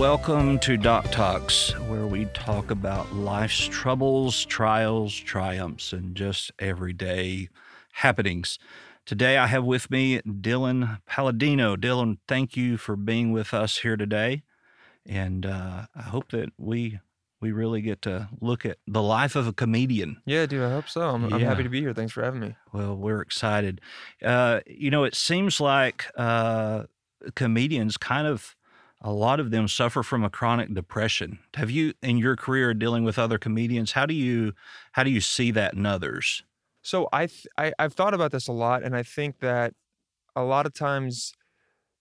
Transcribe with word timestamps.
Welcome 0.00 0.58
to 0.60 0.78
Doc 0.78 1.10
Talks, 1.10 1.78
where 1.80 2.06
we 2.06 2.24
talk 2.32 2.70
about 2.70 3.14
life's 3.14 3.68
troubles, 3.68 4.46
trials, 4.46 5.14
triumphs, 5.14 5.92
and 5.92 6.16
just 6.16 6.50
everyday 6.58 7.50
happenings. 7.92 8.58
Today, 9.04 9.36
I 9.36 9.46
have 9.46 9.64
with 9.64 9.90
me 9.90 10.22
Dylan 10.22 11.02
Palladino. 11.04 11.76
Dylan, 11.76 12.16
thank 12.26 12.56
you 12.56 12.78
for 12.78 12.96
being 12.96 13.30
with 13.30 13.52
us 13.52 13.76
here 13.76 13.98
today, 13.98 14.42
and 15.04 15.44
uh, 15.44 15.84
I 15.94 16.02
hope 16.02 16.30
that 16.30 16.48
we 16.56 16.98
we 17.42 17.52
really 17.52 17.82
get 17.82 18.00
to 18.02 18.30
look 18.40 18.64
at 18.64 18.78
the 18.86 19.02
life 19.02 19.36
of 19.36 19.46
a 19.46 19.52
comedian. 19.52 20.22
Yeah, 20.24 20.46
dude, 20.46 20.62
I 20.62 20.70
hope 20.70 20.88
so. 20.88 21.10
I'm, 21.10 21.30
I'm 21.30 21.40
happy 21.40 21.62
to 21.62 21.68
be 21.68 21.82
here. 21.82 21.92
Thanks 21.92 22.14
for 22.14 22.24
having 22.24 22.40
me. 22.40 22.56
Well, 22.72 22.96
we're 22.96 23.20
excited. 23.20 23.82
Uh, 24.24 24.60
you 24.66 24.90
know, 24.90 25.04
it 25.04 25.14
seems 25.14 25.60
like 25.60 26.06
uh, 26.16 26.84
comedians 27.34 27.98
kind 27.98 28.26
of 28.26 28.56
a 29.00 29.12
lot 29.12 29.40
of 29.40 29.50
them 29.50 29.66
suffer 29.66 30.02
from 30.02 30.24
a 30.24 30.30
chronic 30.30 30.74
depression. 30.74 31.38
Have 31.54 31.70
you, 31.70 31.94
in 32.02 32.18
your 32.18 32.36
career, 32.36 32.74
dealing 32.74 33.04
with 33.04 33.18
other 33.18 33.38
comedians? 33.38 33.92
How 33.92 34.06
do 34.06 34.14
you 34.14 34.52
how 34.92 35.02
do 35.02 35.10
you 35.10 35.20
see 35.20 35.50
that 35.52 35.74
in 35.74 35.86
others? 35.86 36.42
So 36.82 37.08
I, 37.12 37.26
th- 37.26 37.46
I 37.56 37.72
I've 37.78 37.94
thought 37.94 38.14
about 38.14 38.32
this 38.32 38.48
a 38.48 38.52
lot, 38.52 38.82
and 38.82 38.96
I 38.96 39.02
think 39.02 39.38
that 39.40 39.74
a 40.36 40.42
lot 40.42 40.66
of 40.66 40.72
times 40.72 41.32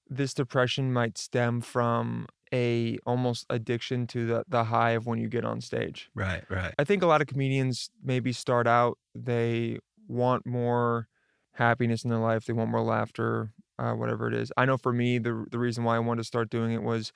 this 0.08 0.34
depression 0.34 0.92
might 0.92 1.18
stem 1.18 1.62
from 1.62 2.28
a 2.54 2.98
almost 3.06 3.46
addiction 3.50 4.08
to 4.08 4.26
the 4.26 4.44
the 4.48 4.64
high 4.66 4.92
of 4.92 5.06
when 5.06 5.20
you 5.20 5.30
get 5.30 5.46
on 5.46 5.62
stage. 5.62 6.10
Right, 6.16 6.44
right, 6.50 6.74
I 6.80 6.84
think 6.84 7.04
a 7.04 7.08
lot 7.08 7.22
of 7.22 7.28
comedians 7.28 7.90
maybe 8.04 8.34
start 8.34 8.68
out 8.68 8.98
they 9.14 9.80
want 10.08 10.46
more 10.46 11.08
happiness 11.54 12.04
in 12.04 12.10
their 12.10 12.20
life, 12.20 12.46
they 12.46 12.54
want 12.54 12.72
more 12.72 12.82
laughter, 12.82 13.54
uh, 13.80 13.94
whatever 13.96 14.28
it 14.28 14.36
is. 14.36 14.52
I 14.58 14.66
know 14.66 14.78
for 14.78 14.94
me, 14.94 15.20
the 15.20 15.46
the 15.52 15.60
reason 15.60 15.84
why 15.84 15.96
I 15.96 16.00
wanted 16.00 16.22
to 16.22 16.26
start 16.28 16.50
doing 16.50 16.72
it 16.74 16.84
was 16.84 17.14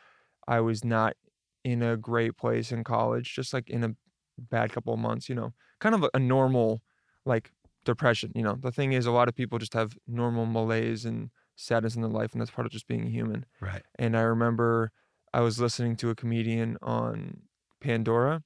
I 0.47 0.59
was 0.61 0.83
not 0.85 1.15
in 1.63 1.81
a 1.81 1.97
great 1.97 2.37
place 2.37 2.71
in 2.71 2.83
college, 2.83 3.33
just 3.35 3.53
like 3.53 3.69
in 3.69 3.83
a 3.83 3.95
bad 4.37 4.71
couple 4.71 4.93
of 4.93 4.99
months, 4.99 5.29
you 5.29 5.35
know, 5.35 5.53
kind 5.79 5.95
of 5.95 6.03
a, 6.03 6.09
a 6.13 6.19
normal 6.19 6.81
like 7.25 7.51
depression. 7.85 8.31
You 8.35 8.43
know, 8.43 8.55
the 8.55 8.71
thing 8.71 8.93
is, 8.93 9.05
a 9.05 9.11
lot 9.11 9.27
of 9.29 9.35
people 9.35 9.59
just 9.59 9.73
have 9.73 9.97
normal 10.07 10.45
malaise 10.45 11.05
and 11.05 11.29
sadness 11.55 11.95
in 11.95 12.01
their 12.01 12.11
life, 12.11 12.33
and 12.33 12.41
that's 12.41 12.51
part 12.51 12.65
of 12.65 12.71
just 12.71 12.87
being 12.87 13.07
human. 13.07 13.45
right. 13.61 13.85
And 13.99 14.17
I 14.17 14.21
remember 14.21 14.91
I 15.33 15.41
was 15.41 15.59
listening 15.59 15.95
to 15.97 16.09
a 16.09 16.15
comedian 16.15 16.77
on 16.81 17.43
Pandora, 17.79 18.43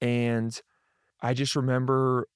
and 0.00 0.60
I 1.22 1.34
just 1.34 1.56
remember 1.56 2.28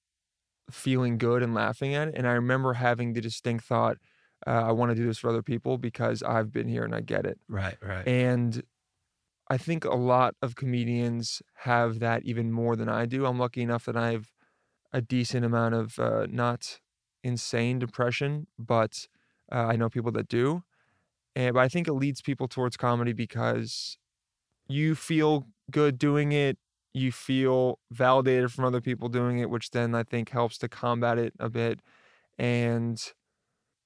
feeling 0.71 1.17
good 1.17 1.43
and 1.43 1.53
laughing 1.53 1.93
at 1.93 2.09
it. 2.09 2.15
And 2.15 2.27
I 2.27 2.33
remember 2.33 2.73
having 2.73 3.13
the 3.13 3.21
distinct 3.21 3.65
thought, 3.65 3.97
uh, 4.47 4.63
I 4.67 4.71
want 4.71 4.91
to 4.91 4.95
do 4.95 5.05
this 5.05 5.17
for 5.17 5.29
other 5.29 5.41
people 5.41 5.77
because 5.77 6.21
I've 6.23 6.51
been 6.51 6.67
here 6.67 6.83
and 6.83 6.93
I 6.93 7.01
get 7.01 7.25
it. 7.25 7.39
Right, 7.47 7.77
right. 7.81 8.07
And 8.07 8.63
I 9.49 9.57
think 9.57 9.85
a 9.85 9.95
lot 9.95 10.35
of 10.41 10.55
comedians 10.55 11.41
have 11.63 11.99
that 11.99 12.23
even 12.23 12.51
more 12.51 12.75
than 12.75 12.89
I 12.89 13.05
do. 13.05 13.25
I'm 13.25 13.39
lucky 13.39 13.61
enough 13.61 13.85
that 13.85 13.95
I 13.97 14.11
have 14.11 14.31
a 14.91 15.01
decent 15.01 15.45
amount 15.45 15.75
of 15.75 15.99
uh, 15.99 16.27
not 16.29 16.79
insane 17.23 17.79
depression, 17.79 18.47
but 18.57 19.07
uh, 19.51 19.65
I 19.65 19.75
know 19.75 19.89
people 19.89 20.11
that 20.13 20.27
do. 20.27 20.63
And 21.35 21.53
but 21.53 21.59
I 21.59 21.67
think 21.67 21.87
it 21.87 21.93
leads 21.93 22.21
people 22.21 22.47
towards 22.47 22.77
comedy 22.77 23.13
because 23.13 23.97
you 24.67 24.95
feel 24.95 25.47
good 25.69 25.97
doing 25.97 26.31
it. 26.31 26.57
You 26.93 27.11
feel 27.11 27.79
validated 27.91 28.53
from 28.53 28.63
other 28.63 28.79
people 28.79 29.09
doing 29.09 29.39
it, 29.39 29.49
which 29.49 29.71
then 29.71 29.93
I 29.93 30.03
think 30.03 30.29
helps 30.29 30.57
to 30.59 30.69
combat 30.69 31.17
it 31.17 31.33
a 31.39 31.49
bit. 31.49 31.81
And 32.37 33.03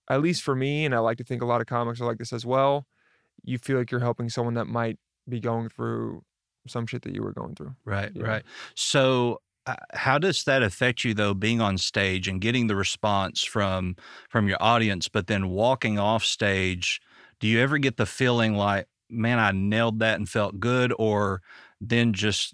at 0.09 0.21
least 0.21 0.43
for 0.43 0.55
me, 0.55 0.85
and 0.85 0.95
I 0.95 0.99
like 0.99 1.17
to 1.17 1.23
think 1.23 1.41
a 1.41 1.45
lot 1.45 1.61
of 1.61 1.67
comics 1.67 2.01
are 2.01 2.05
like 2.07 2.17
this 2.17 2.33
as 2.33 2.45
well, 2.45 2.87
you 3.43 3.57
feel 3.59 3.77
like 3.79 3.91
you're 3.91 3.99
helping 4.01 4.29
someone 4.29 4.55
that 4.55 4.67
might 4.67 4.99
be 5.29 5.39
going 5.39 5.69
through 5.69 6.23
some 6.67 6.87
shit 6.87 7.03
that 7.03 7.15
you 7.15 7.23
were 7.23 7.33
going 7.33 7.55
through. 7.55 7.75
Right, 7.85 8.11
Yeah. 8.13 8.23
right. 8.23 8.43
So, 8.75 9.41
uh, 9.65 9.75
how 9.93 10.17
does 10.17 10.43
that 10.45 10.63
affect 10.63 11.03
you 11.03 11.13
though, 11.13 11.33
being 11.33 11.61
on 11.61 11.77
stage 11.77 12.27
and 12.27 12.41
getting 12.41 12.67
the 12.67 12.75
response 12.75 13.43
from 13.43 13.95
from 14.29 14.47
your 14.47 14.61
audience, 14.61 15.07
but 15.07 15.27
then 15.27 15.49
walking 15.49 15.97
off 15.99 16.23
stage? 16.23 17.01
Do 17.39 17.47
you 17.47 17.59
ever 17.59 17.77
get 17.77 17.97
the 17.97 18.05
feeling 18.05 18.55
like, 18.55 18.87
man, 19.09 19.39
I 19.39 19.51
nailed 19.51 19.99
that 19.99 20.15
and 20.15 20.27
felt 20.29 20.59
good, 20.59 20.93
or 20.99 21.41
then 21.81 22.13
just 22.13 22.53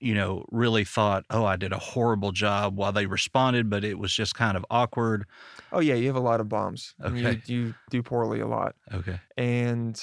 you 0.00 0.14
know 0.14 0.44
really 0.52 0.84
thought, 0.84 1.24
oh, 1.30 1.44
I 1.44 1.56
did 1.56 1.72
a 1.72 1.78
horrible 1.78 2.32
job 2.32 2.76
while 2.76 2.92
they 2.92 3.06
responded, 3.06 3.70
but 3.70 3.84
it 3.84 3.98
was 3.98 4.14
just 4.14 4.34
kind 4.34 4.56
of 4.56 4.66
awkward. 4.70 5.26
Oh 5.72 5.80
yeah, 5.80 5.94
you 5.94 6.06
have 6.06 6.16
a 6.16 6.20
lot 6.20 6.40
of 6.40 6.48
bombs. 6.48 6.94
and 6.98 7.16
Okay. 7.18 7.40
You, 7.46 7.56
you 7.66 7.74
do 7.90 8.02
poorly 8.02 8.40
a 8.40 8.46
lot. 8.46 8.74
Okay. 8.92 9.18
And 9.36 10.02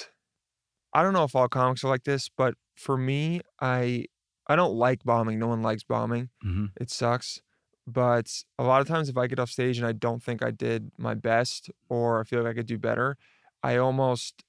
I 0.92 1.02
don't 1.02 1.12
know 1.12 1.24
if 1.24 1.34
all 1.34 1.48
comics 1.48 1.84
are 1.84 1.88
like 1.88 2.04
this, 2.04 2.28
but 2.28 2.54
for 2.74 2.96
me, 2.96 3.40
I 3.60 4.06
I 4.46 4.56
don't 4.56 4.74
like 4.74 5.04
bombing. 5.04 5.38
No 5.38 5.48
one 5.48 5.62
likes 5.62 5.82
bombing. 5.84 6.30
hmm 6.42 6.66
It 6.80 6.90
sucks. 6.90 7.40
But 7.86 8.42
a 8.58 8.64
lot 8.64 8.80
of 8.80 8.88
times 8.88 9.08
if 9.08 9.16
I 9.16 9.26
get 9.28 9.38
off 9.38 9.50
stage 9.50 9.78
and 9.78 9.86
I 9.86 9.92
don't 9.92 10.22
think 10.22 10.42
I 10.42 10.50
did 10.50 10.90
my 10.98 11.14
best 11.14 11.70
or 11.88 12.20
I 12.20 12.24
feel 12.24 12.42
like 12.42 12.50
I 12.50 12.54
could 12.54 12.66
do 12.66 12.78
better, 12.78 13.16
I 13.62 13.76
almost 13.76 14.42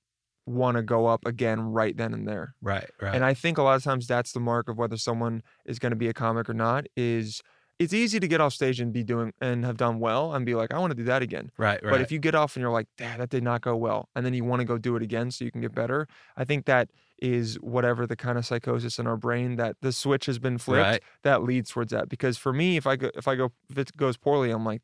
want 0.47 0.77
to 0.77 0.81
go 0.83 1.05
up 1.07 1.25
again 1.25 1.59
right 1.61 1.95
then 1.95 2.13
and 2.13 2.27
there. 2.27 2.55
Right, 2.61 2.89
right. 3.01 3.13
And 3.13 3.23
I 3.23 3.33
think 3.35 3.57
a 3.59 3.63
lot 3.63 3.75
of 3.75 3.83
times 3.83 4.07
that's 4.07 4.31
the 4.31 4.39
mark 4.39 4.69
of 4.69 4.77
whether 4.77 4.97
someone 4.97 5.43
is 5.65 5.77
going 5.77 5.91
to 5.91 5.95
be 5.97 6.07
a 6.07 6.13
comic 6.13 6.49
or 6.49 6.53
not 6.55 6.87
is 6.95 7.41
it's 7.79 7.93
easy 7.93 8.19
to 8.19 8.27
get 8.27 8.41
off 8.41 8.53
stage 8.53 8.79
and 8.79 8.91
be 8.91 9.03
doing 9.03 9.33
and 9.39 9.63
have 9.63 9.77
done 9.77 9.99
well 9.99 10.33
and 10.33 10.45
be 10.45 10.55
like, 10.55 10.73
I 10.73 10.79
want 10.79 10.91
to 10.91 10.95
do 10.95 11.03
that 11.03 11.21
again. 11.21 11.51
right, 11.57 11.81
right. 11.83 11.91
But 11.91 12.01
if 12.01 12.11
you 12.11 12.17
get 12.19 12.33
off 12.35 12.55
and 12.55 12.61
you're 12.61 12.71
like, 12.71 12.87
"Dad, 12.97 13.19
that 13.19 13.29
did 13.29 13.43
not 13.43 13.61
go 13.61 13.75
well, 13.75 14.09
and 14.15 14.25
then 14.25 14.33
you 14.33 14.43
want 14.43 14.61
to 14.61 14.65
go 14.65 14.77
do 14.79 14.95
it 14.95 15.03
again 15.03 15.29
so 15.29 15.45
you 15.45 15.51
can 15.51 15.61
get 15.61 15.75
better, 15.75 16.07
I 16.35 16.43
think 16.43 16.65
that 16.65 16.89
is 17.19 17.55
whatever 17.61 18.07
the 18.07 18.15
kind 18.15 18.37
of 18.37 18.45
psychosis 18.45 18.97
in 18.99 19.05
our 19.07 19.17
brain 19.17 19.55
that 19.57 19.75
the 19.81 19.91
switch 19.91 20.25
has 20.27 20.39
been 20.39 20.57
flipped 20.57 20.83
Right. 20.85 21.03
that 21.23 21.43
leads 21.43 21.69
towards 21.71 21.91
that. 21.91 22.09
Because 22.09 22.37
for 22.37 22.51
me, 22.53 22.77
if 22.77 22.85
I 22.87 22.95
go 22.95 23.09
if 23.15 23.27
I 23.27 23.35
go 23.35 23.51
if 23.69 23.77
it 23.77 23.95
goes 23.97 24.17
poorly, 24.17 24.49
I'm 24.51 24.65
like, 24.65 24.81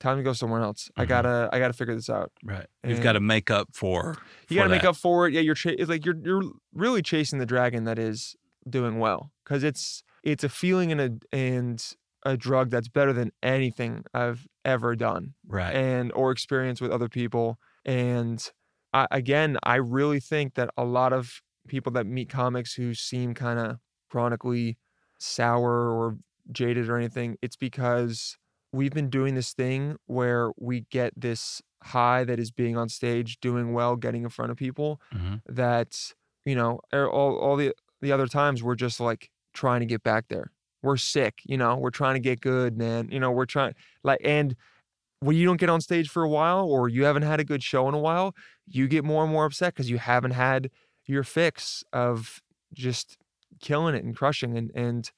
time 0.00 0.16
to 0.18 0.22
go 0.22 0.32
somewhere 0.32 0.60
else. 0.62 0.90
I 0.96 1.04
Mhm. 1.04 1.08
gotta 1.08 1.48
I 1.52 1.58
gotta 1.58 1.72
figure 1.74 1.94
this 1.94 2.08
out. 2.10 2.30
right, 2.44 2.66
you've 2.86 3.02
got 3.02 3.12
to 3.14 3.20
make 3.20 3.50
up 3.50 3.68
for. 3.74 4.16
You 4.48 4.56
gotta 4.56 4.68
make 4.70 4.84
up 4.84 4.96
for 4.96 5.26
it. 5.28 5.34
Yeah, 5.34 5.40
you're 5.40 5.54
cha- 5.54 5.70
it's 5.78 5.88
like 5.90 6.04
you're 6.06 6.16
you're 6.22 6.42
really 6.74 7.02
chasing 7.02 7.38
the 7.38 7.46
dragon 7.46 7.84
that 7.84 7.98
is 7.98 8.36
doing 8.68 8.98
well 8.98 9.32
because 9.44 9.64
it's 9.64 10.02
it's 10.22 10.44
a 10.44 10.48
feeling 10.48 10.92
and 10.92 11.00
a 11.00 11.36
and 11.36 11.94
a 12.24 12.36
drug 12.36 12.70
that's 12.70 12.88
better 12.88 13.12
than 13.12 13.30
anything 13.42 14.04
I've 14.12 14.46
ever 14.64 14.96
done 14.96 15.34
Right. 15.46 15.74
and 15.74 16.12
or 16.12 16.30
experience 16.32 16.80
with 16.80 16.90
other 16.90 17.08
people. 17.08 17.58
And 17.84 18.44
I, 18.92 19.06
again, 19.10 19.58
I 19.62 19.76
really 19.76 20.20
think 20.20 20.54
that 20.54 20.70
a 20.76 20.84
lot 20.84 21.12
of 21.12 21.40
people 21.68 21.92
that 21.92 22.06
meet 22.06 22.28
comics 22.28 22.74
who 22.74 22.94
seem 22.94 23.34
kind 23.34 23.58
of 23.58 23.78
chronically 24.10 24.78
sour 25.18 25.90
or 25.90 26.18
jaded 26.50 26.88
or 26.88 26.96
anything, 26.96 27.36
it's 27.42 27.56
because 27.56 28.36
we've 28.72 28.92
been 28.92 29.10
doing 29.10 29.34
this 29.34 29.52
thing 29.52 29.96
where 30.06 30.50
we 30.58 30.82
get 30.90 31.12
this 31.16 31.60
high 31.84 32.24
that 32.24 32.38
is 32.38 32.50
being 32.50 32.76
on 32.76 32.88
stage, 32.88 33.38
doing 33.40 33.72
well, 33.72 33.96
getting 33.96 34.22
in 34.22 34.28
front 34.30 34.50
of 34.50 34.56
people. 34.56 35.00
hmm 35.12 35.36
That 35.46 36.12
you 36.44 36.54
know, 36.54 36.80
er- 36.94 37.10
all 37.10 37.36
all 37.36 37.56
the 37.56 37.74
the 38.00 38.12
other 38.12 38.26
times 38.26 38.62
we're 38.62 38.74
just 38.76 39.00
like 39.00 39.30
trying 39.52 39.80
to 39.80 39.86
get 39.86 40.02
back 40.02 40.28
there. 40.28 40.52
We're 40.82 40.96
sick, 40.96 41.40
you 41.44 41.56
know. 41.56 41.76
We're 41.76 41.90
trying 41.90 42.14
to 42.14 42.20
get 42.20 42.40
good, 42.40 42.76
man. 42.76 43.08
You 43.10 43.20
know, 43.20 43.30
we're 43.30 43.46
trying 43.46 43.74
like 44.04 44.20
and 44.24 44.54
when 45.20 45.36
you 45.36 45.44
don't 45.44 45.58
get 45.58 45.68
on 45.68 45.80
stage 45.80 46.08
for 46.08 46.22
a 46.22 46.28
while 46.28 46.66
or 46.66 46.88
you 46.88 47.04
haven't 47.04 47.22
had 47.22 47.40
a 47.40 47.44
good 47.44 47.62
show 47.62 47.88
in 47.88 47.94
a 47.94 47.98
while, 47.98 48.34
you 48.68 48.86
get 48.86 49.04
more 49.04 49.24
and 49.24 49.32
more 49.32 49.44
upset 49.44 49.74
because 49.74 49.90
you 49.90 49.98
haven't 49.98 50.30
had 50.30 50.70
your 51.06 51.24
fix 51.24 51.82
of 51.92 52.40
just 52.72 53.18
killing 53.60 53.94
it 53.94 54.04
and 54.04 54.16
crushing. 54.16 54.56
And 54.56 54.70
and 54.74 55.10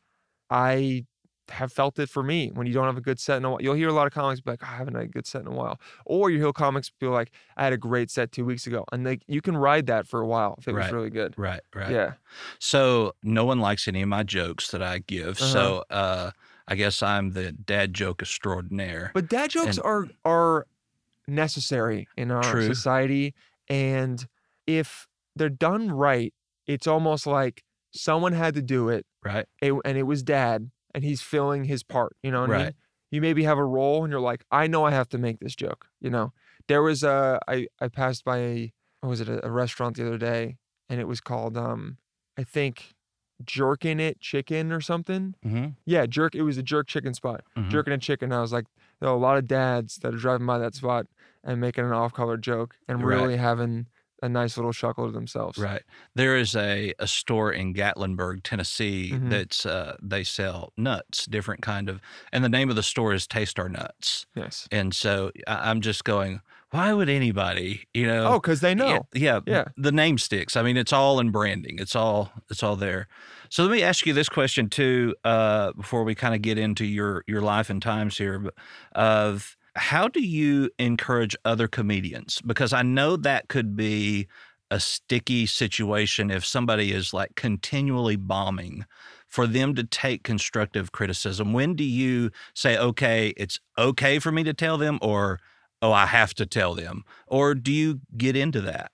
I 0.48 1.04
have 1.50 1.72
felt 1.72 1.98
it 1.98 2.08
for 2.08 2.22
me 2.22 2.50
when 2.54 2.66
you 2.66 2.72
don't 2.72 2.86
have 2.86 2.96
a 2.96 3.00
good 3.00 3.18
set 3.20 3.36
in 3.38 3.44
a 3.44 3.50
while. 3.50 3.60
You'll 3.60 3.74
hear 3.74 3.88
a 3.88 3.92
lot 3.92 4.06
of 4.06 4.12
comics 4.12 4.40
be 4.40 4.50
like, 4.52 4.62
"Oh, 4.62 4.68
I 4.70 4.76
haven't 4.76 4.94
had 4.94 5.04
a 5.04 5.08
good 5.08 5.26
set 5.26 5.42
in 5.42 5.48
a 5.48 5.52
while. 5.52 5.80
Or 6.06 6.30
you 6.30 6.38
hear 6.38 6.52
comics 6.52 6.90
be 6.90 7.06
like, 7.06 7.32
I 7.56 7.64
had 7.64 7.72
a 7.72 7.76
great 7.78 8.10
set 8.10 8.32
two 8.32 8.44
weeks 8.44 8.66
ago. 8.66 8.84
And 8.92 9.04
like 9.04 9.22
you 9.26 9.40
can 9.42 9.56
ride 9.56 9.86
that 9.86 10.06
for 10.06 10.20
a 10.20 10.26
while 10.26 10.54
if 10.58 10.68
it 10.68 10.74
Right. 10.74 10.84
was 10.84 10.92
really 10.92 11.10
good. 11.10 11.34
Right, 11.36 11.60
right. 11.74 11.90
Yeah. 11.90 12.12
So 12.58 13.14
no 13.22 13.44
one 13.44 13.58
likes 13.60 13.86
any 13.88 14.02
of 14.02 14.08
my 14.08 14.22
jokes 14.22 14.70
that 14.70 14.82
I 14.82 14.98
give. 14.98 15.38
So 15.38 15.84
uh, 15.90 16.30
I 16.68 16.74
guess 16.76 17.02
I'm 17.02 17.30
the 17.32 17.52
dad 17.52 17.94
joke 17.94 18.22
extraordinaire. 18.22 19.10
But 19.14 19.28
dad 19.28 19.50
jokes 19.50 19.76
And- 19.78 19.84
are 19.86 20.06
are 20.24 20.66
necessary 21.26 22.08
in 22.16 22.30
our 22.30 22.42
True. 22.42 22.66
society. 22.66 23.34
And 23.68 24.26
if 24.66 25.06
they're 25.36 25.48
done 25.48 25.90
right, 25.90 26.34
it's 26.66 26.86
almost 26.86 27.26
like 27.26 27.62
someone 27.92 28.32
had 28.32 28.54
to 28.54 28.62
do 28.62 28.88
it, 28.88 29.06
Right. 29.24 29.46
it 29.60 29.72
and 29.84 29.98
it 29.98 30.04
was 30.04 30.22
dad, 30.22 30.70
and 30.94 31.04
he's 31.04 31.22
filling 31.22 31.64
his 31.64 31.82
part. 31.82 32.16
You 32.22 32.30
know 32.30 32.40
what 32.42 32.50
I 32.50 32.56
mean? 32.56 32.64
Right. 32.66 32.74
You 33.10 33.20
maybe 33.20 33.42
have 33.44 33.58
a 33.58 33.64
role, 33.64 34.04
and 34.04 34.10
you're 34.10 34.20
like, 34.20 34.44
I 34.52 34.66
know 34.68 34.84
I 34.84 34.92
have 34.92 35.08
to 35.10 35.18
make 35.18 35.40
this 35.40 35.54
joke. 35.56 35.86
You 36.00 36.10
know, 36.10 36.32
there 36.68 36.82
was 36.82 37.02
a 37.02 37.40
I 37.48 37.66
I 37.80 37.88
passed 37.88 38.24
by 38.24 38.38
a 38.38 38.72
what 39.00 39.08
was 39.10 39.20
it 39.20 39.28
a, 39.28 39.44
a 39.46 39.50
restaurant 39.50 39.96
the 39.96 40.06
other 40.06 40.18
day, 40.18 40.56
and 40.88 41.00
it 41.00 41.08
was 41.08 41.20
called 41.20 41.56
um 41.56 41.98
I 42.38 42.44
think 42.44 42.94
jerkin 43.44 44.00
it 44.00 44.20
chicken 44.20 44.70
or 44.72 44.80
something. 44.80 45.34
Mm-hmm. 45.44 45.68
Yeah, 45.86 46.06
jerk. 46.06 46.34
It 46.34 46.42
was 46.42 46.58
a 46.58 46.62
jerk 46.62 46.86
chicken 46.86 47.14
spot. 47.14 47.42
Mhm. 47.56 47.70
Jerking 47.70 47.92
it 47.94 48.00
chicken. 48.02 48.32
I 48.32 48.40
was 48.40 48.52
like, 48.52 48.66
there 49.00 49.08
are 49.08 49.14
a 49.14 49.18
lot 49.18 49.38
of 49.38 49.46
dads 49.48 49.96
that 50.02 50.14
are 50.14 50.18
driving 50.18 50.46
by 50.46 50.58
that 50.58 50.74
spot 50.74 51.06
and 51.42 51.58
making 51.60 51.84
an 51.86 51.92
off-color 51.92 52.36
joke 52.36 52.76
and 52.86 53.02
Right. 53.02 53.16
really 53.16 53.36
having 53.38 53.86
a 54.22 54.28
nice 54.28 54.56
little 54.56 54.72
chuckle 54.72 55.06
to 55.06 55.12
themselves. 55.12 55.58
Right. 55.58 55.82
There 56.14 56.36
is 56.36 56.54
a, 56.56 56.92
a 56.98 57.06
store 57.06 57.52
in 57.52 57.74
Gatlinburg, 57.74 58.42
Tennessee 58.42 59.12
Mhm. 59.12 59.30
that's 59.30 59.64
uh, 59.66 59.96
they 60.02 60.24
sell 60.24 60.72
nuts, 60.76 61.26
different 61.26 61.62
kind 61.62 61.88
of, 61.88 62.00
and 62.32 62.44
the 62.44 62.48
name 62.48 62.70
of 62.70 62.76
the 62.76 62.82
store 62.82 63.12
is 63.14 63.26
Taste 63.26 63.58
Our 63.58 63.68
Nuts. 63.68 64.26
Yes. 64.34 64.68
And 64.70 64.94
so 64.94 65.30
I, 65.46 65.70
I'm 65.70 65.80
just 65.80 66.04
going, 66.04 66.40
why 66.70 66.92
would 66.92 67.08
anybody, 67.08 67.88
you 67.94 68.06
know? 68.06 68.26
Oh, 68.26 68.38
because 68.40 68.60
they 68.60 68.74
know. 68.76 69.06
Yeah, 69.12 69.40
yeah, 69.40 69.40
Yeah. 69.46 69.64
The 69.76 69.90
name 69.90 70.18
sticks. 70.18 70.56
I 70.56 70.62
mean, 70.62 70.76
it's 70.76 70.92
all 70.92 71.18
in 71.18 71.30
branding. 71.30 71.78
It's 71.80 71.96
all 71.96 72.32
it's 72.48 72.62
all 72.62 72.76
there. 72.76 73.08
So 73.48 73.64
let 73.64 73.72
me 73.72 73.82
ask 73.82 74.06
you 74.06 74.12
this 74.12 74.28
question 74.28 74.68
too, 74.68 75.16
uh, 75.24 75.72
before 75.72 76.04
we 76.04 76.14
kind 76.14 76.34
of 76.34 76.42
get 76.42 76.58
into 76.58 76.84
your 76.84 77.24
your 77.26 77.40
life 77.40 77.70
and 77.70 77.82
times 77.82 78.18
here. 78.18 78.38
But 78.38 78.54
of 78.94 79.56
how 79.80 80.08
do 80.08 80.20
you 80.20 80.70
encourage 80.78 81.34
other 81.44 81.66
comedians? 81.68 82.40
Because 82.46 82.72
I 82.72 82.82
know 82.82 83.16
that 83.16 83.48
could 83.48 83.74
be 83.76 84.26
a 84.70 84.78
sticky 84.78 85.46
situation 85.46 86.30
if 86.30 86.44
somebody 86.44 86.92
is 86.92 87.12
like 87.12 87.34
continually 87.34 88.16
bombing 88.16 88.84
for 89.26 89.46
them 89.46 89.74
to 89.74 89.82
take 89.84 90.22
constructive 90.22 90.92
criticism 90.92 91.52
when 91.52 91.74
do 91.74 91.82
you 91.84 92.30
say 92.54 92.76
okay 92.78 93.32
it's 93.36 93.58
okay 93.78 94.18
for 94.20 94.30
me 94.30 94.42
to 94.44 94.52
tell 94.54 94.76
them 94.78 94.98
or 95.02 95.38
oh 95.82 95.90
i 95.92 96.06
have 96.06 96.34
to 96.34 96.46
tell 96.46 96.74
them 96.74 97.04
or 97.26 97.54
do 97.54 97.72
you 97.72 98.00
get 98.16 98.36
into 98.36 98.60
that 98.60 98.90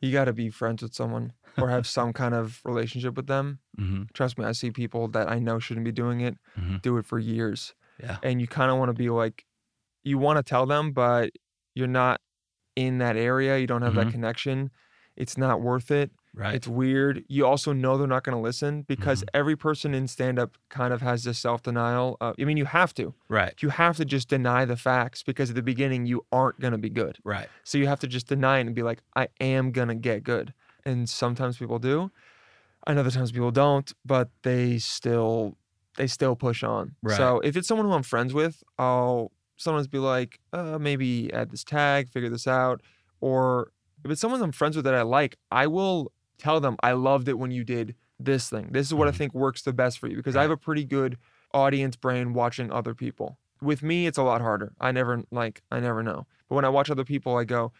You 0.00 0.12
got 0.12 0.24
to 0.26 0.32
be 0.32 0.50
friends 0.50 0.82
with 0.82 0.94
someone 0.94 1.32
or 1.56 1.68
have 1.68 1.86
some 1.98 2.12
kind 2.12 2.34
of 2.34 2.60
relationship 2.64 3.16
with 3.16 3.26
them. 3.26 3.58
mm-hmm. 3.78 4.04
Trust 4.12 4.38
me, 4.38 4.44
I 4.44 4.52
see 4.52 4.70
people 4.70 5.08
that 5.08 5.28
I 5.28 5.38
know 5.40 5.58
shouldn't 5.58 5.84
be 5.84 5.92
doing 5.92 6.20
it 6.20 6.36
Mhm. 6.58 6.82
do 6.82 6.96
it 6.98 7.06
for 7.06 7.18
years. 7.18 7.74
Yeah. 8.00 8.18
And 8.22 8.40
you 8.40 8.46
kind 8.46 8.70
of 8.70 8.78
want 8.78 8.90
to 8.90 8.94
be 8.94 9.10
like, 9.10 9.44
you 10.08 10.18
want 10.18 10.36
to 10.38 10.42
tell 10.42 10.66
them, 10.66 10.92
but 10.92 11.30
you're 11.74 11.86
not 11.86 12.20
in 12.76 12.98
that 12.98 13.16
area. 13.16 13.58
You 13.58 13.66
don't 13.66 13.82
have 13.82 13.92
Mhm. 13.92 13.96
that 14.04 14.10
connection. 14.10 14.70
It's 15.16 15.36
not 15.36 15.60
worth 15.60 15.90
it. 15.90 16.10
right 16.34 16.54
It's 16.54 16.68
weird. 16.68 17.24
You 17.26 17.44
also 17.46 17.72
know 17.72 17.98
they're 17.98 18.06
not 18.06 18.22
going 18.22 18.36
to 18.36 18.40
listen 18.42 18.82
because 18.82 19.24
every 19.34 19.56
person 19.56 19.92
in 19.94 20.06
stand 20.06 20.38
up 20.38 20.56
kind 20.68 20.92
of 20.94 21.00
has 21.00 21.24
this 21.24 21.38
self 21.38 21.62
denial. 21.62 22.16
Uh, 22.20 22.34
I 22.38 22.44
mean, 22.44 22.56
you 22.56 22.66
have 22.66 22.94
to. 22.94 23.14
right 23.28 23.54
You 23.60 23.70
have 23.70 23.96
to 23.96 24.04
just 24.04 24.28
deny 24.28 24.64
the 24.64 24.76
facts 24.76 25.22
because 25.24 25.50
at 25.50 25.56
the 25.56 25.62
beginning 25.62 26.06
you 26.06 26.24
aren't 26.30 26.60
going 26.60 26.72
to 26.72 26.78
be 26.78 26.90
good. 26.90 27.18
right 27.24 27.48
So 27.64 27.76
you 27.78 27.86
have 27.88 27.98
to 28.00 28.06
just 28.06 28.28
deny 28.28 28.58
it 28.58 28.66
and 28.66 28.74
be 28.74 28.82
like, 28.84 29.00
I 29.16 29.28
am 29.40 29.72
going 29.72 29.88
to 29.88 29.94
get 29.96 30.22
good. 30.22 30.54
And 30.84 31.08
sometimes 31.08 31.56
people 31.58 31.78
do. 31.80 32.12
And 32.86 32.98
other 32.98 33.10
times 33.10 33.32
people 33.32 33.50
don't, 33.50 33.92
but 34.04 34.28
they 34.42 34.78
still 34.78 35.56
they 35.96 36.06
still 36.06 36.36
push 36.36 36.62
on. 36.62 36.94
Right. 37.02 37.16
So 37.16 37.40
if 37.40 37.56
it's 37.56 37.66
someone 37.66 37.86
who 37.88 37.92
I'm 37.94 38.04
friends 38.04 38.32
with, 38.32 38.62
I'll 38.78 39.32
sometimes 39.58 39.86
be 39.86 39.98
like, 39.98 40.40
uh, 40.54 40.78
maybe 40.78 41.30
add 41.32 41.50
this 41.50 41.64
tag, 41.64 42.08
figure 42.08 42.30
this 42.30 42.46
out. 42.46 42.80
Or 43.20 43.72
if 44.04 44.10
it's 44.10 44.20
someone 44.20 44.40
I'm 44.40 44.52
friends 44.52 44.76
with 44.76 44.84
that 44.86 44.94
I 44.94 45.02
like, 45.02 45.36
I 45.50 45.66
will 45.66 46.10
tell 46.38 46.60
them 46.60 46.76
I 46.82 46.92
loved 46.92 47.28
it 47.28 47.38
when 47.38 47.50
you 47.50 47.64
did 47.64 47.94
this 48.18 48.48
thing. 48.48 48.68
This 48.72 48.86
is 48.86 48.94
what 48.94 49.06
Mhm. 49.06 49.14
I 49.14 49.16
think 49.16 49.34
works 49.34 49.62
the 49.62 49.72
best 49.72 49.98
for 49.98 50.08
you 50.08 50.16
because 50.16 50.36
I 50.36 50.42
have 50.42 50.50
a 50.50 50.56
pretty 50.56 50.84
good 50.84 51.18
audience 51.52 51.96
brain 51.96 52.32
watching 52.32 52.72
other 52.72 52.94
people. 52.94 53.38
With 53.60 53.82
me, 53.82 54.06
it's 54.06 54.18
a 54.18 54.22
lot 54.22 54.40
harder. 54.40 54.72
I 54.80 54.92
never 54.92 55.24
like 55.30 55.62
I 55.70 55.80
never 55.80 56.02
know. 56.02 56.26
But 56.48 56.54
when 56.56 56.64
I 56.64 56.68
watch 56.68 56.90
other 56.90 57.04
people, 57.04 57.36
I 57.36 57.44
go, 57.44 57.72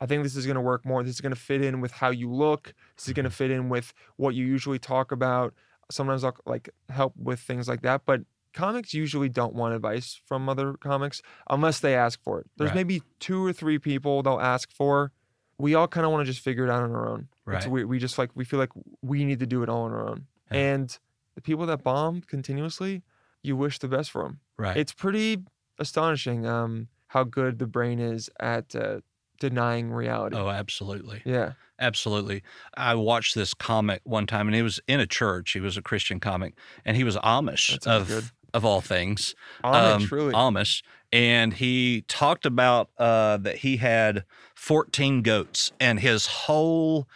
I 0.00 0.06
think 0.06 0.22
this 0.22 0.36
is 0.36 0.46
going 0.46 0.56
to 0.56 0.60
work 0.62 0.84
more. 0.84 1.02
This 1.02 1.14
is 1.14 1.20
going 1.20 1.34
to 1.34 1.40
fit 1.40 1.62
in 1.62 1.80
with 1.80 1.92
how 1.92 2.10
you 2.10 2.30
look. 2.32 2.74
This 2.96 3.06
is 3.08 3.12
going 3.14 3.24
to 3.24 3.30
fit 3.30 3.50
in 3.50 3.68
with 3.68 3.92
what 4.16 4.34
you 4.34 4.44
usually 4.46 4.78
talk 4.78 5.12
about. 5.12 5.54
Sometimes 5.90 6.24
I'll 6.24 6.36
like 6.46 6.70
help 6.88 7.14
with 7.16 7.40
things 7.40 7.68
like 7.68 7.82
that, 7.82 8.02
but 8.06 8.22
comics 8.56 8.92
usually 8.94 9.28
don't 9.28 9.54
want 9.54 9.74
advice 9.74 10.20
from 10.26 10.48
other 10.48 10.72
comics 10.74 11.22
unless 11.48 11.78
they 11.80 11.94
ask 11.94 12.20
for 12.22 12.40
it. 12.40 12.46
There's 12.56 12.70
Right. 12.70 12.76
maybe 12.76 13.02
two 13.20 13.44
or 13.44 13.52
three 13.52 13.78
people 13.78 14.22
they'll 14.24 14.40
ask 14.40 14.72
for. 14.72 15.12
We 15.58 15.74
all 15.74 15.86
kind 15.88 16.04
of 16.04 16.10
want 16.12 16.26
to 16.26 16.32
just 16.32 16.42
figure 16.44 16.64
it 16.64 16.70
out 16.70 16.82
on 16.82 16.90
our 16.90 17.08
own. 17.08 17.28
It's 17.48 17.66
we, 17.68 17.84
we 17.84 17.98
just 18.00 18.18
like 18.18 18.30
we 18.34 18.44
feel 18.44 18.58
like 18.58 18.72
we 19.02 19.24
need 19.24 19.38
to 19.38 19.46
do 19.46 19.62
it 19.62 19.68
all 19.68 19.82
on 19.84 19.92
our 19.92 20.08
own. 20.08 20.26
Yeah. 20.50 20.58
And 20.58 20.98
the 21.36 21.40
people 21.40 21.64
that 21.66 21.82
bomb 21.84 22.22
continuously, 22.22 23.02
you 23.42 23.56
wish 23.56 23.78
the 23.78 23.88
best 23.88 24.10
for 24.10 24.22
them 24.24 24.40
right 24.58 24.76
it's 24.76 24.92
pretty 24.92 25.38
astonishing 25.78 26.46
um, 26.46 26.88
how 27.08 27.22
good 27.24 27.58
the 27.58 27.66
brain 27.66 27.98
is 28.00 28.28
at 28.40 28.74
uh, 28.74 29.00
denying 29.38 29.92
reality. 29.92 30.36
oh 30.36 30.48
absolutely 30.48 31.22
Yeah. 31.24 31.52
Absolutely. 31.78 32.42
I 32.74 32.94
watched 32.94 33.34
this 33.34 33.52
comic 33.52 34.00
one 34.04 34.26
time 34.26 34.48
and 34.48 34.54
he 34.56 34.62
was 34.62 34.80
in 34.88 34.98
a 34.98 35.06
church. 35.06 35.52
He 35.52 35.60
was 35.60 35.76
a 35.76 35.82
Christian 35.82 36.18
comic 36.20 36.54
and 36.86 36.96
he 36.96 37.04
was 37.04 37.16
Amish 37.18 37.86
of 37.86 38.08
good. 38.08 38.24
Of 38.54 38.64
all 38.64 38.80
things. 38.80 39.34
Amish, 39.64 40.34
um. 40.34 40.54
Amish. 40.54 40.82
And 41.12 41.54
he 41.54 42.04
talked 42.08 42.44
about 42.44 42.90
uh, 42.98 43.36
that 43.38 43.58
he 43.58 43.76
had 43.76 44.24
14 44.54 45.22
goats 45.22 45.72
and 45.78 46.00
his 46.00 46.26
whole 46.26 47.06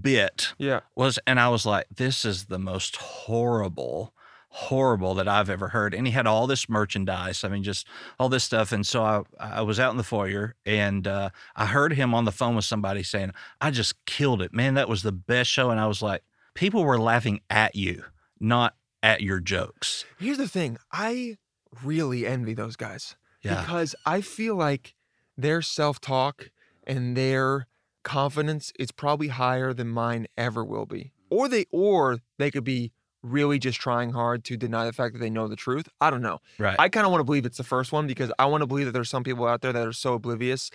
bit 0.00 0.52
yeah. 0.58 0.80
was 0.94 1.18
and 1.26 1.40
I 1.40 1.48
was 1.48 1.64
like, 1.64 1.86
this 1.94 2.24
is 2.24 2.46
the 2.46 2.58
most 2.58 2.96
horrible, 2.96 4.12
horrible 4.50 5.14
that 5.14 5.26
I've 5.26 5.48
ever 5.48 5.68
heard. 5.68 5.94
And 5.94 6.06
he 6.06 6.12
had 6.12 6.26
all 6.26 6.46
this 6.46 6.68
merchandise. 6.68 7.44
I 7.44 7.48
mean, 7.48 7.62
just 7.62 7.86
all 8.18 8.28
this 8.28 8.44
stuff. 8.44 8.72
And 8.72 8.86
so 8.86 9.02
I, 9.02 9.22
I 9.38 9.62
was 9.62 9.80
out 9.80 9.90
in 9.90 9.96
the 9.96 10.04
foyer 10.04 10.54
and 10.66 11.06
uh, 11.06 11.30
I 11.56 11.66
heard 11.66 11.94
him 11.94 12.14
on 12.14 12.24
the 12.24 12.32
phone 12.32 12.56
with 12.56 12.64
somebody 12.64 13.02
saying, 13.02 13.32
I 13.60 13.70
just 13.70 14.04
killed 14.04 14.42
it. 14.42 14.52
Man, 14.52 14.74
that 14.74 14.88
was 14.88 15.02
the 15.02 15.12
best 15.12 15.50
show. 15.50 15.70
And 15.70 15.80
I 15.80 15.86
was 15.86 16.02
like, 16.02 16.22
people 16.54 16.84
were 16.84 16.98
laughing 16.98 17.40
at 17.48 17.74
you, 17.74 18.04
not 18.38 18.74
at 19.02 19.20
your 19.22 19.40
jokes. 19.40 20.04
Here's 20.18 20.38
the 20.38 20.48
thing 20.48 20.78
I 20.92 21.36
really 21.82 22.26
envy 22.26 22.54
those 22.54 22.76
guys 22.76 23.16
Yeah. 23.42 23.60
because 23.60 23.94
I 24.04 24.20
feel 24.20 24.54
like 24.56 24.94
their 25.36 25.62
self 25.62 26.00
talk 26.00 26.50
and 26.86 27.16
their 27.16 27.66
confidence 28.02 28.72
is 28.78 28.90
probably 28.90 29.28
higher 29.28 29.72
than 29.72 29.88
mine 29.88 30.26
ever 30.36 30.64
will 30.64 30.86
be. 30.86 31.12
Or 31.30 31.48
they 31.48 31.66
or 31.70 32.18
they 32.38 32.50
could 32.50 32.64
be 32.64 32.92
really 33.22 33.58
just 33.58 33.78
trying 33.78 34.10
hard 34.12 34.44
to 34.44 34.56
deny 34.56 34.86
the 34.86 34.92
fact 34.92 35.12
that 35.12 35.18
they 35.20 35.28
know 35.30 35.46
the 35.46 35.54
truth. 35.56 35.88
I 36.00 36.08
don't 36.10 36.22
know. 36.22 36.40
Right. 36.58 36.76
I 36.78 36.88
kind 36.88 37.04
of 37.04 37.12
want 37.12 37.20
to 37.20 37.24
believe 37.24 37.44
it's 37.44 37.58
the 37.58 37.64
first 37.64 37.92
one 37.92 38.06
because 38.06 38.32
I 38.38 38.46
want 38.46 38.62
to 38.62 38.66
believe 38.66 38.86
that 38.86 38.92
there's 38.92 39.10
some 39.10 39.22
people 39.24 39.46
out 39.46 39.60
there 39.60 39.72
that 39.74 39.86
are 39.86 39.92
so 39.92 40.14
oblivious 40.14 40.70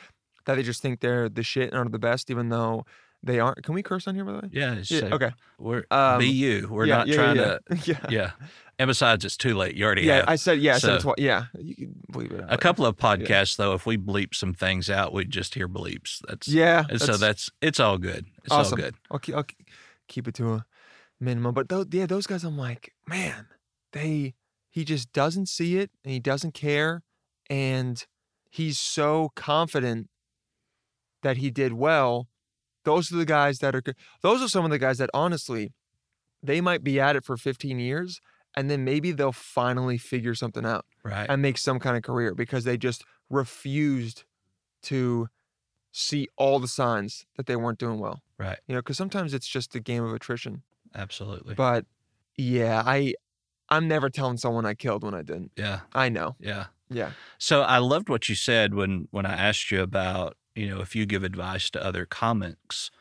that 0.46 0.55
they 0.55 0.63
just 0.63 0.82
think 0.82 1.00
they're 1.00 1.27
the 1.27 1.41
shit 1.41 1.72
and 1.74 1.79
are 1.79 1.89
the 1.89 1.98
best, 2.00 2.29
even 2.29 2.50
though 2.50 2.86
they 3.25 3.39
aren't. 3.39 3.62
Can 3.63 3.74
we 3.75 3.84
curse 3.84 4.08
on 4.08 4.15
here, 4.15 4.24
by 4.24 4.32
the 4.34 4.38
way? 4.39 4.50
yeah. 4.53 4.75
Yeah, 4.86 5.13
okay. 5.15 5.32
We're, 5.60 5.84
Um, 5.91 6.20
be 6.20 6.27
you. 6.29 6.67
We're 6.72 6.86
yeah, 6.86 6.98
not 7.00 7.08
yeah, 7.08 7.15
trying 7.15 7.36
to. 7.36 7.60
yeah. 7.86 8.05
yeah. 8.10 8.32
And 8.77 8.88
besides, 8.88 9.24
it's 9.25 9.36
too 9.38 9.55
late. 9.55 9.75
You 9.75 9.86
already 9.86 10.03
Yeah, 10.03 10.17
have. 10.17 10.25
I 10.29 10.36
said 10.36 10.60
yeah. 10.60 10.75
I 10.75 10.77
said 10.79 11.01
So- 11.01 11.15
Yeah, 11.17 11.46
you 11.58 11.75
can 11.75 11.96
believe 12.12 12.32
it. 12.32 12.44
a 12.48 12.58
couple 12.58 12.86
of 12.86 12.96
podcasts, 12.98 13.55
though, 13.58 13.74
if 13.74 13.86
we 13.86 13.98
bleep 13.98 14.34
some 14.36 14.53
things 14.53 14.89
out, 14.89 15.12
we'd 15.13 15.32
just 15.32 15.53
hear 15.55 15.67
bleeps. 15.67 16.22
That's 16.27 16.48
Yeah, 16.48 16.84
And 16.89 17.01
so 17.01 17.17
that's 17.17 17.50
it's 17.62 17.79
all 17.79 17.98
good. 17.98 18.25
It's 18.44 18.51
awesome. 18.53 18.74
all 18.79 18.84
good. 18.86 18.96
I'll 19.12 19.20
keep, 19.20 19.36
I'll 19.36 19.46
keep 20.08 20.27
it 20.27 20.36
to 20.36 20.53
a 20.55 20.65
minimum. 21.20 21.53
But 21.53 21.70
those, 21.70 21.86
yeah, 21.91 22.05
those 22.05 22.27
guys, 22.27 22.44
I'm 22.44 22.58
like, 22.58 22.94
man, 23.08 23.48
they 23.94 24.34
he 24.70 24.84
just 24.84 25.13
doesn't 25.13 25.48
see 25.48 25.77
it 25.77 25.89
and 26.03 26.12
he 26.12 26.20
doesn't 26.20 26.53
care, 26.53 27.01
and 27.50 28.05
he's 28.51 28.77
so 28.77 29.32
confident 29.36 30.10
that 31.24 31.38
he 31.38 31.50
did 31.50 31.72
well. 31.74 32.27
Those 32.86 33.12
are 33.12 33.18
the 33.18 33.25
guys 33.25 33.60
that 33.60 33.75
are. 33.75 33.82
good. 33.82 33.96
Those 34.22 34.42
are 34.42 34.48
some 34.48 34.63
of 34.65 34.72
the 34.72 34.80
guys 34.80 34.98
that 35.00 35.10
honestly, 35.13 35.74
they 36.42 36.62
might 36.62 36.84
be 36.84 37.00
at 37.00 37.15
it 37.15 37.25
for 37.25 37.36
15 37.38 37.80
years, 37.80 38.22
and 38.56 38.70
then 38.70 38.84
maybe 38.86 39.12
they'll 39.12 39.32
finally 39.34 39.98
figure 39.98 40.34
something 40.36 40.65
out 40.65 40.86
Right. 41.04 41.27
and 41.30 41.42
make 41.42 41.58
some 41.58 41.80
kind 41.80 41.98
of 41.98 42.04
career 42.04 42.34
because 42.34 42.63
they 42.63 42.77
just 42.77 43.04
refused 43.30 44.24
to 44.84 45.27
see 45.92 46.27
all 46.38 46.60
the 46.60 46.68
signs 46.68 47.25
that 47.38 47.46
they 47.48 47.56
weren't 47.56 47.80
doing 47.80 48.00
well. 48.00 48.22
right. 48.38 48.60
You 48.68 48.75
know, 48.75 48.82
because 48.82 48.98
sometimes 48.98 49.34
it's 49.34 49.48
just 49.48 49.75
a 49.75 49.80
game 49.80 50.04
of 50.04 50.13
attrition. 50.13 50.62
Absolutely. 50.94 51.56
But 51.56 51.86
yeah, 52.38 52.84
I 52.86 53.13
I'm 53.70 53.88
never 53.88 54.10
telling 54.10 54.38
someone 54.38 54.65
I 54.65 54.74
killed 54.75 55.04
when 55.04 55.13
I 55.15 55.22
didn't. 55.24 55.51
yeah. 55.56 55.82
I 55.94 56.10
know. 56.10 56.36
Yeah. 56.39 56.65
Yeah. 56.89 57.12
So 57.39 57.62
I 57.62 57.80
loved 57.80 58.10
what 58.10 58.30
you 58.30 58.36
said 58.36 58.74
when 58.75 59.08
when 59.12 59.25
I 59.25 59.34
asked 59.34 59.72
you 59.72 59.82
about, 59.82 60.38
you 60.55 60.67
know, 60.69 60.81
if 60.81 60.95
you 60.95 61.05
give 61.05 61.24
advice 61.24 61.69
to 61.71 61.83
other 61.85 62.05
comics 62.05 62.91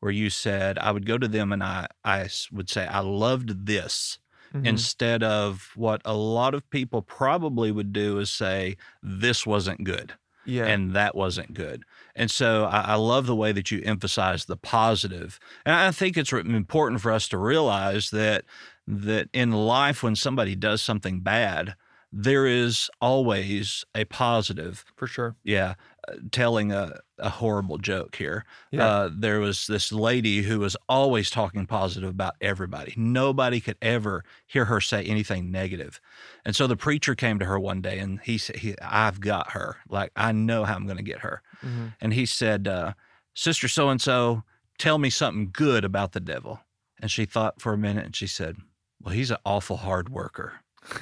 where 0.00 0.12
you 0.12 0.30
said 0.30 0.78
I 0.78 0.90
would 0.92 1.06
go 1.06 1.16
to 1.18 1.28
them 1.28 1.52
and 1.52 1.62
I, 1.62 1.86
I 2.04 2.28
would 2.52 2.68
say 2.68 2.86
I 2.86 3.00
loved 3.00 3.66
this 3.66 4.18
Mhm. 4.54 4.66
instead 4.66 5.22
of 5.24 5.72
what 5.74 6.00
a 6.04 6.14
lot 6.14 6.54
of 6.54 6.68
people 6.70 7.02
probably 7.02 7.72
would 7.72 7.92
do 7.92 8.20
is 8.20 8.30
say 8.30 8.76
this 9.02 9.44
wasn't 9.46 9.82
good. 9.84 10.14
Yeah. 10.46 10.66
and 10.66 10.92
that 10.92 11.14
wasn't 11.14 11.54
good. 11.54 11.84
And 12.14 12.30
so 12.30 12.66
I, 12.66 12.80
I 12.82 12.94
love 12.96 13.24
the 13.24 13.34
way 13.34 13.50
that 13.52 13.70
you 13.70 13.80
emphasize 13.82 14.44
the 14.44 14.58
positive. 14.58 15.40
And 15.64 15.74
I 15.74 15.90
think 15.90 16.18
it's 16.18 16.32
important 16.34 17.00
for 17.00 17.10
us 17.10 17.28
to 17.28 17.38
realize 17.38 18.10
that 18.10 18.44
that 18.86 19.30
in 19.32 19.52
life, 19.52 20.02
when 20.02 20.14
somebody 20.14 20.54
does 20.54 20.82
something 20.82 21.20
bad, 21.20 21.74
there 22.16 22.46
is 22.46 22.88
always 23.00 23.84
a 23.94 24.04
positive. 24.04 24.84
for 24.96 25.08
sure. 25.08 25.34
Yeah, 25.42 25.74
uh, 26.06 26.14
telling 26.30 26.70
a, 26.70 27.00
a 27.18 27.28
horrible 27.28 27.76
joke 27.78 28.14
here. 28.14 28.44
Yeah. 28.70 28.86
Uh, 28.86 29.10
there 29.12 29.40
was 29.40 29.66
this 29.66 29.90
lady 29.90 30.42
who 30.42 30.60
was 30.60 30.76
always 30.88 31.28
talking 31.28 31.66
positive 31.66 32.08
about 32.10 32.34
everybody. 32.40 32.94
Nobody 32.96 33.60
could 33.60 33.76
ever 33.82 34.24
hear 34.46 34.66
her 34.66 34.80
say 34.80 35.02
anything 35.04 35.50
negative. 35.50 36.00
And 36.44 36.54
so 36.54 36.68
the 36.68 36.76
preacher 36.76 37.16
came 37.16 37.40
to 37.40 37.46
her 37.46 37.58
one 37.58 37.80
day 37.80 37.98
and 37.98 38.20
he 38.20 38.38
said, 38.38 38.56
he, 38.56 38.76
I've 38.80 39.20
got 39.20 39.50
her. 39.52 39.78
Like, 39.88 40.12
I 40.14 40.30
know 40.30 40.64
how 40.64 40.76
I'm 40.76 40.84
going 40.86 40.98
to 40.98 41.02
get 41.02 41.20
her. 41.20 41.42
Mhm. 41.64 41.94
And 42.00 42.14
he 42.14 42.26
said, 42.26 42.68
uh, 42.68 42.92
Sister 43.34 43.66
so 43.66 43.88
and 43.88 44.00
so, 44.00 44.44
tell 44.78 44.98
me 44.98 45.10
something 45.10 45.50
good 45.52 45.84
about 45.84 46.12
the 46.12 46.20
devil. 46.20 46.60
And 47.00 47.10
she 47.10 47.24
thought 47.24 47.60
for 47.60 47.72
a 47.72 47.78
minute 47.78 48.04
and 48.04 48.14
she 48.14 48.28
said, 48.28 48.56
Well, 49.02 49.14
he's 49.14 49.32
an 49.32 49.38
awful 49.44 49.78
hard 49.78 50.08
worker. 50.10 50.60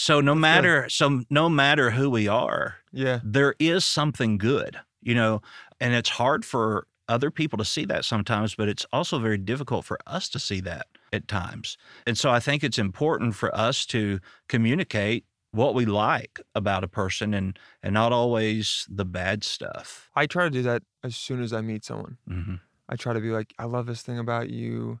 So 0.00 0.20
no 0.20 0.36
matter 0.36 0.88
so 0.88 1.24
no 1.28 1.48
matter 1.48 1.90
who 1.90 2.08
we 2.08 2.28
are, 2.28 2.76
Yeah. 2.92 3.18
there 3.24 3.56
is 3.58 3.84
something 3.84 4.38
good, 4.38 4.78
you 5.02 5.12
know, 5.12 5.42
and 5.80 5.92
it's 5.92 6.08
hard 6.10 6.44
for 6.44 6.86
other 7.08 7.32
people 7.32 7.58
to 7.58 7.64
see 7.64 7.84
that 7.86 8.04
sometimes, 8.04 8.54
but 8.54 8.68
it's 8.68 8.86
also 8.92 9.18
very 9.18 9.38
difficult 9.38 9.84
for 9.84 9.98
us 10.06 10.28
to 10.28 10.38
see 10.38 10.60
that 10.60 10.86
at 11.12 11.26
times. 11.26 11.76
And 12.06 12.16
so 12.16 12.30
I 12.30 12.38
think 12.38 12.62
it's 12.62 12.78
important 12.78 13.34
for 13.34 13.52
us 13.52 13.84
to 13.86 14.20
communicate 14.48 15.24
what 15.50 15.74
we 15.74 15.84
like 15.84 16.40
about 16.54 16.84
a 16.84 16.88
person 16.88 17.34
and 17.34 17.58
and 17.82 17.92
not 17.92 18.12
always 18.12 18.86
the 18.88 19.04
bad 19.04 19.42
stuff. 19.42 20.10
I 20.14 20.26
try 20.26 20.44
to 20.44 20.50
do 20.50 20.62
that 20.62 20.84
as 21.02 21.16
soon 21.16 21.42
as 21.42 21.52
I 21.52 21.60
meet 21.60 21.84
someone. 21.84 22.18
hmm 22.28 22.54
I 22.88 22.94
try 22.94 23.14
to 23.14 23.20
be 23.20 23.30
like, 23.30 23.52
I 23.58 23.64
love 23.64 23.86
this 23.86 24.02
thing 24.02 24.20
about 24.20 24.48
you. 24.48 25.00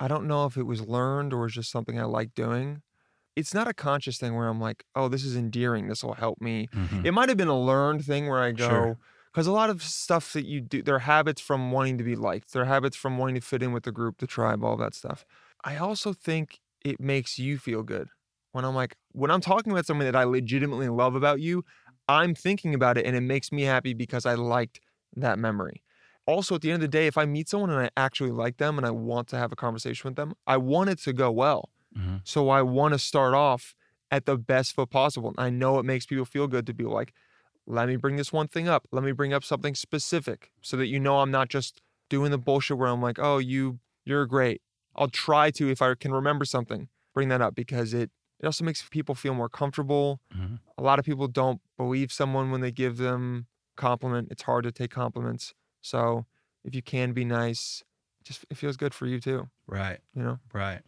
I 0.00 0.08
don't 0.08 0.26
know 0.26 0.44
if 0.46 0.56
it 0.56 0.64
was 0.64 0.80
learned 0.80 1.32
or 1.32 1.46
it's 1.46 1.54
just 1.54 1.70
something 1.70 2.00
I 2.00 2.04
like 2.04 2.34
doing. 2.34 2.82
It's 3.36 3.52
not 3.54 3.66
a 3.68 3.74
conscious 3.74 4.18
thing 4.18 4.34
where 4.34 4.48
I'm 4.48 4.60
like, 4.60 4.84
oh, 4.94 5.08
this 5.08 5.24
is 5.24 5.36
endearing. 5.36 5.88
This 5.88 6.04
will 6.04 6.14
help 6.14 6.40
me. 6.40 6.68
hmm 6.74 7.04
It 7.04 7.12
might 7.14 7.28
have 7.28 7.38
been 7.38 7.48
a 7.48 7.58
learned 7.60 8.04
thing 8.04 8.28
where 8.28 8.42
I 8.42 8.52
go, 8.52 8.98
because 9.32 9.46
a 9.46 9.52
lot 9.52 9.70
of 9.70 9.82
stuff 9.82 10.32
that 10.34 10.46
you 10.46 10.60
do, 10.60 10.82
they're 10.82 11.00
habits 11.00 11.40
from 11.40 11.72
wanting 11.72 11.98
to 11.98 12.04
be 12.04 12.14
liked, 12.16 12.52
they're 12.52 12.64
habits 12.66 12.96
from 12.96 13.18
wanting 13.18 13.34
to 13.36 13.40
fit 13.40 13.62
in 13.62 13.72
with 13.72 13.82
the 13.84 13.92
group, 13.92 14.18
the 14.18 14.26
tribe, 14.26 14.62
all 14.64 14.76
that 14.76 14.94
stuff. 14.94 15.24
I 15.64 15.76
also 15.76 16.12
think 16.12 16.60
it 16.84 17.00
makes 17.00 17.38
you 17.38 17.58
feel 17.58 17.82
good 17.82 18.08
when 18.52 18.64
I'm 18.64 18.74
like, 18.74 18.96
when 19.12 19.30
I'm 19.30 19.40
talking 19.40 19.72
about 19.72 19.86
something 19.86 20.04
that 20.06 20.16
I 20.16 20.24
legitimately 20.24 20.88
love 20.88 21.14
about 21.14 21.40
you, 21.40 21.64
I'm 22.08 22.34
thinking 22.34 22.74
about 22.74 22.98
it 22.98 23.06
and 23.06 23.16
it 23.16 23.20
makes 23.22 23.50
me 23.50 23.62
happy 23.62 23.94
because 23.94 24.26
I 24.26 24.34
liked 24.34 24.80
that 25.16 25.38
memory. 25.38 25.82
Also, 26.26 26.54
at 26.54 26.62
the 26.62 26.70
end 26.70 26.76
of 26.76 26.80
the 26.82 26.88
day, 26.88 27.06
if 27.06 27.18
I 27.18 27.26
meet 27.26 27.48
someone 27.48 27.70
and 27.70 27.80
I 27.80 27.90
actually 27.96 28.30
like 28.30 28.56
them 28.56 28.78
and 28.78 28.86
I 28.86 28.90
want 28.90 29.28
to 29.28 29.36
have 29.38 29.52
a 29.52 29.56
conversation 29.56 30.08
with 30.08 30.16
them, 30.16 30.34
I 30.46 30.56
want 30.56 30.90
it 30.90 30.98
to 31.00 31.12
go 31.12 31.30
well. 31.30 31.70
Hmm 31.96 32.16
So 32.24 32.48
I 32.48 32.62
want 32.62 32.94
to 32.94 32.98
start 32.98 33.34
off 33.34 33.74
at 34.10 34.26
the 34.26 34.36
best 34.38 34.74
foot 34.74 34.90
possible. 34.90 35.28
And 35.30 35.40
I 35.40 35.50
know 35.50 35.78
it 35.78 35.84
makes 35.84 36.06
people 36.06 36.24
feel 36.24 36.46
good 36.46 36.66
to 36.66 36.74
be 36.74 36.84
like, 36.84 37.14
let 37.66 37.88
me 37.88 37.96
bring 37.96 38.16
this 38.16 38.32
one 38.32 38.48
thing 38.48 38.68
up. 38.68 38.86
Let 38.92 39.04
me 39.04 39.12
bring 39.12 39.32
up 39.32 39.44
something 39.44 39.74
specific 39.74 40.52
so 40.62 40.76
that 40.76 40.86
you 40.88 41.00
know 41.00 41.20
I'm 41.20 41.30
not 41.30 41.48
just 41.48 41.80
doing 42.10 42.30
the 42.30 42.38
bullshit 42.38 42.78
where 42.78 42.88
I'm 42.88 43.00
like, 43.02 43.18
oh, 43.18 43.38
you 43.38 43.80
you're 44.04 44.26
great. 44.26 44.60
I'll 44.96 45.08
try 45.08 45.50
to 45.52 45.70
if 45.70 45.80
I 45.80 45.94
can 45.94 46.12
remember 46.12 46.44
something, 46.44 46.88
bring 47.14 47.28
that 47.30 47.40
up 47.40 47.54
because 47.54 47.94
it 47.94 48.10
it 48.40 48.46
also 48.46 48.64
makes 48.64 48.86
people 48.88 49.14
feel 49.14 49.34
more 49.34 49.48
comfortable. 49.48 50.20
Mhm. 50.30 50.60
A 50.78 50.82
lot 50.82 50.98
of 50.98 51.04
people 51.04 51.28
don't 51.28 51.60
believe 51.76 52.12
someone 52.12 52.50
when 52.50 52.60
they 52.60 52.72
give 52.72 52.96
them 52.98 53.46
compliment. 53.76 54.28
It's 54.30 54.42
hard 54.42 54.64
to 54.64 54.72
take 54.72 54.90
compliments. 54.90 55.54
So 55.80 56.26
if 56.64 56.74
you 56.74 56.82
can 56.82 57.12
be 57.12 57.24
nice, 57.24 57.84
just 58.24 58.44
it 58.50 58.56
feels 58.56 58.76
good 58.76 58.94
for 58.94 59.06
you 59.06 59.20
too, 59.20 59.50
Right, 59.66 60.00
you 60.14 60.22
know? 60.22 60.38
right. 60.52 60.82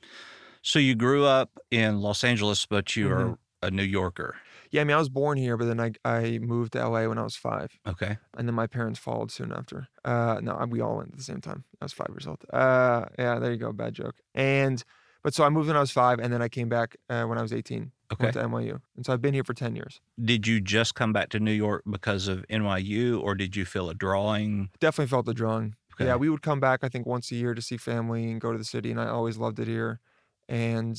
So 0.67 0.81
you 0.81 0.97
grew 0.97 1.25
up 1.25 1.61
in 1.71 2.01
Los 2.01 2.25
Angeles, 2.25 2.67
but 2.67 2.97
you 2.97 3.07
Mhm. 3.07 3.13
are 3.13 3.39
a 3.63 3.71
New 3.71 3.85
Yorker. 3.85 4.35
Yeah, 4.73 4.81
I 4.81 4.85
mean, 4.85 4.97
I 4.97 4.99
was 4.99 5.09
born 5.09 5.39
here, 5.39 5.57
but 5.57 5.67
then 5.67 5.79
I 5.79 5.93
I 6.05 6.39
moved 6.41 6.73
to 6.73 6.81
LA 6.81 7.07
when 7.07 7.19
I 7.19 7.23
was 7.23 7.37
five, 7.37 7.79
Okay. 7.87 8.19
and 8.37 8.49
then 8.49 8.55
my 8.57 8.67
parents 8.67 8.99
followed 8.99 9.31
soon 9.31 9.53
after. 9.53 9.87
Uh, 10.05 10.41
no, 10.43 10.57
we 10.69 10.81
all 10.81 10.97
went 10.97 11.13
at 11.13 11.19
the 11.19 11.23
same 11.23 11.41
time. 11.41 11.63
I 11.81 11.85
was 11.85 11.93
five 11.93 12.09
years 12.11 12.27
old. 12.27 12.45
Uh, 12.53 13.05
yeah, 13.17 13.39
there 13.39 13.53
you 13.53 13.59
go, 13.59 13.73
bad 13.73 13.95
joke. 13.95 14.17
And 14.35 14.83
but 15.23 15.35
so 15.35 15.45
I 15.45 15.51
moved 15.51 15.69
when 15.69 15.77
I 15.77 15.81
was 15.81 15.93
five, 15.93 16.19
and 16.19 16.33
then 16.33 16.43
I 16.43 16.49
came 16.49 16.69
back 16.69 16.97
uh, 17.09 17.27
when 17.27 17.39
I 17.39 17.43
was 17.43 17.53
eighteen. 17.53 17.93
Okay. 18.13 18.25
Went 18.25 18.35
to 18.35 18.41
NYU, 18.43 18.81
and 18.97 19.07
so 19.07 19.13
I've 19.13 19.23
been 19.23 19.35
here 19.35 19.45
for 19.45 19.55
ten 19.55 19.77
years. 19.77 20.01
Did 20.21 20.49
you 20.49 20.61
just 20.61 20.97
come 20.97 21.13
back 21.13 21.29
to 21.29 21.39
New 21.39 21.53
York 21.53 21.85
because 21.89 22.27
of 22.27 22.45
NYU, 22.51 23.21
or 23.23 23.37
did 23.37 23.55
you 23.55 23.65
feel 23.65 23.89
a 23.89 23.95
drawing? 23.95 24.71
Definitely 24.81 25.11
felt 25.11 25.27
the 25.27 25.35
drawing. 25.35 25.77
Okay. 25.95 26.07
Yeah, 26.07 26.17
we 26.17 26.29
would 26.29 26.43
come 26.43 26.59
back 26.59 26.81
I 26.83 26.89
think 26.89 27.07
once 27.07 27.31
a 27.31 27.37
year 27.37 27.55
to 27.55 27.63
see 27.63 27.77
family 27.77 28.33
and 28.33 28.41
go 28.41 28.51
to 28.51 28.59
the 28.59 28.65
city, 28.65 28.91
and 28.91 29.01
I 29.01 29.07
always 29.07 29.39
loved 29.39 29.61
it 29.61 29.69
here. 29.69 30.01
And 30.49 30.97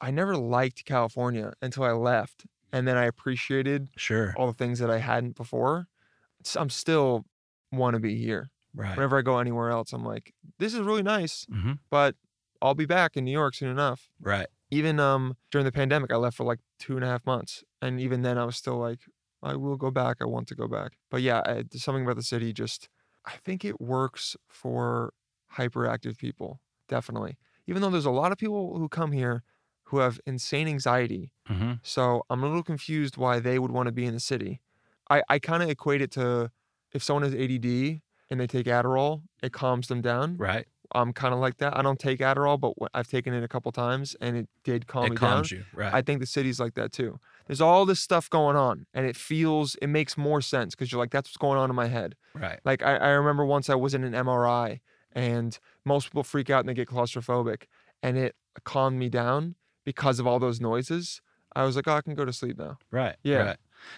I 0.00 0.10
never 0.10 0.36
liked 0.36 0.84
California 0.84 1.52
until 1.62 1.84
I 1.84 1.92
left, 1.92 2.46
and 2.72 2.86
then 2.88 2.96
I 2.96 3.04
appreciated 3.04 3.88
Sure. 3.96 4.34
all 4.36 4.46
the 4.46 4.52
things 4.52 4.78
that 4.80 4.90
I 4.90 4.98
hadn't 4.98 5.36
before. 5.36 5.88
I'm 6.56 6.70
still 6.70 7.24
want 7.70 7.94
to 7.94 8.00
be 8.00 8.16
here. 8.16 8.50
Right. 8.74 8.96
Whenever 8.96 9.18
I 9.18 9.22
go 9.22 9.38
anywhere 9.38 9.70
else, 9.70 9.92
I'm 9.92 10.04
like, 10.04 10.34
this 10.58 10.74
is 10.74 10.80
really 10.80 11.02
nice, 11.02 11.46
hmm 11.50 11.72
but 11.90 12.16
I'll 12.62 12.74
be 12.74 12.86
back 12.86 13.16
in 13.16 13.24
New 13.24 13.32
York 13.32 13.54
soon 13.54 13.68
enough. 13.70 14.10
Right. 14.20 14.46
Even 14.70 14.98
um 14.98 15.36
during 15.50 15.64
the 15.66 15.72
pandemic, 15.72 16.12
I 16.12 16.16
left 16.16 16.36
for 16.38 16.44
like 16.44 16.60
two 16.78 16.96
and 16.96 17.04
a 17.04 17.08
half 17.08 17.24
months, 17.26 17.62
and 17.82 18.00
even 18.00 18.22
then, 18.22 18.38
I 18.38 18.44
was 18.44 18.56
still 18.56 18.78
like, 18.78 19.00
I 19.42 19.56
will 19.56 19.76
go 19.76 19.90
back. 19.90 20.16
I 20.20 20.24
want 20.24 20.48
to 20.48 20.54
go 20.54 20.66
back. 20.68 20.92
But 21.10 21.22
yeah, 21.22 21.42
I, 21.44 21.64
there's 21.70 21.84
something 21.84 22.04
about 22.04 22.16
the 22.16 22.22
city. 22.22 22.52
Just 22.52 22.88
I 23.26 23.32
think 23.44 23.64
it 23.64 23.80
works 23.80 24.36
for 24.48 25.12
hyperactive 25.56 26.16
people, 26.16 26.60
definitely. 26.88 27.36
Even 27.66 27.82
though 27.82 27.90
there's 27.90 28.06
a 28.06 28.10
lot 28.10 28.32
of 28.32 28.38
people 28.38 28.78
who 28.78 28.88
come 28.88 29.12
here 29.12 29.42
who 29.84 29.98
have 29.98 30.20
insane 30.26 30.68
anxiety 30.68 31.32
hmm 31.46 31.72
so 31.82 32.22
I'm 32.30 32.42
a 32.44 32.46
little 32.46 32.62
confused 32.62 33.16
why 33.16 33.40
they 33.40 33.58
would 33.58 33.72
want 33.72 33.88
to 33.88 33.92
be 33.92 34.04
in 34.04 34.14
the 34.14 34.20
city. 34.20 34.60
I, 35.10 35.22
I 35.28 35.38
kind 35.40 35.62
of 35.64 35.68
equate 35.68 36.00
it 36.00 36.12
to 36.12 36.52
if 36.92 37.02
someone 37.02 37.24
has 37.24 37.34
ADD 37.34 38.02
and 38.30 38.38
they 38.38 38.46
take 38.46 38.66
Adderall, 38.66 39.22
it 39.42 39.52
calms 39.52 39.88
them 39.88 40.00
down. 40.00 40.36
Right. 40.36 40.66
I'm 40.94 41.12
kind 41.12 41.32
of 41.34 41.40
like 41.40 41.56
that. 41.58 41.76
I 41.76 41.82
don't 41.82 41.98
take 41.98 42.20
Adderall, 42.20 42.60
but 42.60 42.74
I've 42.94 43.08
taken 43.08 43.32
it 43.34 43.42
a 43.42 43.48
couple 43.48 43.72
times 43.72 44.14
and 44.20 44.36
it 44.36 44.48
did 44.62 44.86
calm 44.86 45.06
it 45.06 45.10
me 45.10 45.16
calms 45.16 45.50
down. 45.50 45.58
you. 45.58 45.64
Right. 45.72 45.92
I 45.92 46.02
think 46.02 46.20
the 46.20 46.26
city's 46.26 46.60
like 46.60 46.74
that 46.74 46.92
too. 46.92 47.18
There's 47.46 47.60
all 47.60 47.84
this 47.86 47.98
stuff 48.00 48.30
going 48.30 48.56
on 48.56 48.86
and 48.94 49.06
it 49.06 49.16
feels, 49.16 49.74
it 49.82 49.88
makes 49.88 50.16
more 50.16 50.40
sense 50.40 50.74
because 50.74 50.92
you're 50.92 51.00
like, 51.00 51.10
that's 51.10 51.28
what's 51.30 51.36
going 51.38 51.58
on 51.58 51.70
in 51.70 51.76
my 51.76 51.88
head. 51.88 52.14
right. 52.34 52.60
Like 52.64 52.82
I, 52.82 52.96
I 52.96 53.08
remember 53.08 53.44
once 53.44 53.68
I 53.70 53.74
was 53.74 53.94
in 53.94 54.04
an 54.04 54.14
MRI 54.14 54.80
and 55.14 55.58
most 55.84 56.06
people 56.08 56.22
freak 56.22 56.50
out 56.50 56.60
and 56.60 56.68
they 56.68 56.74
get 56.74 56.88
claustrophobic 56.88 57.64
and 58.02 58.16
it 58.16 58.34
calmed 58.64 58.98
me 58.98 59.08
down 59.08 59.54
because 59.84 60.18
of 60.18 60.26
all 60.26 60.38
those 60.38 60.60
noises. 60.60 61.20
I 61.54 61.64
was 61.64 61.76
like, 61.76 61.86
oh, 61.88 61.94
I 61.94 62.00
can 62.00 62.14
go 62.14 62.24
to 62.24 62.32
sleep 62.32 62.58
now. 62.58 62.78
Right. 62.90 63.16
Yeah. 63.22 63.38
Right. 63.38 63.56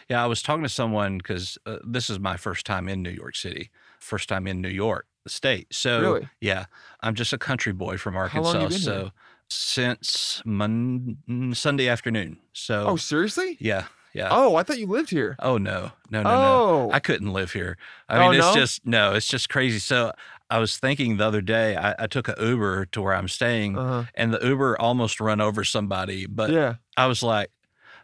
Yeah. 0.09 0.23
I 0.25 0.27
was 0.27 0.43
talking 0.43 0.63
to 0.65 0.69
someone 0.69 1.19
because 1.19 1.57
uh, 1.67 1.77
this 1.85 2.11
is 2.11 2.19
my 2.19 2.37
first 2.37 2.67
time 2.67 2.89
in 2.89 3.03
New 3.03 3.11
York 3.11 3.37
City, 3.37 3.71
first 4.01 4.29
time 4.29 4.47
in 4.47 4.61
New 4.61 4.69
York, 4.69 5.07
the 5.23 5.31
state. 5.31 5.73
So, 5.73 6.01
Really? 6.01 6.29
yeah, 6.41 6.67
I'm 7.01 7.15
just 7.15 7.33
a 7.33 7.39
country 7.39 7.73
boy 7.73 7.97
from 7.97 8.17
Arkansas. 8.17 8.53
long 8.53 8.63
you 8.63 8.69
been 8.69 8.79
so, 8.79 9.01
here? 9.03 9.11
since 9.49 10.43
Mon- 10.45 11.19
Sunday 11.55 11.89
afternoon. 11.89 12.39
So, 12.53 12.87
Oh, 12.89 12.97
seriously? 12.97 13.57
yeah. 13.61 13.85
Yeah. 14.15 14.29
Oh, 14.31 14.55
I 14.55 14.63
thought 14.63 14.79
you 14.79 14.87
lived 14.87 15.11
here. 15.11 15.35
Oh, 15.41 15.59
no. 15.59 15.91
No, 16.09 16.23
no, 16.23 16.41
no. 16.41 16.63
oh, 16.63 16.91
I 16.93 17.01
couldn't 17.01 17.33
live 17.33 17.53
here. 17.53 17.77
I 18.09 18.17
Oh, 18.17 18.21
mean, 18.31 18.39
it's 18.39 18.47
no? 18.47 18.55
just, 18.55 18.87
no, 18.87 19.13
it's 19.13 19.27
just 19.27 19.49
crazy. 19.49 19.81
So, 19.81 20.13
I 20.51 20.59
was 20.59 20.77
thinking 20.77 21.17
the 21.17 21.27
other 21.27 21.41
day, 21.41 21.77
I, 21.77 21.95
I 21.99 22.07
took 22.07 22.29
an 22.29 22.35
Uber 22.39 22.87
to 22.87 23.03
where 23.03 23.15
I'm 23.15 23.29
staying, 23.29 23.79
uh-huh. 23.79 24.05
and 24.15 24.33
the 24.33 24.47
Uber 24.47 24.81
almost 24.81 25.21
run 25.21 25.41
over 25.41 25.65
somebody. 25.65 26.27
But 26.27 26.51
yeah, 26.51 26.75
I 26.97 27.07
was 27.07 27.23
like, 27.23 27.51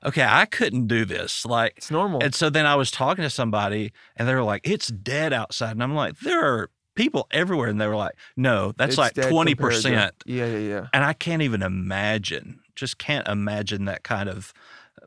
okay, 0.04 0.24
I 0.26 0.46
couldn't 0.46 0.86
do 0.86 1.04
this. 1.04 1.44
Like, 1.44 1.74
it's 1.76 1.90
normal. 1.90 2.22
and 2.22 2.34
so 2.34 2.50
then 2.50 2.66
I 2.66 2.74
was 2.76 2.90
talking 2.90 3.22
to 3.22 3.30
somebody 3.30 3.92
and 4.16 4.26
they 4.28 4.34
were 4.34 4.42
like, 4.42 4.62
it's 4.64 4.88
dead 4.88 5.32
outside. 5.32 5.72
And 5.72 5.82
I'm 5.82 5.94
like, 5.94 6.18
there 6.20 6.44
are 6.44 6.70
people 6.94 7.26
everywhere. 7.30 7.68
And 7.68 7.80
they 7.80 7.86
were 7.86 7.96
like, 7.96 8.14
no, 8.36 8.72
that's 8.76 8.92
It's 8.92 8.98
like 8.98 9.14
to- 9.14 9.22
20%. 9.22 10.10
Yeah, 10.26 10.46
yeah, 10.46 10.58
yeah. 10.58 10.86
And 10.92 11.04
I 11.04 11.12
can't 11.12 11.42
even 11.42 11.62
imagine, 11.62 12.60
just 12.76 12.98
can't 12.98 13.28
imagine 13.28 13.84
that 13.86 14.02
kind 14.02 14.28
of 14.28 14.52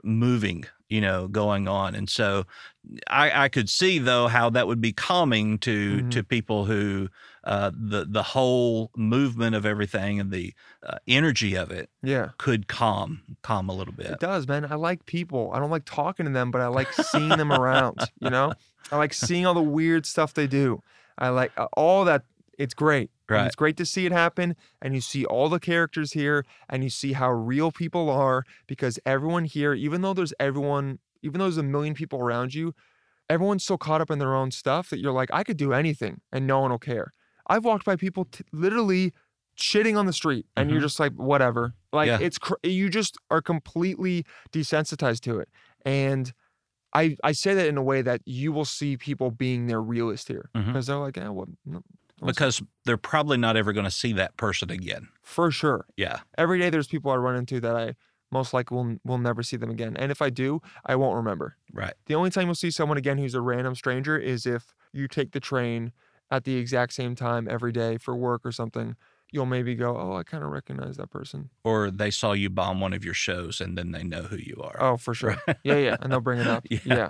moving, 0.03 0.65
you 0.93 1.01
know, 1.01 1.27
going 1.27 1.67
on. 1.67 1.95
And 1.95 2.07
so 2.09 2.45
I, 3.07 3.45
I 3.45 3.50
could 3.50 3.69
see 3.69 3.97
though 3.97 4.27
how 4.27 4.50
that 4.51 4.67
would 4.67 4.81
be 4.81 4.93
calming 4.93 5.57
to 5.59 6.03
Mhm. 6.03 6.12
to 6.12 6.23
people 6.23 6.65
who 6.65 7.09
uh, 7.43 7.71
the 7.73 8.05
the 8.07 8.21
whole 8.23 8.91
movement 8.95 9.55
of 9.55 9.65
everything 9.65 10.19
and 10.19 10.31
the 10.31 10.53
uh, 10.85 10.97
energy 11.07 11.55
of 11.55 11.71
it 11.71 11.89
Yeah, 12.03 12.29
could 12.38 12.67
calm 12.67 13.23
calm 13.41 13.69
a 13.69 13.73
little 13.73 13.93
bit. 13.93 14.12
it 14.12 14.19
does, 14.19 14.47
man. 14.47 14.65
I 14.69 14.75
like 14.75 15.05
people. 15.05 15.51
I 15.53 15.59
don't 15.59 15.71
like 15.71 15.85
talking 15.85 16.25
to 16.27 16.31
them, 16.31 16.51
but 16.51 16.62
I 16.62 16.67
like 16.67 16.93
seeing 16.93 17.38
them 17.38 17.51
around. 17.59 18.12
You 18.19 18.29
know, 18.29 18.53
I 18.91 18.97
like 18.97 19.13
seeing 19.13 19.45
all 19.47 19.55
the 19.55 19.62
weird 19.79 20.05
stuff 20.05 20.33
they 20.33 20.47
do. 20.47 20.81
I 21.17 21.29
like 21.29 21.51
uh, 21.57 21.67
all 21.75 22.05
that. 22.05 22.23
It's 22.57 22.74
great. 22.74 23.10
And 23.39 23.48
It's 23.48 23.55
great 23.55 23.77
to 23.77 23.86
see 23.86 24.05
it 24.05 24.12
happen, 24.12 24.55
and 24.81 24.93
you 24.93 25.01
see 25.01 25.25
all 25.25 25.50
the 25.50 25.60
characters 25.60 26.12
here, 26.13 26.45
and 26.69 26.83
you 26.83 26.89
see 26.89 27.13
how 27.13 27.31
real 27.31 27.72
people 27.72 28.10
are 28.10 28.43
because 28.67 29.00
everyone 29.05 29.45
here, 29.45 29.74
even 29.74 30.01
though 30.01 30.13
there's 30.13 30.33
everyone, 30.39 31.00
even 31.24 31.39
though 31.39 31.45
there's 31.45 31.57
a 31.57 31.63
million 31.63 31.93
people 31.95 32.19
around 32.19 32.53
you, 32.53 32.75
everyone's 33.29 33.63
so 33.63 33.77
caught 33.77 34.01
up 34.01 34.12
in 34.12 34.19
their 34.19 34.36
own 34.36 34.51
stuff 34.51 34.89
that 34.89 35.00
you're 35.00 35.12
like, 35.13 35.29
I 35.33 35.43
could 35.43 35.57
do 35.57 35.74
anything 35.74 36.22
and 36.31 36.45
no 36.45 36.60
one 36.60 36.69
will 36.72 36.77
care. 36.79 37.13
I've 37.48 37.65
walked 37.65 37.86
by 37.86 37.95
people 37.95 38.25
t- 38.25 38.43
literally 38.51 39.13
shitting 39.57 39.98
on 39.98 40.05
the 40.05 40.13
street 40.13 40.45
and 40.57 40.69
you're 40.69 40.79
Mhm. 40.79 40.83
just 40.83 41.00
like, 41.00 41.13
whatever. 41.13 41.74
Like 41.93 42.07
Yeah. 42.07 42.17
it's, 42.22 42.38
cr- 42.38 42.53
you 42.63 42.89
just 42.89 43.17
are 43.31 43.41
completely 43.41 44.25
desensitized 44.51 45.22
to 45.22 45.39
it. 45.39 45.50
And 45.86 46.33
I, 46.93 47.15
I 47.24 47.31
say 47.31 47.53
that 47.55 47.67
in 47.67 47.77
a 47.77 47.81
way 47.83 48.01
that 48.01 48.22
you 48.25 48.51
will 48.51 48.65
see 48.65 48.98
people 48.98 49.31
being 49.31 49.67
their 49.67 49.81
realist 49.81 50.27
here 50.27 50.50
because 50.53 50.88
they're 50.88 50.98
like, 50.98 51.17
yeah, 51.17 51.29
well, 51.29 51.48
because 52.25 52.61
they're 52.85 52.97
probably 52.97 53.37
not 53.37 53.57
ever 53.57 53.73
going 53.73 53.85
to 53.85 53.91
see 53.91 54.13
that 54.13 54.37
person 54.37 54.69
again. 54.71 55.09
for 55.21 55.51
sure. 55.51 55.85
Yeah. 55.97 56.19
Every 56.37 56.59
day 56.59 56.69
there's 56.69 56.87
people 56.87 57.11
I 57.11 57.15
run 57.15 57.35
into 57.35 57.59
that 57.61 57.75
I 57.75 57.95
most 58.31 58.53
likely 58.53 58.75
will, 58.75 58.97
will 59.05 59.17
never 59.19 59.43
see 59.43 59.57
them 59.57 59.69
again. 59.69 59.95
And 59.95 60.11
if 60.11 60.21
I 60.21 60.29
do, 60.29 60.61
I 60.85 60.95
won't 60.95 61.15
remember. 61.15 61.55
Right. 61.71 61.93
The 62.07 62.15
only 62.15 62.29
time 62.31 62.47
you'll 62.47 62.55
see 62.55 62.71
someone 62.71 62.97
again 62.97 63.17
who's 63.17 63.35
a 63.35 63.41
random 63.41 63.75
stranger 63.75 64.17
is 64.17 64.45
if 64.45 64.73
you 64.91 65.07
take 65.07 65.31
the 65.31 65.39
train 65.39 65.91
at 66.31 66.43
the 66.45 66.55
exact 66.55 66.93
same 66.93 67.15
time 67.15 67.47
every 67.49 67.71
day 67.71 67.97
for 67.97 68.15
work 68.15 68.41
or 68.43 68.51
something. 68.51 68.95
You'll 69.31 69.45
maybe 69.47 69.73
go, 69.73 69.97
oh, 69.97 70.15
I 70.15 70.23
kind 70.23 70.43
of 70.43 70.51
recognize 70.51 70.97
that 70.97 71.09
person. 71.09 71.49
Or 71.63 71.89
they 71.89 72.11
saw 72.11 72.33
you 72.33 72.51
bomb 72.51 72.79
one 72.79 72.93
of 72.93 73.03
your 73.03 73.15
shows 73.15 73.61
and 73.61 73.75
then 73.75 73.91
they 73.91 74.03
know 74.03 74.23
who 74.23 74.37
you 74.37 74.59
are. 74.63 74.75
Oh, 74.79 74.97
for 74.97 75.13
sure. 75.15 75.37
Yeah, 75.63 75.77
yeah. 75.77 75.97
And 76.01 76.11
they'll 76.11 76.19
bring 76.21 76.39
it 76.39 76.47
up. 76.47 76.65
Yeah. 76.69 76.79
Yeah. 76.85 77.09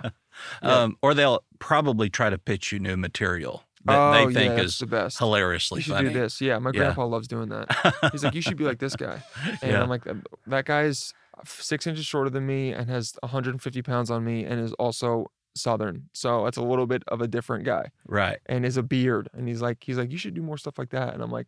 yeah. 0.62 0.82
Um, 0.82 0.96
or 1.02 1.12
they'll 1.12 1.44
probably 1.58 2.08
try 2.08 2.30
to 2.30 2.38
pitch 2.38 2.72
you 2.72 2.78
new 2.78 2.96
material 2.96 3.64
that 3.86 3.98
oh, 3.98 4.26
they 4.28 4.34
think 4.34 4.56
that's 4.56 4.74
is 4.74 4.78
the 4.78 4.86
best. 4.86 5.18
hilariously 5.18 5.78
You 5.80 5.82
should 5.84 5.94
funny. 5.94 6.08
do 6.08 6.14
this. 6.20 6.40
Yeah, 6.40 6.58
my 6.58 6.70
Yeah. 6.72 6.78
grandpa 6.80 7.04
loves 7.06 7.28
doing 7.28 7.48
that. 7.50 8.08
He's 8.12 8.24
like, 8.24 8.34
you 8.34 8.40
should 8.42 8.56
be 8.56 8.64
like 8.64 8.78
this 8.78 8.96
guy. 8.96 9.22
And 9.62 9.72
yeah. 9.72 9.82
I'm 9.82 9.88
like, 9.88 10.06
"Um, 10.06 10.22
that 10.46 10.64
guy's 10.64 11.12
six 11.44 11.86
inches 11.86 12.06
shorter 12.06 12.30
than 12.30 12.46
me 12.46 12.72
and 12.72 12.88
has 12.88 13.14
150 13.22 13.82
pounds 13.82 14.10
on 14.10 14.24
me 14.24 14.44
and 14.44 14.60
is 14.60 14.72
also 14.74 15.30
Southern. 15.56 16.08
So 16.12 16.44
that's 16.44 16.56
a 16.56 16.62
little 16.62 16.86
bit 16.86 17.02
of 17.08 17.20
a 17.20 17.28
different 17.28 17.64
guy 17.64 17.90
right. 18.06 18.38
and 18.46 18.64
is 18.66 18.76
a 18.76 18.82
beard. 18.82 19.28
And 19.34 19.46
he's 19.46 19.62
like, 19.62 19.84
he's 19.84 19.96
like, 19.98 20.10
you 20.10 20.18
should 20.18 20.34
do 20.34 20.42
more 20.42 20.58
stuff 20.58 20.78
like 20.78 20.90
that. 20.90 21.14
And 21.14 21.22
I'm 21.22 21.30
like, 21.30 21.46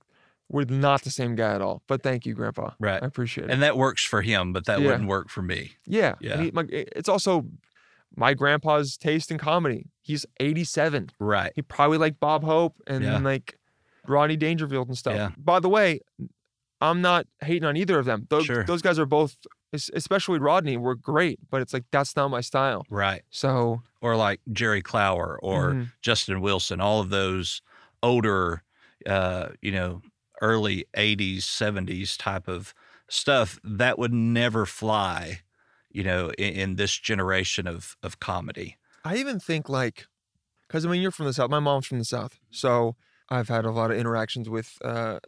we're 0.49 0.65
not 0.65 1.03
the 1.03 1.11
same 1.11 1.35
guy 1.35 1.55
at 1.55 1.61
all. 1.61 1.83
But 1.89 2.03
thank 2.05 2.25
you, 2.25 2.33
Grandpa. 2.35 2.71
Right. 2.79 3.03
I 3.03 3.07
appreciate 3.07 3.45
it. 3.47 3.51
And 3.51 3.63
that 3.63 3.77
works 3.77 4.05
for 4.05 4.23
him, 4.23 4.53
but 4.53 4.67
that 4.67 4.81
Yeah. 4.81 4.87
wouldn't 4.87 5.09
work 5.09 5.29
for 5.29 5.43
me. 5.43 5.73
yeah. 5.87 6.15
Yeah. 6.21 6.41
He, 6.41 6.51
my, 6.53 6.67
it's 6.71 7.09
also 7.09 7.47
my 8.17 8.35
grandpa's 8.35 8.97
taste 8.97 9.31
in 9.31 9.39
comedy. 9.39 9.87
He's 10.03 10.25
87. 10.41 11.11
Right. 11.19 11.53
He 11.55 11.63
probably 11.63 11.99
liked 11.99 12.19
Bob 12.21 12.43
Hope 12.45 12.75
and 12.87 13.05
Yeah. 13.05 13.19
like 13.19 13.59
Rodney 14.07 14.37
Dangerfield 14.37 14.89
and 14.89 14.97
stuff. 14.97 15.15
Yeah. 15.17 15.31
By 15.37 15.61
the 15.61 15.69
way, 15.69 16.01
I'm 16.81 17.01
not 17.01 17.27
hating 17.41 17.65
on 17.65 17.77
either 17.77 17.99
of 17.99 18.05
them. 18.07 18.27
Those, 18.31 18.45
Sure. 18.47 18.65
those 18.65 18.83
guys 18.83 18.99
are 18.99 19.07
both, 19.07 19.37
especially 19.73 20.39
Rodney, 20.39 20.77
were 20.77 20.95
great, 20.95 21.39
but 21.51 21.61
it's 21.63 21.73
like 21.73 21.85
that's 21.91 22.15
not 22.17 22.29
my 22.29 22.41
style. 22.41 22.85
Right. 22.91 23.23
So, 23.31 23.83
Or 24.01 24.17
like 24.17 24.41
Jerry 24.53 24.83
Clower 24.83 25.39
or 25.43 25.73
mhm. 25.73 25.93
Justin 26.03 26.41
Wilson, 26.41 26.81
all 26.81 27.01
of 27.01 27.11
those 27.11 27.63
older, 28.03 28.63
uh, 29.07 29.49
you 29.61 29.73
know, 29.73 30.03
early 30.43 30.85
80s, 30.97 31.45
70s 31.45 32.17
type 32.17 32.47
of 32.47 32.75
stuff 33.09 33.59
that 33.65 33.99
would 33.99 34.13
never 34.13 34.67
fly, 34.67 35.41
you 35.97 36.05
know, 36.05 36.31
in, 36.37 36.53
in 36.63 36.77
this 36.77 36.95
generation 36.99 37.67
of, 37.67 37.97
of 38.03 38.21
comedy. 38.21 38.77
I 39.03 39.17
even 39.17 39.41
think 39.41 39.69
like, 39.71 40.07
because 40.69 40.85
I 40.85 40.91
mean, 40.91 41.01
you're 41.01 41.11
from 41.11 41.25
the 41.27 41.33
South. 41.33 41.49
My 41.49 41.59
mom's 41.59 41.87
from 41.87 41.99
the 41.99 42.05
South. 42.05 42.39
So 42.51 42.97
I've 43.31 43.49
had 43.49 43.65
a 43.65 43.71
lot 43.71 43.91
of 43.91 43.97
interactions 43.97 44.47
with 44.49 44.77
uh, 44.85 45.21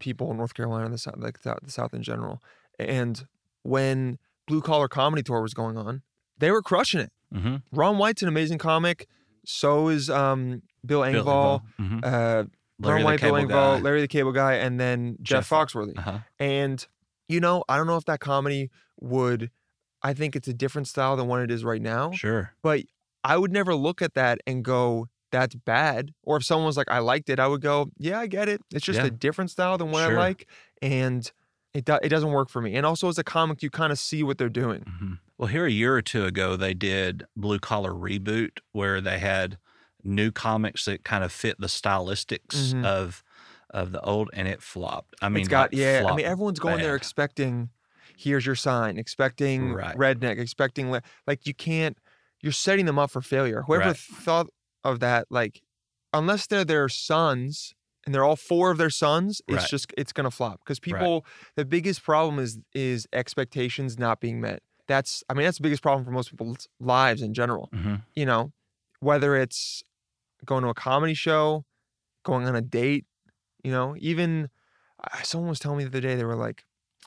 people 0.00 0.30
in 0.32 0.36
North 0.36 0.54
Carolina, 0.54 0.88
the 0.88 0.98
South, 0.98 1.14
like 1.18 1.42
the, 1.42 1.56
the 1.62 1.70
South 1.70 1.94
in 1.94 2.02
general. 2.02 2.42
And 2.78 3.24
when 3.62 4.18
Blue 4.48 4.60
Collar 4.60 4.88
Comedy 4.88 5.22
Tour 5.22 5.42
was 5.42 5.54
going 5.54 5.78
on, 5.78 6.02
they 6.38 6.50
were 6.50 6.62
crushing 6.62 7.00
it. 7.00 7.12
Mm-hmm. 7.32 7.56
Ron 7.70 7.96
White's 7.98 8.22
an 8.22 8.28
amazing 8.28 8.58
comic. 8.58 9.06
So 9.44 9.88
is 9.88 10.10
um, 10.10 10.62
Bill 10.84 11.02
Engvall. 11.02 11.62
hmm 11.78 12.00
Uh, 12.02 12.44
Larry 12.80 12.94
Ron 12.94 12.98
the 13.00 13.04
White, 13.04 13.20
Bill 13.20 13.32
Engvall, 13.34 13.48
Guy. 13.48 13.78
Larry 13.80 14.00
the 14.00 14.08
Cable 14.08 14.32
Guy, 14.32 14.54
and 14.54 14.78
then 14.80 15.18
Jeff, 15.22 15.48
Jeff- 15.48 15.50
Foxworthy. 15.50 15.96
Uh-huh. 15.96 16.18
And 16.40 16.84
you 17.28 17.38
know, 17.40 17.64
I 17.68 17.76
don't 17.76 17.86
know 17.86 17.96
if 17.96 18.04
that 18.06 18.18
comedy 18.18 18.70
would. 19.00 19.50
I 20.06 20.14
think 20.14 20.36
it's 20.36 20.48
a 20.48 20.54
different 20.54 20.88
style 20.88 21.16
than 21.16 21.26
what 21.26 21.40
it 21.42 21.50
is 21.50 21.64
right 21.64 21.82
now. 21.82 22.12
Sure. 22.12 22.52
But 22.62 22.82
I 23.24 23.36
would 23.36 23.52
never 23.52 23.74
look 23.74 24.00
at 24.02 24.14
that 24.14 24.38
and 24.46 24.64
go, 24.64 25.08
"That's 25.32 25.54
bad." 25.54 26.12
Or 26.22 26.36
if 26.38 26.44
someone 26.44 26.66
was 26.66 26.76
like, 26.76 26.90
"I 26.90 27.00
liked 27.00 27.28
it," 27.28 27.38
I 27.40 27.46
would 27.48 27.60
go, 27.60 27.90
"Yeah, 27.98 28.20
I 28.20 28.26
get 28.26 28.48
it. 28.48 28.60
It's 28.72 28.84
just 28.84 29.00
Yeah. 29.00 29.06
a 29.06 29.10
different 29.10 29.50
style 29.50 29.76
than 29.78 29.90
what 29.90 30.04
Sure. 30.06 30.16
I 30.18 30.20
like." 30.28 30.48
And 30.82 31.30
it 31.74 31.84
do- 31.84 31.98
it 32.02 32.08
doesn't 32.08 32.30
work 32.30 32.48
for 32.48 32.60
me. 32.62 32.74
And 32.76 32.86
also 32.86 33.08
as 33.08 33.18
a 33.18 33.24
comic, 33.24 33.62
you 33.62 33.70
kind 33.70 33.92
of 33.92 33.98
see 33.98 34.22
what 34.22 34.38
they're 34.38 34.48
doing. 34.64 34.82
hmm 34.98 35.14
Well, 35.38 35.48
here 35.48 35.66
a 35.66 35.70
year 35.70 35.94
or 35.94 36.00
two 36.02 36.24
ago, 36.24 36.56
they 36.56 36.72
did 36.72 37.26
Blue 37.36 37.58
Collar 37.58 37.92
Reboot, 37.92 38.60
where 38.72 39.00
they 39.02 39.18
had 39.18 39.58
new 40.02 40.30
comics 40.30 40.84
that 40.86 41.04
kind 41.04 41.22
of 41.24 41.30
fit 41.32 41.60
the 41.60 41.66
stylistics 41.66 42.72
Mhm. 42.72 42.84
of 42.84 43.22
of 43.70 43.90
the 43.92 44.00
old, 44.02 44.30
and 44.32 44.46
it 44.48 44.62
flopped. 44.62 45.14
I 45.20 45.28
mean, 45.28 45.40
it's 45.40 45.48
got 45.48 45.74
yeah. 45.74 46.04
I 46.06 46.14
mean, 46.14 46.24
everyone's 46.24 46.60
going 46.60 46.80
there 46.80 46.94
expecting, 46.96 47.68
here's 48.16 48.44
your 48.46 48.54
sign, 48.56 48.96
expecting 48.98 49.72
Right. 49.74 49.96
redneck, 49.96 50.38
expecting 50.38 50.90
le- 50.90 51.02
like 51.26 51.46
you 51.46 51.54
can't. 51.54 51.96
You're 52.42 52.52
setting 52.52 52.86
them 52.86 52.98
up 52.98 53.10
for 53.10 53.22
failure. 53.22 53.62
Whoever 53.66 53.84
Right. 53.86 53.96
thought 53.96 54.48
of 54.84 55.00
that, 55.00 55.26
like, 55.30 55.62
unless 56.12 56.46
they're 56.46 56.64
their 56.64 56.88
sons 56.88 57.74
and 58.04 58.14
they're 58.14 58.24
all 58.24 58.36
four 58.36 58.70
of 58.70 58.78
their 58.78 58.90
sons, 58.90 59.40
it's 59.48 59.56
Right. 59.62 59.68
just 59.70 59.92
it's 59.96 60.12
gonna 60.12 60.30
flop 60.30 60.60
because 60.60 60.78
people. 60.80 61.26
The 61.56 61.64
biggest 61.64 62.02
problem 62.02 62.38
is 62.38 62.58
is 62.74 63.06
expectations 63.12 63.98
not 63.98 64.20
being 64.20 64.40
met. 64.40 64.62
That's 64.86 65.24
I 65.28 65.34
mean 65.34 65.44
that's 65.44 65.58
the 65.58 65.62
biggest 65.64 65.82
problem 65.82 66.04
for 66.04 66.10
most 66.12 66.30
people's 66.30 66.68
lives 66.80 67.20
in 67.22 67.34
general. 67.34 67.68
Mhm. 67.74 68.02
You 68.14 68.26
know, 68.26 68.52
whether 69.00 69.34
it's 69.36 69.82
going 70.44 70.62
to 70.62 70.68
a 70.68 70.74
comedy 70.74 71.14
show, 71.14 71.64
going 72.22 72.46
on 72.46 72.54
a 72.54 72.60
date, 72.62 73.04
you 73.64 73.70
know, 73.72 73.96
even 73.98 74.48
someone 75.24 75.48
was 75.50 75.58
telling 75.58 75.78
me 75.78 75.84
the 75.84 75.88
other 75.90 76.00
day 76.00 76.14
they 76.14 76.24
were 76.24 76.36
like 76.36 76.64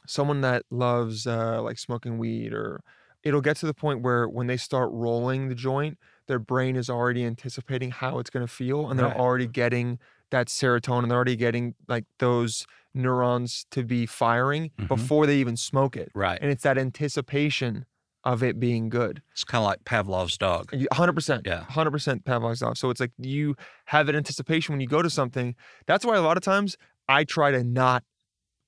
someone 0.08 0.42
that 0.42 0.64
loves 0.70 1.28
uh, 1.28 1.62
like 1.62 1.78
smoking 1.80 2.18
weed 2.18 2.54
or 2.54 2.82
it'll 3.24 3.42
get 3.42 3.58
to 3.58 3.66
the 3.66 3.74
point 3.74 4.02
where 4.02 4.28
when 4.28 4.48
they 4.48 4.58
start 4.58 4.90
rolling 4.92 5.50
the 5.50 5.56
joint 5.56 5.98
their 6.28 6.40
brain 6.40 6.76
is 6.76 6.90
already 6.90 7.26
anticipating 7.26 7.92
how 7.92 8.20
it's 8.20 8.30
going 8.30 8.46
to 8.46 8.52
feel 8.52 8.90
and 8.90 8.98
they're 9.00 9.08
Right. 9.08 9.18
already 9.18 9.48
getting 9.48 10.00
that 10.32 10.48
serotonin 10.48 11.08
they're 11.10 11.16
already 11.18 11.36
getting 11.36 11.76
like 11.88 12.06
those 12.20 12.66
neurons 12.94 13.66
to 13.72 13.84
be 13.84 14.06
firing 14.06 14.72
Mhm. 14.78 14.88
before 14.88 15.26
they 15.26 15.38
even 15.38 15.58
smoke 15.58 15.96
it 15.98 16.12
Right. 16.16 16.40
and 16.42 16.52
it's 16.52 16.64
that 16.64 16.78
anticipation 16.78 17.86
of 18.26 18.44
it 18.44 18.60
being 18.60 18.90
good 18.90 19.22
It's 19.32 19.44
kind 19.46 19.62
of 19.62 19.66
like 19.66 19.86
Pavlov's 19.86 20.38
dog. 20.38 20.72
100%. 20.92 21.44
Yeah. 21.48 21.64
100% 21.70 22.26
Pavlov's 22.26 22.60
dog. 22.60 22.76
So 22.78 22.90
it's 22.90 23.00
like 23.00 23.12
you 23.18 23.56
have 23.86 24.10
an 24.10 24.16
anticipation 24.16 24.74
when 24.74 24.82
you 24.82 24.88
go 24.88 25.02
to 25.02 25.10
something. 25.10 25.56
That's 25.88 26.06
why 26.06 26.18
a 26.18 26.22
lot 26.22 26.36
of 26.36 26.44
times 26.44 26.76
I 27.08 27.24
try 27.24 27.52
to 27.52 27.64
not 27.64 28.04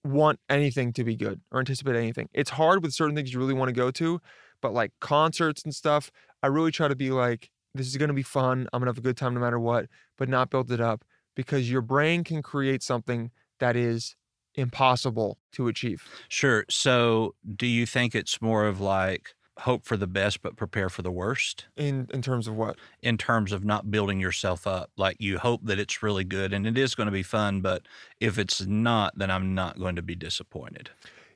want 0.04 0.40
anything 0.50 0.94
to 0.94 1.04
be 1.04 1.16
good 1.16 1.42
or 1.52 1.60
anticipate 1.60 1.96
anything. 1.96 2.30
It's 2.34 2.50
hard 2.50 2.84
with 2.84 2.94
certain 2.94 3.16
things 3.16 3.34
you 3.34 3.40
really 3.40 3.54
want 3.54 3.70
to 3.70 3.74
go 3.74 3.92
to, 3.92 4.20
but 4.62 4.74
like 4.74 4.92
concerts 5.00 5.64
and 5.64 5.74
stuff, 5.74 6.12
I 6.42 6.48
really 6.48 6.72
try 6.72 6.88
to 6.88 6.96
be 6.96 7.12
like, 7.12 7.50
this 7.74 7.88
is 7.88 7.98
going 7.98 8.10
to 8.10 8.14
be 8.14 8.24
fun. 8.24 8.68
I'm 8.74 8.80
going 8.80 8.88
to 8.88 8.90
have 8.90 8.98
a 8.98 9.02
good 9.02 9.18
time 9.18 9.34
no 9.34 9.40
matter 9.40 9.60
what, 9.60 9.88
but 10.18 10.28
not 10.28 10.50
build 10.50 10.72
it 10.72 10.82
up 10.82 11.06
because 11.36 11.72
your 11.72 11.82
brain 11.82 12.24
can 12.24 12.42
create 12.42 12.84
something 12.84 13.32
that 13.60 13.76
is 13.76 14.16
impossible 14.56 15.38
to 15.54 15.68
achieve. 15.68 16.04
Sure. 16.28 16.66
So, 16.70 17.36
do 17.56 17.68
you 17.68 17.86
think 17.86 18.16
it's 18.16 18.42
more 18.42 18.66
of 18.66 18.82
like 18.82 19.34
hope 19.60 19.86
for 19.86 19.98
the 19.98 20.08
best 20.08 20.42
but 20.42 20.56
prepare 20.56 20.90
for 20.90 21.02
the 21.02 21.12
worst 21.12 21.66
In 21.76 22.08
in 22.14 22.22
terms 22.22 22.48
of 22.48 22.56
what? 22.56 22.78
in 23.02 23.18
terms 23.18 23.52
of 23.52 23.64
not 23.64 23.92
building 23.92 24.20
yourself 24.20 24.66
up? 24.66 24.92
Like 24.98 25.18
you 25.20 25.38
hope 25.38 25.62
that 25.66 25.78
it's 25.80 26.02
really 26.02 26.24
good 26.24 26.54
and 26.54 26.66
it 26.66 26.78
is 26.78 26.96
going 26.96 27.08
to 27.08 27.12
be 27.12 27.24
fun, 27.24 27.62
but 27.62 27.84
if 28.20 28.38
it's 28.38 28.66
not, 28.66 29.18
then 29.18 29.30
I'm 29.30 29.54
not 29.54 29.78
going 29.78 29.96
to 29.98 30.02
be 30.02 30.16
disappointed. 30.16 30.90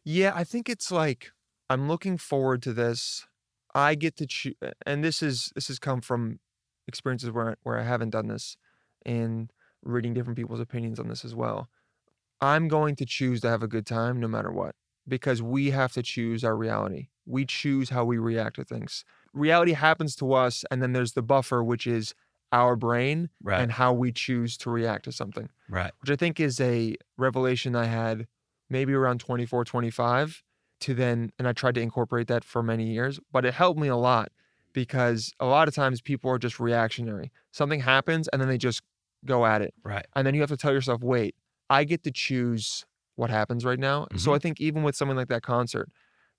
Yeah, 0.04 0.32
I 0.36 0.43
think 0.43 0.69
it's 0.69 0.91
like 0.91 1.32
I'm 1.69 1.88
looking 1.88 2.17
forward 2.17 2.62
to 2.63 2.73
this. 2.73 3.25
I 3.73 3.95
get 3.95 4.15
to 4.17 4.25
choose, 4.25 4.56
and 4.86 5.04
this 5.04 5.21
is 5.21 5.51
this 5.56 5.67
has 5.67 5.80
come 5.80 6.01
from 6.01 6.39
experiences 6.88 7.32
where 7.32 7.58
where 7.63 7.80
I 7.80 7.84
haven't 7.84 8.12
done 8.12 8.28
this, 8.28 8.56
and 9.06 9.51
reading 9.84 10.13
different 10.13 10.38
people's 10.38 10.60
opinions 10.60 10.99
on 10.99 11.08
this 11.08 11.25
as 11.25 11.36
well. 11.36 11.69
I'm 12.41 12.67
going 12.67 12.95
to 12.97 13.06
choose 13.06 13.41
to 13.41 13.49
have 13.49 13.63
a 13.63 13.67
good 13.67 13.86
time 13.86 14.19
no 14.19 14.28
matter 14.28 14.51
what, 14.51 14.75
because 15.08 15.41
we 15.41 15.72
have 15.72 15.91
to 15.94 16.04
choose 16.04 16.44
our 16.44 16.56
reality. 16.56 17.08
We 17.26 17.46
choose 17.46 17.89
how 17.89 18.06
we 18.06 18.18
react 18.18 18.56
to 18.58 18.63
things. 18.63 19.04
Reality 19.34 19.74
happens 19.74 20.15
to 20.18 20.34
us, 20.34 20.63
and 20.72 20.82
then 20.82 20.94
there's 20.94 21.13
the 21.13 21.22
buffer, 21.22 21.63
which 21.63 21.86
is 21.88 22.13
our 22.52 22.76
brain 22.76 23.30
Right. 23.44 23.60
and 23.62 23.72
how 23.72 23.91
we 23.94 24.12
choose 24.12 24.56
to 24.58 24.70
react 24.70 25.06
to 25.06 25.12
something 25.12 25.50
right. 25.68 25.91
which 26.00 26.10
I 26.12 26.15
think 26.15 26.39
is 26.39 26.62
a 26.62 26.96
revelation 27.18 27.76
I 27.76 27.86
had 27.86 28.28
maybe 28.70 28.94
around 28.94 29.20
24, 29.20 29.65
25 29.65 30.44
to 30.82 30.94
then, 30.94 31.32
and 31.38 31.48
I 31.48 31.54
tried 31.54 31.76
to 31.76 31.82
incorporate 31.82 32.28
that 32.28 32.44
for 32.44 32.62
many 32.63 32.86
years, 32.94 33.20
but 33.32 33.46
it 33.46 33.54
helped 33.56 33.80
me 33.80 33.88
a 33.88 33.96
lot 33.98 34.32
because 34.74 35.34
a 35.39 35.46
lot 35.46 35.68
of 35.68 35.74
times 35.74 36.02
people 36.02 36.30
are 36.32 36.38
just 36.38 36.60
reactionary. 36.60 37.32
Something 37.52 37.80
happens 37.82 38.28
and 38.30 38.41
then 38.41 38.48
they 38.48 38.58
just 38.58 38.82
go 39.26 39.46
at 39.46 39.62
it. 39.62 39.74
Right. 39.84 40.06
And 40.15 40.26
then 40.26 40.34
you 40.36 40.41
have 40.41 40.50
to 40.50 40.58
tell 40.58 40.72
yourself, 40.72 41.02
wait, 41.02 41.36
I 41.70 41.84
get 41.84 42.04
to 42.04 42.12
choose 42.12 42.86
what 43.15 43.30
happens 43.30 43.63
right 43.65 43.80
now. 43.80 44.08
So 44.17 44.34
I 44.34 44.39
think 44.39 44.60
even 44.60 44.84
with 44.84 44.95
something 44.95 45.15
like 45.17 45.30
that 45.30 45.41
concert, 45.41 45.89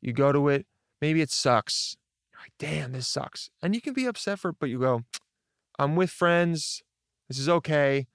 you 0.00 0.12
go 0.12 0.32
to 0.32 0.48
it, 0.48 0.66
maybe 1.00 1.20
it 1.20 1.30
sucks. 1.30 1.96
You're 2.32 2.40
like, 2.42 2.52
damn, 2.58 2.92
this 2.92 3.08
sucks. 3.08 3.50
And 3.62 3.74
you 3.74 3.80
can 3.80 3.94
be 3.94 4.04
upset 4.06 4.38
for 4.38 4.50
it, 4.50 4.56
but 4.60 4.68
you 4.68 4.78
go, 4.78 5.02
I'm 5.78 5.96
with 5.96 6.10
friends. 6.10 6.82
This 7.28 7.38
is 7.38 7.48
okay. 7.48 8.06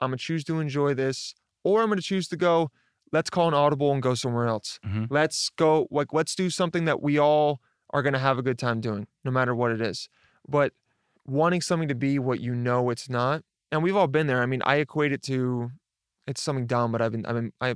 I'm 0.00 0.08
gonna 0.10 0.18
choose 0.18 0.44
to 0.44 0.60
enjoy 0.60 0.94
this, 0.94 1.34
or 1.64 1.82
I'm 1.82 1.88
gonna 1.88 2.00
choose 2.02 2.28
to 2.28 2.36
go. 2.36 2.70
Let's 3.12 3.30
call 3.30 3.48
an 3.48 3.54
audible 3.54 3.92
and 3.92 4.02
go 4.02 4.14
somewhere 4.14 4.46
else. 4.46 4.78
Mhm. 4.84 5.06
Let's 5.10 5.50
go. 5.50 5.86
Like, 5.90 6.12
let's 6.12 6.34
do 6.34 6.48
something 6.50 6.86
that 6.86 7.02
we 7.02 7.18
all 7.18 7.60
are 7.90 8.02
gonna 8.02 8.18
have 8.18 8.38
a 8.38 8.42
good 8.42 8.58
time 8.58 8.80
doing, 8.80 9.06
no 9.24 9.30
matter 9.30 9.54
what 9.54 9.70
it 9.70 9.80
is. 9.80 10.08
But 10.48 10.72
wanting 11.26 11.60
something 11.60 11.88
to 11.88 11.94
be 11.94 12.18
what 12.18 12.40
you 12.40 12.54
know 12.54 12.90
it's 12.90 13.08
not, 13.08 13.44
and 13.70 13.82
we've 13.82 13.94
all 13.96 14.06
been 14.08 14.26
there. 14.26 14.42
I 14.42 14.46
mean, 14.46 14.62
I 14.64 14.76
equate 14.76 15.12
it 15.12 15.22
to 15.24 15.70
it's 16.26 16.42
something 16.42 16.66
dumb, 16.66 16.90
but 16.92 17.02
I've 17.02 17.12
been 17.12 17.26
I've 17.26 17.34
been 17.34 17.52
I 17.60 17.74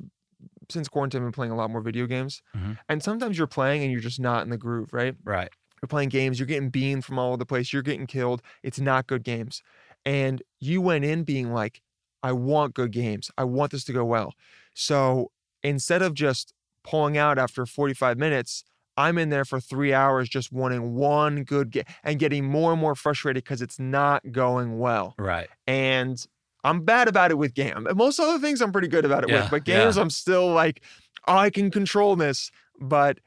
since 0.69 0.89
quarantine 0.89 1.21
I've 1.21 1.27
been 1.27 1.33
playing 1.33 1.53
a 1.53 1.57
lot 1.57 1.71
more 1.71 1.81
video 1.81 2.07
games, 2.07 2.43
Mhm. 2.57 2.79
and 2.89 3.03
sometimes 3.03 3.39
you're 3.39 3.47
playing 3.47 3.83
and 3.83 3.93
you're 3.93 4.01
just 4.01 4.19
not 4.21 4.43
in 4.43 4.51
the 4.51 4.59
groove, 4.59 4.93
right? 4.93 5.15
Right. 5.25 5.49
You're 5.81 5.89
playing 5.89 6.09
games, 6.09 6.39
you're 6.41 6.47
getting 6.47 6.71
beamed 6.71 7.05
from 7.05 7.19
all 7.19 7.29
over 7.29 7.37
the 7.37 7.47
place, 7.47 7.73
you're 7.73 7.83
getting 7.83 8.07
killed. 8.07 8.43
It's 8.63 8.81
not 8.81 9.07
good 9.07 9.23
games. 9.23 9.63
And 10.05 10.43
you 10.59 10.81
went 10.81 11.05
in 11.05 11.23
being 11.25 11.53
like, 11.53 11.83
I 12.23 12.33
want 12.33 12.75
good 12.75 12.91
games. 12.93 13.31
I 13.39 13.45
want 13.45 13.71
this 13.73 13.85
to 13.85 13.93
go 13.93 14.05
well. 14.05 14.35
So 14.75 15.31
instead 15.63 16.03
of 16.03 16.15
just 16.15 16.53
pulling 16.83 17.17
out 17.17 17.39
after 17.39 17.67
45 17.67 18.19
minutes, 18.19 18.65
I'm 18.97 19.19
in 19.19 19.29
there 19.29 19.45
for 19.45 19.61
three 19.61 19.93
hours 19.93 20.29
just 20.29 20.51
wanting 20.51 20.95
one 20.95 21.45
good 21.45 21.71
game 21.71 21.85
and 22.03 22.19
getting 22.19 22.45
more 22.47 22.73
and 22.73 22.81
more 22.81 22.95
frustrated 22.95 23.45
because 23.45 23.61
it's 23.61 23.79
not 23.79 24.33
going 24.33 24.79
well. 24.79 25.15
Right. 25.19 25.49
And 25.67 26.27
I'm 26.67 26.85
bad 26.85 27.09
about 27.09 27.31
it 27.31 27.39
with 27.39 27.55
game. 27.55 27.87
Most 27.95 28.19
other 28.21 28.39
things 28.39 28.61
I'm 28.61 28.73
pretty 28.73 28.89
good 28.89 29.05
about 29.05 29.23
it 29.25 29.31
Yeah, 29.31 29.43
with, 29.43 29.51
but 29.51 29.65
games 29.65 29.97
yeah. 29.97 30.03
I'm 30.03 30.11
still 30.11 30.53
like, 30.53 30.83
oh, 31.29 31.37
I 31.37 31.51
can 31.51 31.71
control 31.71 32.17
this. 32.17 32.51
But 32.81 33.19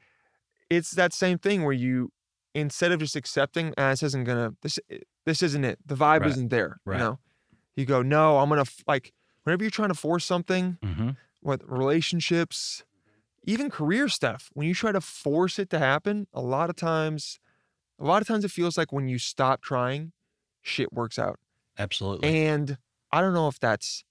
it's 0.69 0.91
that 0.91 1.13
same 1.13 1.37
thing 1.39 1.63
where 1.63 1.73
you 1.73 2.11
instead 2.53 2.91
of 2.91 2.99
just 2.99 3.15
accepting, 3.15 3.73
ah, 3.77 3.91
this 3.91 4.03
isn't 4.03 4.25
gonna 4.25 4.55
this 4.61 4.79
this 5.25 5.41
isn't 5.43 5.65
it. 5.65 5.79
The 5.85 5.95
vibe 5.95 6.21
Right, 6.21 6.29
isn't 6.31 6.49
there. 6.49 6.79
right. 6.85 6.95
You 6.95 6.99
know, 6.99 7.19
you 7.75 7.85
go, 7.85 8.01
no, 8.01 8.39
I'm 8.39 8.49
gonna 8.49 8.65
like 8.87 9.13
whenever 9.43 9.63
you're 9.63 9.71
trying 9.71 9.89
to 9.89 9.95
force 9.95 10.25
something, 10.25 10.77
hmm 10.83 11.11
what 11.41 11.61
relationships, 11.69 12.83
even 13.45 13.69
career 13.69 14.09
stuff, 14.09 14.49
when 14.53 14.67
you 14.67 14.73
try 14.73 14.91
to 14.91 15.01
force 15.01 15.59
it 15.59 15.69
to 15.71 15.79
happen, 15.79 16.27
a 16.33 16.41
lot 16.41 16.69
of 16.69 16.75
times, 16.75 17.39
a 17.99 18.05
lot 18.05 18.21
of 18.21 18.27
times 18.27 18.45
it 18.45 18.51
feels 18.51 18.77
like 18.77 18.91
when 18.91 19.07
you 19.07 19.19
stop 19.19 19.61
trying, 19.61 20.11
shit 20.61 20.91
works 20.93 21.17
out. 21.19 21.39
Absolutely. 21.77 22.29
And 22.29 22.77
I 23.11 23.21
don't 23.21 23.33
know 23.33 23.47
if 23.47 23.59
that's 23.59 24.03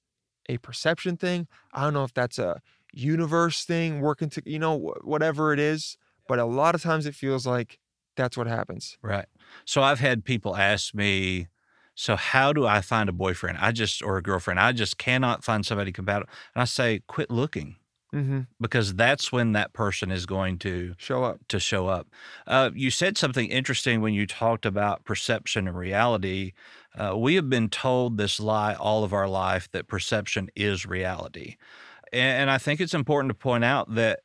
a 0.48 0.58
perception 0.58 1.16
thing. 1.16 1.46
I 1.72 1.82
don't 1.82 1.94
know 1.94 2.04
if 2.04 2.14
that's 2.14 2.38
a 2.38 2.60
universe 2.92 3.64
thing 3.64 4.00
working 4.00 4.30
to, 4.30 4.42
you 4.44 4.58
know, 4.58 4.94
whatever 5.02 5.52
it 5.52 5.58
is. 5.58 5.96
But 6.26 6.38
a 6.38 6.44
lot 6.44 6.74
of 6.74 6.82
times 6.82 7.06
it 7.06 7.14
feels 7.14 7.46
like 7.46 7.78
that's 8.16 8.36
what 8.36 8.46
happens. 8.46 8.98
Right. 9.02 9.26
So 9.64 9.82
I've 9.82 10.00
had 10.00 10.24
people 10.24 10.56
ask 10.56 10.94
me, 10.94 11.48
so 11.94 12.16
how 12.16 12.52
do 12.52 12.66
I 12.66 12.80
find 12.80 13.08
a 13.08 13.12
boyfriend? 13.12 13.58
I 13.58 13.72
just 13.72 14.02
or 14.02 14.18
a 14.18 14.22
girlfriend. 14.22 14.60
I 14.60 14.72
just 14.72 14.98
cannot 14.98 15.42
find 15.42 15.64
somebody 15.64 15.90
compatible. 15.92 16.30
And 16.54 16.62
I 16.62 16.64
say, 16.64 17.00
quit 17.06 17.30
looking 17.30 17.76
Mm-hmm. 18.14 18.40
because 18.60 18.94
that's 18.94 19.30
when 19.30 19.52
that 19.52 19.72
person 19.74 20.10
is 20.10 20.24
going 20.24 20.58
to 20.60 20.94
Show 20.96 21.24
up. 21.24 21.40
to 21.48 21.60
show 21.60 21.88
up. 21.88 22.06
Uh, 22.46 22.70
you 22.74 22.90
said 22.90 23.18
something 23.18 23.48
interesting 23.50 24.00
when 24.00 24.14
you 24.14 24.26
talked 24.26 24.64
about 24.64 25.04
perception 25.04 25.68
and 25.68 25.76
reality. 25.76 26.52
Uh, 26.98 27.16
we 27.18 27.34
have 27.34 27.50
been 27.50 27.68
told 27.68 28.16
this 28.16 28.40
lie 28.40 28.72
all 28.74 29.04
of 29.04 29.12
our 29.12 29.28
life 29.28 29.68
that 29.72 29.88
perception 29.88 30.48
is 30.56 30.86
reality. 30.86 31.56
And, 32.10 32.42
and 32.42 32.50
I 32.50 32.56
think 32.56 32.80
it's 32.80 32.94
important 32.94 33.28
to 33.30 33.34
point 33.34 33.62
out 33.64 33.94
that 33.94 34.20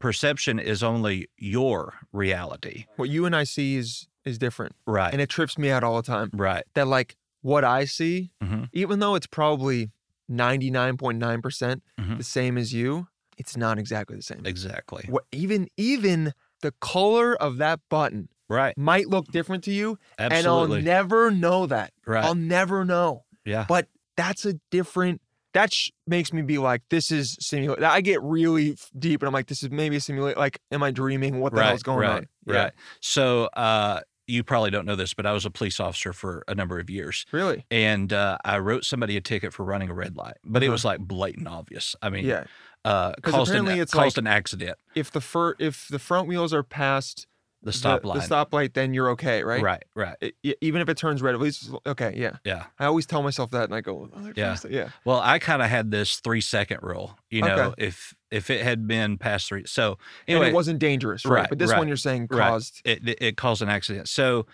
perception 0.00 0.58
is 0.58 0.82
only 0.82 1.28
your 1.36 1.94
reality. 2.12 2.86
What 2.96 3.08
you 3.10 3.26
and 3.26 3.36
I 3.36 3.44
see 3.44 3.76
is 3.76 4.08
is 4.24 4.38
different, 4.38 4.74
Right. 4.86 5.12
and 5.12 5.20
it 5.22 5.28
trips 5.28 5.56
me 5.56 5.70
out 5.70 5.84
all 5.84 5.96
the 5.96 6.02
time. 6.02 6.30
right. 6.32 6.64
That 6.74 6.88
like 6.88 7.16
what 7.42 7.64
I 7.64 7.84
see, 7.84 8.30
hmm 8.42 8.64
even 8.72 8.98
though 8.98 9.14
it's 9.14 9.26
probably 9.26 9.90
ninety 10.28 10.70
nine 10.70 10.96
point 10.96 11.18
nine 11.18 11.40
percent 11.42 11.82
Mhm. 12.00 12.16
the 12.18 12.24
same 12.24 12.58
as 12.58 12.72
you, 12.72 13.06
it's 13.38 13.56
not 13.56 13.78
exactly 13.78 14.16
the 14.16 14.22
same. 14.22 14.42
Exactly. 14.44 15.04
What 15.08 15.24
even 15.32 15.68
even 15.76 16.32
the 16.62 16.72
color 16.80 17.34
of 17.34 17.58
that 17.58 17.80
button 17.90 18.28
Right. 18.48 18.78
might 18.78 19.08
look 19.08 19.26
different 19.32 19.64
to 19.64 19.72
you, 19.72 19.98
Absolutely. 20.20 20.38
and 20.38 20.46
I'll 20.46 20.82
never 20.94 21.30
know 21.32 21.66
that. 21.66 21.92
right. 22.06 22.24
I'll 22.24 22.36
never 22.36 22.84
know. 22.84 23.24
yeah. 23.44 23.64
But 23.68 23.88
that's 24.16 24.44
a 24.46 24.54
different. 24.70 25.20
That 25.52 25.72
sh- 25.72 25.90
makes 26.06 26.32
me 26.32 26.42
be 26.42 26.58
like, 26.58 26.82
this 26.90 27.10
is 27.10 27.36
simulate. 27.40 27.82
I 27.82 28.00
get 28.02 28.22
really 28.22 28.76
deep, 28.98 29.22
and 29.22 29.26
I'm 29.26 29.32
like, 29.32 29.46
this 29.48 29.62
is 29.64 29.70
maybe 29.70 29.96
a 29.96 30.00
simulate. 30.00 30.36
Like, 30.36 30.60
am 30.70 30.82
I 30.82 30.90
dreaming? 30.92 31.40
What 31.40 31.54
the 31.54 31.60
right. 31.60 31.68
hell's 31.68 31.82
going 31.82 32.00
right. 32.00 32.10
on? 32.18 32.26
Yeah. 32.46 32.54
Right. 32.64 32.72
So 33.00 33.46
uh, 33.56 34.00
you 34.28 34.44
probably 34.44 34.70
don't 34.70 34.84
know 34.86 34.96
this, 34.96 35.12
but 35.14 35.24
I 35.26 35.32
was 35.32 35.44
a 35.46 35.50
police 35.50 35.80
officer 35.80 36.12
for 36.12 36.44
a 36.46 36.54
number 36.54 36.78
of 36.78 36.88
years. 36.90 37.24
Really? 37.32 37.64
and 37.70 38.12
uh, 38.12 38.38
I 38.44 38.58
wrote 38.58 38.84
somebody 38.84 39.16
a 39.16 39.20
ticket 39.20 39.52
for 39.54 39.64
running 39.64 39.88
a 39.88 39.94
red 39.94 40.16
light, 40.16 40.36
but 40.44 40.62
it 40.62 40.66
Uh-huh. 40.66 40.72
was 40.72 40.84
like 40.84 41.00
blatant 41.00 41.48
obvious. 41.48 41.96
I 42.02 42.10
mean, 42.10 42.26
Yeah. 42.26 42.44
Uh, 42.86 43.12
'Cause 43.22 43.34
caused 43.34 43.50
an, 43.50 43.56
apparently 43.58 43.80
it's 43.80 43.92
caused 43.92 44.16
like- 44.16 44.22
an 44.22 44.26
accident. 44.26 44.78
If 44.94 45.10
the 45.10 45.20
fir- 45.20 45.56
if 45.58 45.88
the 45.88 45.98
front 45.98 46.28
wheels 46.28 46.52
are 46.54 46.62
past 46.62 47.26
The 47.62 47.72
stop 47.72 48.02
the, 48.02 48.08
line, 48.08 48.18
the 48.18 48.24
stoplight, 48.24 48.74
then 48.74 48.94
you're 48.94 49.10
okay, 49.10 49.42
right? 49.42 49.60
right, 49.62 49.82
right, 49.94 50.16
I- 50.22 50.32
e- 50.44 50.54
even 50.60 50.80
if 50.80 50.88
it 50.88 50.96
turns 50.96 51.20
red, 51.20 51.34
at 51.34 51.40
least 51.40 51.70
okay. 51.84 52.12
Yeah. 52.16 52.36
yeah. 52.44 52.66
I 52.78 52.84
always 52.84 53.06
tell 53.06 53.22
myself 53.22 53.50
that, 53.50 53.64
and 53.64 53.74
I 53.74 53.80
go, 53.80 54.08
oh, 54.14 54.32
Yeah. 54.36 54.56
yeah. 54.70 54.90
Well, 55.04 55.20
I 55.20 55.38
kind 55.40 55.62
of 55.62 55.68
had 55.68 55.90
this 55.90 56.20
three 56.20 56.40
second 56.40 56.80
rule. 56.82 57.18
You 57.30 57.42
know, 57.42 57.56
Okay. 57.70 57.86
if 57.86 58.14
if 58.30 58.50
it 58.50 58.62
had 58.62 58.86
been 58.86 59.18
past 59.18 59.48
three, 59.48 59.64
so 59.66 59.98
And 60.28 60.42
it 60.44 60.52
wasn't 60.54 60.78
dangerous, 60.78 61.24
right? 61.24 61.40
right, 61.40 61.48
But 61.48 61.58
this 61.58 61.70
right, 61.70 61.78
one 61.78 61.88
you're 61.88 61.96
saying 61.96 62.28
caused. 62.28 62.82
it, 62.84 63.08
it, 63.08 63.18
it 63.20 63.36
caused 63.36 63.62
an 63.62 63.68
accident. 63.68 64.08
So 64.08 64.46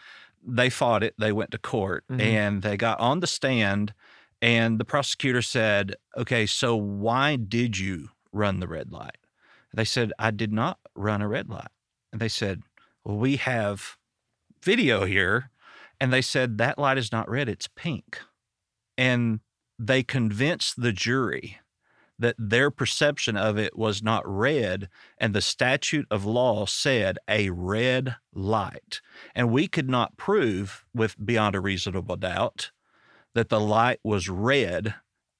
they 0.47 0.71
fought 0.71 1.03
it. 1.03 1.14
They 1.18 1.33
went 1.33 1.51
to 1.53 1.59
court 1.59 2.05
Mhm. 2.11 2.21
and 2.21 2.62
they 2.62 2.77
got 2.77 2.99
on 3.01 3.21
the 3.21 3.27
stand. 3.27 3.92
And 4.40 4.79
the 4.81 4.85
prosecutor 4.85 5.40
said, 5.42 5.95
Okay, 6.16 6.47
so 6.47 6.75
why 6.77 7.37
did 7.37 7.79
you 7.79 8.09
run 8.33 8.61
the 8.61 8.68
red 8.68 8.92
light? 8.92 9.18
They 9.75 9.85
said, 9.85 10.12
I 10.18 10.31
did 10.31 10.53
not 10.53 10.79
run 10.95 11.23
a 11.23 11.29
red 11.29 11.49
light. 11.49 11.71
And 12.12 12.21
they 12.21 12.29
said, 12.29 12.62
Well, 13.05 13.16
we 13.16 13.37
have 13.37 13.97
video 14.62 15.05
here. 15.05 15.51
And 16.01 16.12
they 16.12 16.23
said, 16.23 16.59
That 16.59 16.79
light 16.79 16.99
is 16.99 17.12
not 17.12 17.31
red, 17.31 17.49
it's 17.49 17.68
pink. 17.75 18.21
And 18.99 19.40
they 19.79 20.03
convinced 20.03 20.81
the 20.81 20.92
jury 20.92 21.59
that 22.18 22.37
their 22.38 22.71
perception 22.71 23.37
of 23.37 23.59
it 23.59 23.77
was 23.77 24.03
not 24.03 24.23
red, 24.25 24.88
and 25.18 25.35
the 25.35 25.40
statute 25.40 26.07
of 26.11 26.25
law 26.25 26.66
said 26.66 27.18
a 27.27 27.51
red 27.51 28.16
light. 28.33 29.01
And 29.35 29.51
we 29.51 29.66
could 29.66 29.88
not 29.88 30.16
prove 30.16 30.85
with 30.95 31.16
beyond 31.25 31.57
a 31.57 31.61
reasonable 31.61 32.16
doubt 32.16 32.71
that 33.35 33.49
the 33.49 33.59
light 33.59 33.99
was 34.05 34.29
red 34.29 34.95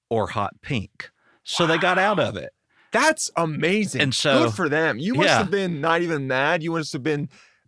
or 0.09 0.27
hot 0.27 0.61
pink. 0.61 1.11
So 1.43 1.65
they 1.65 1.77
got 1.77 1.97
out 1.97 2.19
of 2.19 2.35
it. 2.35 2.51
That's 2.93 3.29
amazing. 3.35 3.99
And 4.01 4.15
so- 4.15 4.45
good 4.45 4.53
for 4.53 4.69
them. 4.69 4.97
You 4.99 5.15
must 5.15 5.27
Yeah. 5.27 5.37
have 5.39 5.51
been 5.51 5.81
not 5.81 6.01
even 6.01 6.27
mad. 6.27 6.63
You 6.63 6.71
must 6.71 6.93
have 6.93 7.03
been. 7.03 7.27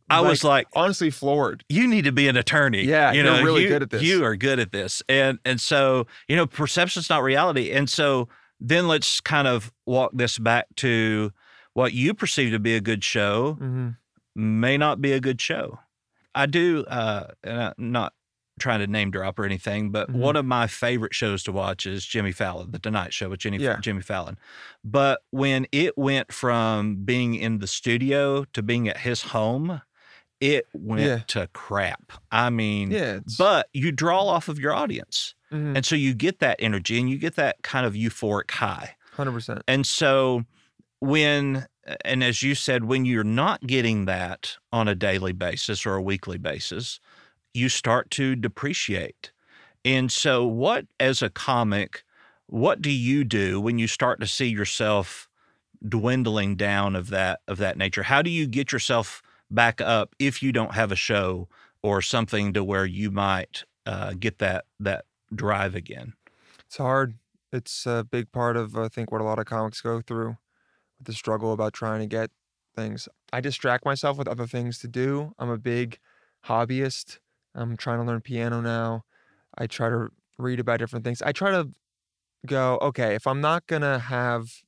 I 0.09 0.21
was 0.21 0.43
like, 0.43 0.67
honestly 0.75 1.09
floored. 1.09 1.63
you 1.67 1.87
need 1.87 2.05
to 2.05 2.11
be 2.11 2.27
an 2.27 2.37
attorney. 2.37 2.83
Yeah, 2.83 3.11
you 3.11 3.23
you're 3.23 3.33
know, 3.33 3.41
really 3.43 3.63
you- 3.63 3.67
good 3.69 3.81
at 3.81 3.89
this. 3.89 4.03
You 4.03 4.23
are 4.23 4.35
good 4.37 4.59
at 4.59 4.71
this, 4.71 5.01
and 5.09 5.39
and 5.43 5.59
so 5.59 6.05
you 6.29 6.35
know, 6.37 6.45
perception's 6.45 7.09
not 7.09 7.23
reality, 7.23 7.71
and 7.71 7.89
so 7.89 8.29
then 8.61 8.87
let's 8.87 9.19
kind 9.19 9.47
of 9.47 9.73
walk 9.85 10.11
this 10.13 10.37
back 10.37 10.67
to 10.77 11.31
what 11.73 11.91
you 11.93 12.13
perceive 12.13 12.51
to 12.53 12.59
be 12.59 12.75
a 12.75 12.79
good 12.81 13.03
show 13.03 13.53
hmm 13.53 13.89
may 14.35 14.77
not 14.77 15.01
be 15.01 15.11
a 15.13 15.19
good 15.19 15.41
show. 15.41 15.79
I 16.35 16.45
do, 16.45 16.83
uh, 16.85 17.27
and 17.43 17.61
I'm 17.61 17.73
not 17.77 18.13
trying 18.59 18.79
to 18.79 18.87
name 18.87 19.11
drop 19.11 19.37
or 19.37 19.45
anything, 19.45 19.91
but 19.91 20.09
Mhm. 20.09 20.15
one 20.15 20.35
of 20.35 20.45
my 20.45 20.67
favorite 20.67 21.13
shows 21.13 21.43
to 21.43 21.51
watch 21.51 21.85
is 21.85 22.05
Jimmy 22.05 22.31
Fallon, 22.31 22.71
The 22.71 22.79
Tonight 22.79 23.13
Show 23.13 23.29
with 23.29 23.39
Jimmy, 23.39 23.57
Yeah. 23.57 23.77
Jimmy 23.79 24.01
Fallon. 24.01 24.37
But 24.83 25.21
when 25.31 25.67
it 25.71 25.97
went 25.97 26.31
from 26.31 27.03
being 27.03 27.35
in 27.35 27.59
the 27.59 27.67
studio 27.67 28.45
to 28.53 28.63
being 28.63 28.87
at 28.87 28.99
his 28.99 29.23
home, 29.23 29.81
it 30.39 30.67
went 30.73 31.01
Yeah. 31.01 31.19
to 31.27 31.47
crap. 31.53 32.13
I 32.31 32.49
mean, 32.49 32.91
Yeah. 32.91 33.19
But 33.37 33.69
you 33.73 33.91
draw 33.91 34.23
off 34.25 34.47
of 34.47 34.59
your 34.59 34.73
audience. 34.73 35.33
mhm, 35.51 35.75
And 35.75 35.85
so 35.85 35.95
you 35.95 36.13
get 36.13 36.39
that 36.39 36.55
energy 36.59 36.99
and 36.99 37.09
you 37.09 37.17
get 37.17 37.35
that 37.35 37.61
kind 37.61 37.85
of 37.85 37.93
euphoric 37.93 38.51
high. 38.51 38.95
100%. 39.15 39.63
And 39.67 39.85
so 39.85 40.45
when 40.99 41.67
and 42.03 42.23
as 42.23 42.41
you 42.41 42.55
said 42.55 42.85
when 42.85 43.05
you're 43.05 43.23
not 43.23 43.67
getting 43.67 44.05
that 44.05 44.57
on 44.71 44.87
a 44.87 44.95
daily 44.95 45.33
basis 45.33 45.85
or 45.85 45.93
a 45.95 46.01
weekly 46.01 46.39
basis, 46.39 46.99
you 47.55 47.69
start 47.69 48.11
to 48.11 48.35
depreciate. 48.35 49.31
And 49.83 50.11
so 50.11 50.45
what 50.45 50.85
as 50.99 51.21
a 51.21 51.29
comic, 51.29 52.03
what 52.47 52.81
do 52.81 52.91
you 52.91 53.23
do 53.23 53.61
when 53.61 53.77
you 53.79 53.87
start 53.87 54.19
to 54.19 54.27
see 54.27 54.47
yourself 54.47 55.29
dwindling 55.87 56.55
down 56.55 56.95
of 56.95 57.09
that 57.09 57.41
of 57.47 57.57
that 57.57 57.77
nature? 57.77 58.03
How 58.03 58.21
do 58.21 58.29
you 58.29 58.47
get 58.47 58.71
yourself 58.71 59.21
back 59.49 59.79
up 59.81 60.15
if 60.19 60.41
you 60.41 60.51
don't 60.51 60.73
have 60.73 60.91
a 60.91 60.95
show 60.95 61.47
or 61.83 62.01
something 62.01 62.53
to 62.53 62.63
where 62.63 62.85
you 62.85 63.11
might 63.11 63.63
uh, 63.85 64.13
get 64.19 64.39
that 64.39 64.65
that 64.79 65.05
drive 65.33 65.75
again? 65.75 66.13
It's 66.65 66.77
hard. 66.77 67.15
It's 67.53 67.85
a 67.85 68.05
big 68.09 68.31
part 68.31 68.57
of, 68.57 68.75
I 68.75 68.89
think, 68.89 69.11
what 69.11 69.21
a 69.21 69.23
lot 69.23 69.39
of 69.39 69.45
comics 69.45 69.81
go 69.81 70.01
through 70.01 70.37
the 70.99 71.13
struggle 71.13 71.53
about 71.53 71.73
trying 71.73 72.01
to 72.01 72.07
get 72.07 72.31
things. 72.75 73.07
I 73.31 73.39
distract 73.41 73.85
myself 73.85 74.17
with 74.17 74.27
other 74.27 74.47
things 74.47 74.79
to 74.79 74.87
do. 74.87 75.33
I'm 75.37 75.49
a 75.49 75.57
big 75.57 75.99
hobbyist. 76.45 77.19
I'm 77.55 77.77
trying 77.77 77.99
to 77.99 78.05
learn 78.05 78.21
piano 78.21 78.61
now. 78.61 79.03
I 79.57 79.67
try 79.67 79.89
to 79.89 80.09
read 80.37 80.59
about 80.59 80.79
different 80.79 81.05
things. 81.05 81.21
I 81.21 81.31
try 81.31 81.51
to 81.51 81.69
go, 82.45 82.77
okay, 82.81 83.15
if 83.15 83.27
I'm 83.27 83.41
not 83.41 83.67
going 83.67 83.81
to 83.83 83.99
have, 83.99 84.63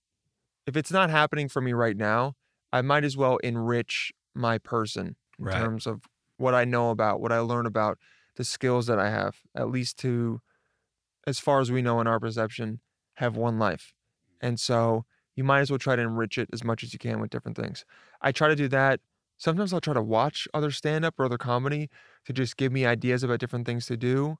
if 0.66 0.78
it's 0.78 0.92
not 0.92 1.10
happening 1.10 1.50
for 1.50 1.62
me 1.62 1.74
right 1.74 1.98
now, 1.98 2.36
I 2.74 2.82
might 2.82 3.04
as 3.04 3.18
well 3.18 3.38
enrich 3.38 4.14
my 4.36 4.58
person 4.58 5.16
in 5.42 5.46
Right. 5.46 5.60
terms 5.60 5.88
of 5.88 6.04
what 6.38 6.56
I 6.56 6.66
know 6.66 6.92
about, 6.92 7.22
what 7.22 7.32
I 7.32 7.40
learn 7.40 7.66
about, 7.66 8.00
the 8.36 8.44
skills 8.44 8.88
that 8.88 9.00
I 9.00 9.10
have, 9.10 9.38
at 9.56 9.70
least 9.70 9.98
to, 10.00 10.42
as 11.26 11.40
far 11.40 11.60
as 11.60 11.72
we 11.72 11.82
know 11.82 12.00
in 12.02 12.08
our 12.08 12.20
perception, 12.20 12.80
have 13.16 13.36
one 13.36 13.60
life. 13.60 13.94
And 14.42 14.60
so 14.60 15.06
you 15.36 15.44
might 15.44 15.62
as 15.62 15.70
well 15.72 15.80
try 15.80 15.96
to 15.96 16.02
enrich 16.02 16.38
it 16.38 16.50
as 16.54 16.64
much 16.64 16.84
as 16.84 16.94
you 16.94 17.00
can 17.00 17.20
with 17.20 17.30
different 17.32 17.58
things. 17.58 17.86
I 18.22 18.32
try 18.32 18.48
to 18.48 18.56
do 18.56 18.68
that. 18.70 19.00
Sometimes 19.38 19.74
I'll 19.74 19.82
try 19.82 19.94
to 19.94 20.02
watch 20.02 20.48
other 20.54 20.72
stand 20.72 21.06
up 21.06 21.20
or 21.20 21.26
other 21.26 21.38
comedy 21.38 21.90
to 22.26 22.34
just 22.34 22.58
give 22.58 22.72
me 22.72 22.86
ideas 22.86 23.24
about 23.24 23.40
different 23.40 23.66
things 23.66 23.86
to 23.88 23.98
do. 23.98 24.38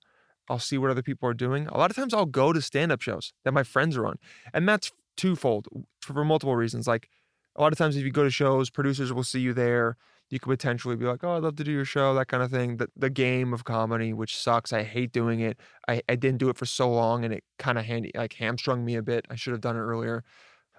I'll 0.50 0.60
see 0.60 0.78
what 0.78 0.90
other 0.90 1.04
people 1.04 1.28
are 1.30 1.34
doing. 1.34 1.68
A 1.68 1.78
lot 1.78 1.90
of 1.92 1.96
times 1.96 2.14
I'll 2.14 2.26
go 2.26 2.54
to 2.54 2.62
stand 2.62 2.92
up 2.92 3.02
shows 3.02 3.34
that 3.44 3.54
my 3.54 3.64
friends 3.64 3.98
are 3.98 4.06
on. 4.06 4.18
And 4.54 4.68
that's 4.68 4.92
twofold 5.16 5.68
for, 6.02 6.24
multiple 6.24 6.56
reasons. 6.56 6.88
Like 6.88 7.10
a 7.56 7.62
lot 7.62 7.72
of 7.72 7.78
times 7.78 7.96
if 7.96 8.04
you 8.04 8.12
go 8.12 8.24
to 8.24 8.30
shows, 8.30 8.70
producers 8.70 9.12
will 9.12 9.24
see 9.24 9.40
you 9.40 9.54
there. 9.54 9.98
You 10.30 10.40
could 10.40 10.50
potentially 10.50 10.96
be 10.96 11.06
like, 11.06 11.24
oh, 11.24 11.38
I'd 11.38 11.44
love 11.44 11.56
to 11.56 11.64
do 11.64 11.72
your 11.72 11.86
show, 11.86 12.14
that 12.16 12.28
kind 12.28 12.44
of 12.44 12.52
thing. 12.52 12.78
The, 12.78 12.90
the 12.98 13.10
game 13.10 13.54
of 13.54 13.64
comedy, 13.64 14.12
which 14.12 14.38
sucks. 14.38 14.74
I 14.74 14.84
hate 14.84 15.14
doing 15.14 15.40
it. 15.40 15.58
I, 15.88 16.02
I 16.10 16.16
didn't 16.16 16.40
do 16.40 16.50
it 16.50 16.58
for 16.58 16.66
so 16.66 16.90
long 16.90 17.24
and 17.24 17.34
it 17.34 17.44
kind 17.60 17.78
of 17.78 17.86
handy 17.86 18.12
like 18.16 18.34
hamstrung 18.34 18.84
me 18.84 18.96
a 18.96 19.02
bit. 19.02 19.26
I 19.30 19.36
should 19.36 19.52
have 19.52 19.62
done 19.62 19.76
it 19.76 19.82
earlier. 19.82 20.24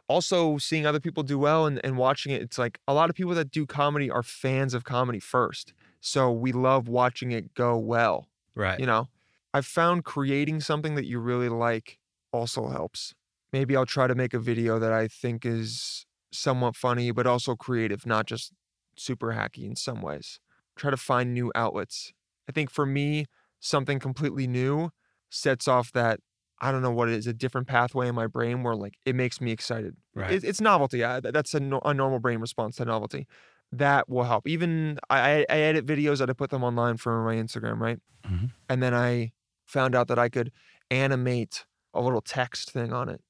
Also, 0.09 0.57
seeing 0.57 0.87
other 0.87 1.01
people 1.01 1.23
do 1.23 1.39
well 1.39 1.67
and, 1.67 1.85
and 1.85 1.99
watching 1.99 2.33
it, 2.33 2.41
it's 2.41 2.59
like 2.59 2.81
a 2.89 2.95
lot 2.95 3.11
of 3.11 3.17
people 3.17 3.35
that 3.35 3.51
do 3.51 3.67
comedy 3.67 4.11
are 4.11 4.23
fans 4.23 4.73
of 4.73 4.85
comedy 4.85 5.21
first. 5.21 5.75
So 6.01 6.33
we 6.33 6.53
love 6.53 6.89
watching 6.89 7.31
it 7.31 7.55
go 7.55 7.77
well. 7.77 8.27
Right. 8.55 8.81
You 8.81 8.87
know, 8.87 9.09
I've 9.53 9.67
found 9.67 10.05
creating 10.05 10.61
something 10.61 10.95
that 10.95 11.05
you 11.05 11.19
really 11.19 11.49
like 11.49 11.99
also 12.33 12.69
helps. 12.69 13.15
Maybe 13.53 13.77
I'll 13.77 13.87
try 13.87 14.07
to 14.07 14.15
make 14.15 14.35
a 14.35 14.39
video 14.39 14.79
that 14.79 14.93
I 14.93 15.09
think 15.09 15.45
is 15.45 16.07
somewhat 16.33 16.77
funny, 16.77 17.11
but 17.11 17.27
also 17.27 17.55
creative, 17.55 18.07
not 18.07 18.27
just 18.27 18.53
super 18.97 19.33
hacky 19.33 19.65
in 19.65 19.77
some 19.77 20.01
ways. 20.03 20.41
Try 20.77 20.91
to 20.91 20.97
find 20.97 21.35
new 21.35 21.51
outlets. 21.55 22.13
I 22.49 22.53
think 22.53 22.71
for 22.71 22.87
me, 22.87 23.27
something 23.61 23.99
completely 23.99 24.47
new 24.47 24.91
sets 25.31 25.69
off 25.69 25.93
that 25.93 26.21
I 26.61 26.73
don't 26.73 26.83
know 26.83 26.91
what 26.91 27.09
it 27.09 27.15
is, 27.15 27.27
a 27.27 27.33
different 27.33 27.69
pathway 27.69 28.09
in 28.09 28.15
my 28.15 28.27
brain 28.27 28.63
where 28.63 28.75
like 28.75 28.95
it 29.05 29.15
makes 29.15 29.41
me 29.41 29.53
excited. 29.53 29.97
Right. 30.15 30.33
It, 30.33 30.45
it's 30.45 30.61
novelty. 30.61 31.05
I, 31.05 31.21
that's 31.21 31.55
a, 31.55 31.61
no, 31.61 31.81
a 31.85 31.95
normal 31.95 32.19
brain 32.19 32.41
response 32.41 32.77
to 32.77 32.85
novelty. 32.85 33.27
That 33.73 34.09
will 34.09 34.25
help. 34.25 34.49
Even 34.49 34.99
I, 35.11 35.45
I 35.49 35.59
edit 35.59 35.87
videos 35.87 36.19
that 36.19 36.31
I 36.31 36.33
put 36.33 36.51
them 36.51 36.65
online 36.65 36.97
for 36.97 37.23
my 37.25 37.37
Instagram, 37.37 37.79
right? 37.81 37.99
Mhm. 38.27 38.51
And 38.69 38.83
then 38.83 38.95
I 38.95 39.33
found 39.67 39.95
out 39.95 40.09
that 40.09 40.19
I 40.19 40.29
could 40.29 40.51
animate 40.91 41.65
a 41.95 42.01
little 42.01 42.21
text 42.23 42.71
thing 42.73 42.93
on 42.93 43.09
it 43.09 43.21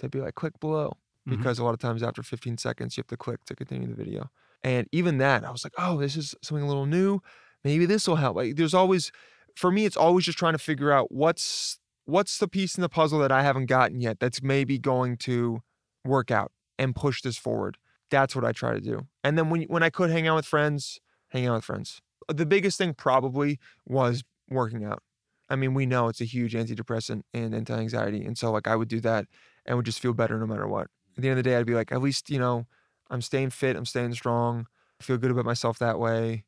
to 0.00 0.08
be 0.08 0.20
like 0.20 0.34
click 0.34 0.58
below 0.60 0.92
Mhm. 1.28 1.38
because 1.38 1.58
a 1.58 1.64
lot 1.64 1.72
of 1.74 1.80
times 1.80 2.02
after 2.02 2.22
15 2.22 2.58
seconds 2.58 2.96
you 2.96 3.00
have 3.00 3.06
to 3.08 3.16
click 3.16 3.44
to 3.46 3.54
continue 3.54 3.88
the 3.88 3.94
video. 3.94 4.30
And 4.62 4.88
even 4.92 5.18
that, 5.18 5.44
I 5.44 5.50
was 5.50 5.64
like, 5.64 5.74
oh, 5.78 5.98
this 5.98 6.16
is 6.16 6.34
something 6.42 6.64
a 6.64 6.68
little 6.68 6.86
new. 6.86 7.20
Maybe 7.62 7.86
this 7.86 8.06
will 8.08 8.16
help. 8.16 8.36
Like 8.36 8.56
there's 8.56 8.74
always 8.74 9.10
for 9.56 9.70
me, 9.70 9.84
it's 9.86 9.96
always 9.96 10.24
just 10.24 10.36
trying 10.38 10.52
to 10.54 10.58
figure 10.58 10.90
out 10.92 11.12
what's 11.12 11.78
what's 12.04 12.38
the 12.38 12.48
piece 12.48 12.76
in 12.76 12.82
the 12.82 12.88
puzzle 12.88 13.18
that 13.20 13.32
I 13.32 13.42
haven't 13.42 13.66
gotten 13.66 14.00
yet 14.00 14.20
that's 14.20 14.42
maybe 14.42 14.78
going 14.78 15.16
to 15.18 15.60
work 16.04 16.30
out 16.30 16.52
and 16.78 16.94
push 16.94 17.22
this 17.22 17.36
forward. 17.36 17.78
That's 18.10 18.36
what 18.36 18.44
I 18.44 18.52
try 18.52 18.74
to 18.74 18.80
do. 18.80 19.06
And 19.22 19.38
then 19.38 19.50
when 19.50 19.62
when 19.62 19.82
I 19.82 19.90
could 19.90 20.10
hang 20.10 20.26
out 20.28 20.36
with 20.36 20.46
friends, 20.46 21.00
hang 21.28 21.46
out 21.46 21.54
with 21.56 21.64
friends. 21.64 22.00
The 22.28 22.46
biggest 22.46 22.78
thing 22.78 22.94
probably 22.94 23.58
was 23.86 24.22
working 24.48 24.84
out. 24.84 25.02
I 25.48 25.56
mean, 25.56 25.74
we 25.74 25.84
know 25.86 26.08
it's 26.08 26.20
a 26.20 26.26
huge 26.26 26.54
antidepressant 26.54 27.22
and 27.34 27.54
anti-anxiety, 27.54 28.24
and 28.24 28.36
so 28.36 28.50
like 28.50 28.66
I 28.66 28.76
would 28.76 28.88
do 28.88 29.00
that 29.00 29.26
and 29.66 29.76
would 29.76 29.86
just 29.86 30.00
feel 30.00 30.14
better 30.14 30.38
no 30.38 30.46
matter 30.46 30.66
what. 30.66 30.88
At 31.16 31.22
the 31.22 31.28
end 31.28 31.38
of 31.38 31.44
the 31.44 31.50
day, 31.50 31.56
I'd 31.56 31.66
be 31.66 31.74
like, 31.74 31.92
at 31.92 32.02
least 32.02 32.30
you 32.30 32.38
know, 32.38 32.66
I'm 33.10 33.20
staying 33.22 33.50
fit, 33.50 33.76
I'm 33.76 33.84
staying 33.84 34.14
strong, 34.14 34.66
I 35.00 35.04
feel 35.04 35.18
good 35.18 35.30
about 35.30 35.44
myself 35.44 35.78
that 35.78 35.98
way. 35.98 36.44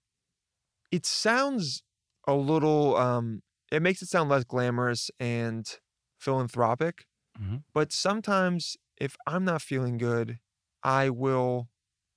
It 0.90 1.04
sounds 1.04 1.82
a 2.26 2.34
little, 2.34 2.96
um, 2.96 3.42
it 3.72 3.82
makes 3.82 4.02
it 4.02 4.08
sound 4.08 4.30
less 4.30 4.44
glamorous 4.44 5.10
and 5.20 5.78
philanthropic, 6.18 7.06
Mhm. 7.38 7.64
but 7.74 7.92
sometimes 7.92 8.76
if 8.98 9.16
I'm 9.26 9.44
not 9.44 9.62
feeling 9.62 9.98
good, 9.98 10.40
I 10.82 11.10
will 11.10 11.68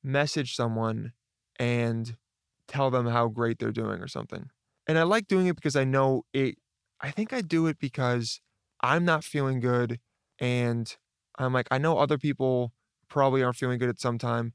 message 0.04 0.56
someone 0.56 1.14
and 1.60 2.18
tell 2.68 2.90
them 2.92 3.08
how 3.08 3.28
great 3.28 3.60
they're 3.60 3.72
doing 3.72 4.02
or 4.02 4.08
something. 4.08 4.50
And 4.88 4.98
I 4.98 5.04
like 5.04 5.28
doing 5.28 5.48
it 5.48 5.56
because 5.56 5.76
I 5.76 5.84
know 5.84 6.24
it, 6.34 6.58
I 7.02 7.12
think 7.12 7.34
I 7.34 7.42
do 7.42 7.68
it 7.68 7.80
because 7.80 8.42
I'm 8.82 9.06
not 9.06 9.24
feeling 9.24 9.60
good 9.60 10.00
and 10.40 10.96
I'm 11.38 11.54
like, 11.54 11.68
I 11.72 11.78
know 11.78 11.98
other 11.98 12.18
people 12.18 12.74
probably 13.10 13.44
aren't 13.44 13.58
feeling 13.58 13.80
good 13.80 13.90
at 13.90 14.00
some 14.00 14.18
time. 14.18 14.54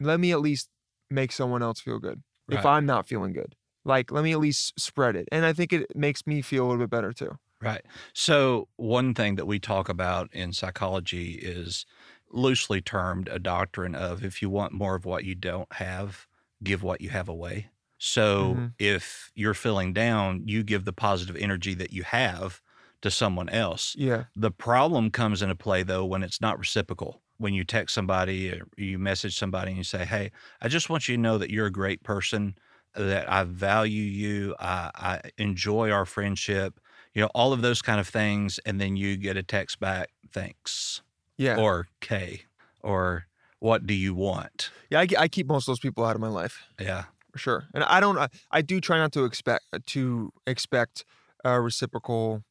Let 0.00 0.20
me 0.20 0.32
at 0.32 0.40
least 0.40 0.70
make 1.10 1.32
someone 1.32 1.62
else 1.62 1.80
feel 1.80 1.98
good 1.98 2.22
if 2.50 2.64
I'm 2.66 2.86
not 2.86 3.08
feeling 3.08 3.32
good. 3.32 3.56
Like, 3.84 4.10
let 4.10 4.24
me 4.24 4.32
at 4.32 4.40
least 4.40 4.78
spread 4.80 5.16
it. 5.16 5.28
And 5.32 5.44
I 5.44 5.52
think 5.52 5.72
it 5.72 5.94
makes 5.96 6.26
me 6.26 6.42
feel 6.42 6.64
a 6.64 6.68
little 6.68 6.82
bit 6.82 6.90
better 6.90 7.12
too. 7.12 7.38
Right. 7.60 7.84
So, 8.12 8.68
one 8.76 9.14
thing 9.14 9.36
that 9.36 9.46
we 9.46 9.58
talk 9.58 9.88
about 9.88 10.32
in 10.34 10.52
psychology 10.52 11.32
is 11.34 11.86
loosely 12.30 12.82
termed 12.82 13.28
a 13.28 13.38
doctrine 13.38 13.94
of 13.94 14.22
if 14.24 14.42
you 14.42 14.50
want 14.50 14.72
more 14.72 14.96
of 14.96 15.04
what 15.04 15.24
you 15.24 15.34
don't 15.34 15.72
have, 15.74 16.26
give 16.62 16.82
what 16.82 17.00
you 17.00 17.08
have 17.10 17.28
away. 17.28 17.70
So, 17.98 18.64
Mhm. 18.64 18.74
if 18.78 19.30
you're 19.34 19.54
feeling 19.54 19.92
down, 19.94 20.46
you 20.46 20.62
give 20.62 20.84
the 20.84 20.92
positive 20.92 21.36
energy 21.36 21.74
that 21.74 21.92
you 21.92 22.02
have 22.02 22.60
to 23.00 23.10
someone 23.10 23.48
else. 23.48 23.96
Yeah. 23.96 24.26
The 24.36 24.50
problem 24.50 25.10
comes 25.10 25.40
into 25.40 25.54
play 25.54 25.82
though 25.84 26.04
when 26.04 26.22
it's 26.22 26.40
not 26.40 26.58
reciprocal. 26.58 27.22
When 27.38 27.54
you 27.54 27.64
text 27.64 27.94
somebody 27.94 28.50
or 28.52 28.66
you 28.76 28.98
message 28.98 29.38
somebody 29.38 29.70
and 29.70 29.78
you 29.78 29.84
say, 29.84 30.04
Hey, 30.04 30.32
I 30.60 30.68
just 30.68 30.90
want 30.90 31.08
you 31.08 31.16
to 31.16 31.22
know 31.22 31.38
that 31.38 31.50
you're 31.50 31.66
a 31.66 31.72
great 31.72 32.02
person, 32.02 32.58
that 32.96 33.30
I 33.30 33.44
value 33.44 34.02
you, 34.02 34.54
I, 34.58 34.90
I 34.94 35.20
enjoy 35.38 35.90
our 35.90 36.04
friendship, 36.04 36.78
you 37.14 37.20
know, 37.22 37.30
all 37.34 37.52
of 37.52 37.62
those 37.62 37.82
kind 37.82 38.00
of 38.00 38.08
things. 38.08 38.58
And 38.66 38.80
then 38.80 38.96
you 38.96 39.16
get 39.16 39.36
a 39.36 39.42
text 39.42 39.80
back, 39.80 40.10
thanks, 40.32 41.02
Yeah. 41.36 41.56
or 41.56 41.88
K, 42.00 42.42
or 42.82 43.26
what 43.60 43.86
do 43.86 43.94
you 43.94 44.14
want? 44.14 44.70
yeah. 44.90 45.00
I, 45.00 45.06
I 45.18 45.28
keep 45.28 45.46
most 45.46 45.64
of 45.64 45.72
those 45.72 45.80
people 45.80 46.04
out 46.04 46.14
of 46.14 46.20
my 46.20 46.28
life. 46.28 46.62
Yeah. 46.80 47.04
for 47.32 47.38
sure. 47.38 47.64
And 47.74 47.82
I 47.84 47.98
don't. 48.00 48.18
I, 48.18 48.28
I 48.50 48.62
do 48.62 48.80
try 48.80 48.98
not 48.98 49.12
to 49.12 49.24
expect 49.24 49.64
uh, 49.72 49.78
to 49.86 50.32
expect 50.46 51.04
a 51.44 51.60
reciprocal 51.60 52.42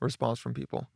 response 0.00 0.38
from 0.40 0.54
people. 0.54 0.88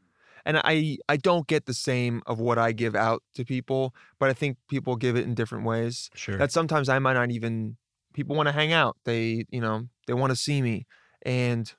And 0.44 0.58
I 0.64 0.96
I 1.08 1.16
don't 1.18 1.46
get 1.46 1.66
the 1.66 1.74
same 1.74 2.22
of 2.26 2.40
what 2.40 2.58
I 2.58 2.72
give 2.72 2.94
out 2.94 3.22
to 3.34 3.44
people, 3.44 3.94
but 4.18 4.30
I 4.30 4.32
think 4.32 4.56
people 4.70 4.96
give 4.96 5.14
it 5.16 5.24
in 5.24 5.34
different 5.34 5.64
ways. 5.64 6.10
Sure. 6.14 6.36
That 6.38 6.50
sometimes 6.52 6.88
I 6.88 6.98
might 6.98 7.14
not 7.14 7.30
even 7.30 7.76
people 8.14 8.36
want 8.36 8.48
to 8.48 8.52
hang 8.52 8.72
out. 8.72 8.96
They, 9.04 9.44
you 9.50 9.60
know, 9.60 9.88
they 10.06 10.14
want 10.14 10.30
to 10.30 10.36
see 10.36 10.62
me 10.62 10.86
and 11.22 11.72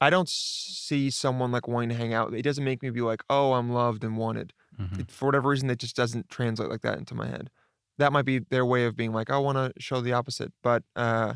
I 0.00 0.08
don't 0.10 0.28
see 0.28 1.10
someone 1.10 1.52
like 1.52 1.68
wanting 1.68 1.90
to 1.90 1.94
hang 1.94 2.14
out. 2.14 2.32
It 2.32 2.42
doesn't 2.42 2.64
make 2.64 2.82
me 2.82 2.90
be 2.90 3.02
like, 3.02 3.22
"Oh, 3.28 3.52
I'm 3.52 3.70
loved 3.70 4.02
and 4.02 4.16
wanted." 4.16 4.54
Mhm. 4.78 5.00
It, 5.00 5.10
for 5.10 5.26
whatever 5.26 5.50
reason, 5.50 5.68
that 5.68 5.78
just 5.78 5.96
doesn't 5.96 6.30
translate 6.30 6.70
like 6.70 6.80
that 6.82 6.98
into 6.98 7.14
my 7.14 7.26
head. 7.26 7.50
That 7.98 8.12
might 8.12 8.24
be 8.24 8.38
their 8.38 8.64
way 8.64 8.86
of 8.86 8.96
being 8.96 9.12
like, 9.12 9.28
I 9.30 9.36
want 9.38 9.56
to 9.58 9.72
show 9.80 10.00
the 10.00 10.14
opposite. 10.14 10.52
But 10.62 10.84
uh, 10.96 11.34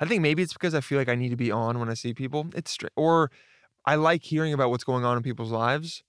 I 0.00 0.06
think 0.06 0.22
maybe 0.22 0.42
it's 0.42 0.54
because 0.54 0.74
I 0.74 0.80
feel 0.82 0.98
like 0.98 1.08
I 1.10 1.16
need 1.16 1.30
to 1.30 1.36
be 1.36 1.50
on 1.52 1.78
when 1.80 1.90
I 1.90 1.94
see 1.94 2.14
people. 2.14 2.48
It's 2.54 2.70
straight, 2.72 2.92
or 2.96 3.30
I 3.86 3.96
like 3.96 4.24
hearing 4.24 4.52
about 4.54 4.70
what's 4.70 4.84
going 4.84 5.04
on 5.04 5.16
in 5.18 5.22
people's 5.24 5.52
lives, 5.52 6.04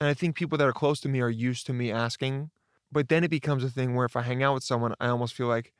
and 0.00 0.08
I 0.08 0.14
think 0.14 0.36
people 0.36 0.58
that 0.58 0.68
are 0.68 0.72
close 0.72 1.00
to 1.02 1.08
me 1.08 1.20
are 1.20 1.30
used 1.30 1.66
to 1.66 1.72
me 1.74 1.92
asking. 1.92 2.50
But 2.92 3.08
then 3.08 3.24
it 3.24 3.30
becomes 3.30 3.64
a 3.64 3.70
thing 3.70 3.94
where 3.94 4.06
if 4.06 4.16
I 4.16 4.22
hang 4.22 4.42
out 4.42 4.54
with 4.54 4.64
someone, 4.64 4.94
I 5.00 5.08
almost 5.08 5.34
feel 5.34 5.48
like, 5.48 5.72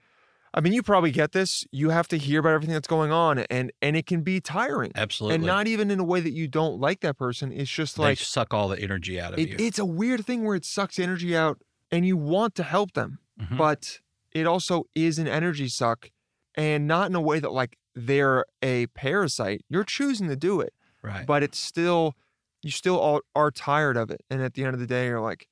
I 0.56 0.60
mean, 0.60 0.72
you 0.72 0.82
probably 0.84 1.10
get 1.10 1.32
this. 1.32 1.66
You 1.72 1.90
have 1.90 2.06
to 2.08 2.16
hear 2.16 2.38
about 2.40 2.52
everything 2.52 2.72
that's 2.74 2.86
going 2.86 3.10
on, 3.10 3.40
and 3.40 3.72
and 3.82 3.96
it 3.96 4.06
can 4.06 4.22
be 4.22 4.40
tiring. 4.40 4.92
Absolutely. 4.94 5.34
And 5.34 5.44
not 5.44 5.66
even 5.66 5.90
in 5.90 5.98
a 5.98 6.04
way 6.04 6.20
that 6.20 6.30
you 6.32 6.46
don't 6.46 6.78
like 6.80 7.00
that 7.00 7.18
person. 7.18 7.50
It's 7.52 7.70
just 7.70 7.96
they 7.96 8.02
like 8.04 8.18
suck 8.18 8.54
all 8.54 8.68
the 8.68 8.78
energy 8.78 9.20
out 9.20 9.32
of 9.34 9.38
it, 9.40 9.48
you. 9.48 9.56
it's 9.58 9.78
a 9.80 9.84
weird 9.84 10.24
thing 10.24 10.44
where 10.44 10.54
it 10.54 10.64
sucks 10.64 10.98
energy 10.98 11.36
out 11.36 11.58
and 11.90 12.06
you 12.06 12.16
want 12.16 12.54
to 12.54 12.62
help 12.62 12.92
them, 12.92 13.18
Mhm. 13.40 13.58
but 13.58 14.00
it 14.32 14.46
also 14.46 14.84
is 14.94 15.18
an 15.18 15.26
energy 15.28 15.68
suck 15.68 16.10
and 16.54 16.86
not 16.86 17.08
in 17.10 17.14
a 17.16 17.20
way 17.20 17.40
that 17.40 17.52
like 17.52 17.76
they're 17.94 18.44
a 18.62 18.86
parasite. 18.88 19.64
You're 19.68 19.84
choosing 19.84 20.28
to 20.28 20.36
do 20.36 20.60
it, 20.60 20.72
right. 21.02 21.26
but 21.26 21.42
it's 21.42 21.58
still, 21.58 22.14
you 22.62 22.70
still 22.70 22.98
all 22.98 23.20
are 23.36 23.50
tired 23.52 23.96
of 23.96 24.10
it. 24.10 24.24
And 24.30 24.40
at 24.42 24.54
the 24.54 24.64
end 24.64 24.74
of 24.74 24.80
the 24.80 24.86
day, 24.86 25.06
you're 25.06 25.20
like, 25.20 25.48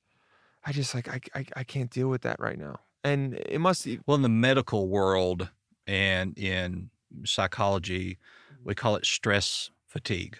I 0.65 0.71
just 0.73 0.93
like, 0.95 1.07
I, 1.07 1.19
I, 1.35 1.45
I 1.57 1.63
can't 1.63 1.89
deal 1.89 2.07
with 2.09 2.21
that 2.23 2.39
right 2.39 2.57
now. 2.57 2.79
And 3.03 3.33
it 3.35 3.59
must, 3.59 3.85
e, 3.87 3.99
Well, 4.05 4.15
in 4.15 4.21
the 4.21 4.29
medical 4.29 4.87
world 4.87 5.49
and 5.87 6.37
in 6.37 6.89
psychology, 7.25 8.17
mm-hmm. 8.51 8.63
we 8.65 8.75
call 8.75 8.95
it 8.95 9.05
stress 9.05 9.71
fatigue 9.87 10.39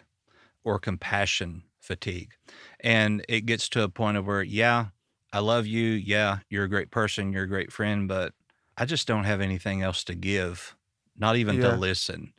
or 0.64 0.80
compassion 0.80 1.64
fatigue. 1.80 2.34
And 2.80 3.26
it 3.30 3.42
gets 3.46 3.70
to 3.70 3.84
a 3.84 3.90
point 3.90 4.18
of 4.18 4.26
where, 4.28 4.44
yeah, 4.44 4.88
I 5.34 5.40
love 5.40 5.68
you. 5.68 5.90
Yeah, 5.90 6.40
you're 6.50 6.64
a 6.66 6.70
great 6.70 6.92
person. 6.92 7.34
You're 7.34 7.44
a 7.44 7.48
great 7.48 7.72
friend, 7.72 8.08
but 8.08 8.34
I 8.78 8.86
just 8.86 9.08
don't 9.08 9.26
have 9.26 9.42
anything 9.42 9.82
else 9.82 10.04
to 10.06 10.16
give, 10.16 10.76
not 11.18 11.36
even 11.36 11.58
Yeah. 11.58 11.72
to 11.72 11.78
listen. 11.78 12.34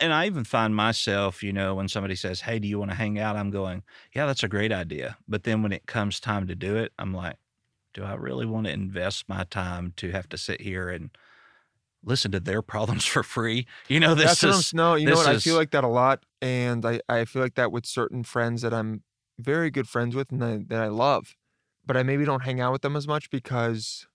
and 0.00 0.12
I 0.12 0.26
even 0.26 0.44
find 0.44 0.76
myself, 0.76 1.42
you 1.42 1.52
know, 1.52 1.74
when 1.74 1.88
somebody 1.88 2.14
says, 2.14 2.40
"Hey, 2.42 2.60
do 2.60 2.68
you 2.68 2.78
want 2.78 2.92
to 2.92 2.96
hang 2.96 3.18
out?" 3.18 3.34
I'm 3.36 3.50
going, 3.50 3.82
"Yeah, 4.14 4.26
that's 4.26 4.44
a 4.44 4.48
great 4.48 4.70
idea." 4.72 5.18
But 5.26 5.42
then 5.42 5.60
when 5.62 5.72
it 5.72 5.86
comes 5.86 6.20
time 6.20 6.46
to 6.46 6.54
do 6.54 6.76
it, 6.76 6.92
I'm 7.00 7.12
like, 7.12 7.36
"Do 7.98 8.04
I 8.04 8.14
really 8.14 8.46
want 8.46 8.66
to 8.66 8.72
invest 8.72 9.28
my 9.28 9.42
time 9.44 9.92
to 9.96 10.12
have 10.12 10.28
to 10.28 10.38
sit 10.38 10.60
here 10.60 10.88
and 10.88 11.10
listen 12.04 12.30
to 12.32 12.40
their 12.40 12.62
problems 12.74 13.04
for 13.04 13.22
free?" 13.22 13.66
You 13.88 14.00
know, 14.00 14.14
this 14.14 14.42
That's 14.42 14.44
is 14.44 14.74
no, 14.74 14.94
you 14.94 15.06
know 15.08 15.16
what? 15.16 15.26
I 15.26 15.38
feel 15.38 15.56
like 15.56 15.70
that 15.72 15.84
a 15.84 15.88
lot, 15.88 16.24
and 16.40 16.84
I 16.86 17.00
I 17.08 17.24
feel 17.24 17.42
like 17.42 17.54
that 17.56 17.72
with 17.72 17.86
certain 17.86 18.22
friends 18.22 18.62
that 18.62 18.72
I'm 18.72 19.02
very 19.38 19.70
good 19.70 19.88
friends 19.88 20.14
with 20.14 20.30
and 20.32 20.42
that, 20.42 20.68
that 20.68 20.82
I 20.82 20.88
love, 20.88 21.36
but 21.86 21.96
I 21.96 22.02
maybe 22.02 22.24
don't 22.24 22.42
hang 22.42 22.60
out 22.60 22.72
with 22.72 22.82
them 22.82 22.96
as 22.96 23.06
much 23.08 23.30
because 23.30 24.06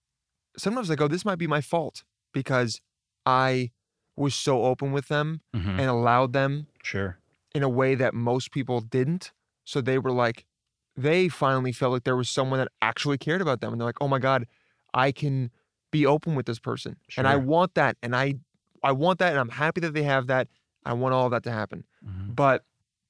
sometimes 0.58 0.89
I 0.91 0.96
go, 0.96 1.08
this 1.08 1.26
might 1.26 1.38
be 1.39 1.48
my 1.48 1.62
fault 1.62 2.04
because 2.34 2.82
I 3.26 3.72
was 4.15 4.36
so 4.36 4.63
open 4.65 4.91
with 4.91 5.08
them 5.08 5.41
Mhm, 5.54 5.80
and 5.80 5.89
allowed 5.89 6.34
them 6.34 6.67
sure, 6.84 7.17
in 7.56 7.63
a 7.63 7.69
way 7.69 7.96
that 7.96 8.13
most 8.13 8.52
people 8.52 8.82
didn't. 8.82 9.32
So 9.65 9.82
they 9.82 9.98
were 10.00 10.12
like, 10.12 10.46
they 10.95 11.27
finally 11.29 11.71
felt 11.71 11.91
like 11.91 12.03
there 12.03 12.15
was 12.15 12.29
someone 12.29 12.60
that 12.60 12.67
actually 12.82 13.17
cared 13.17 13.41
about 13.41 13.62
them. 13.62 13.71
And 13.73 13.82
they're 13.82 13.88
like, 13.88 14.01
oh 14.01 14.08
my 14.08 14.19
God, 14.19 14.45
I 14.93 15.12
can 15.12 15.49
be 15.91 16.06
open 16.06 16.36
with 16.36 16.45
this 16.45 16.60
person. 16.60 16.97
And 17.17 17.27
I 17.27 17.36
want 17.38 17.73
that. 17.75 17.97
And 18.03 18.15
I 18.15 18.36
I 18.84 18.91
want 18.91 19.19
that. 19.19 19.32
And 19.32 19.39
I'm 19.39 19.49
happy 19.49 19.82
that 19.82 19.93
they 19.93 20.03
have 20.03 20.27
that. 20.27 20.47
I 20.86 20.93
want 20.93 21.13
all 21.13 21.25
of 21.25 21.32
that 21.32 21.43
to 21.43 21.51
happen. 21.51 21.86
Mhm. 22.06 22.36
But 22.36 22.65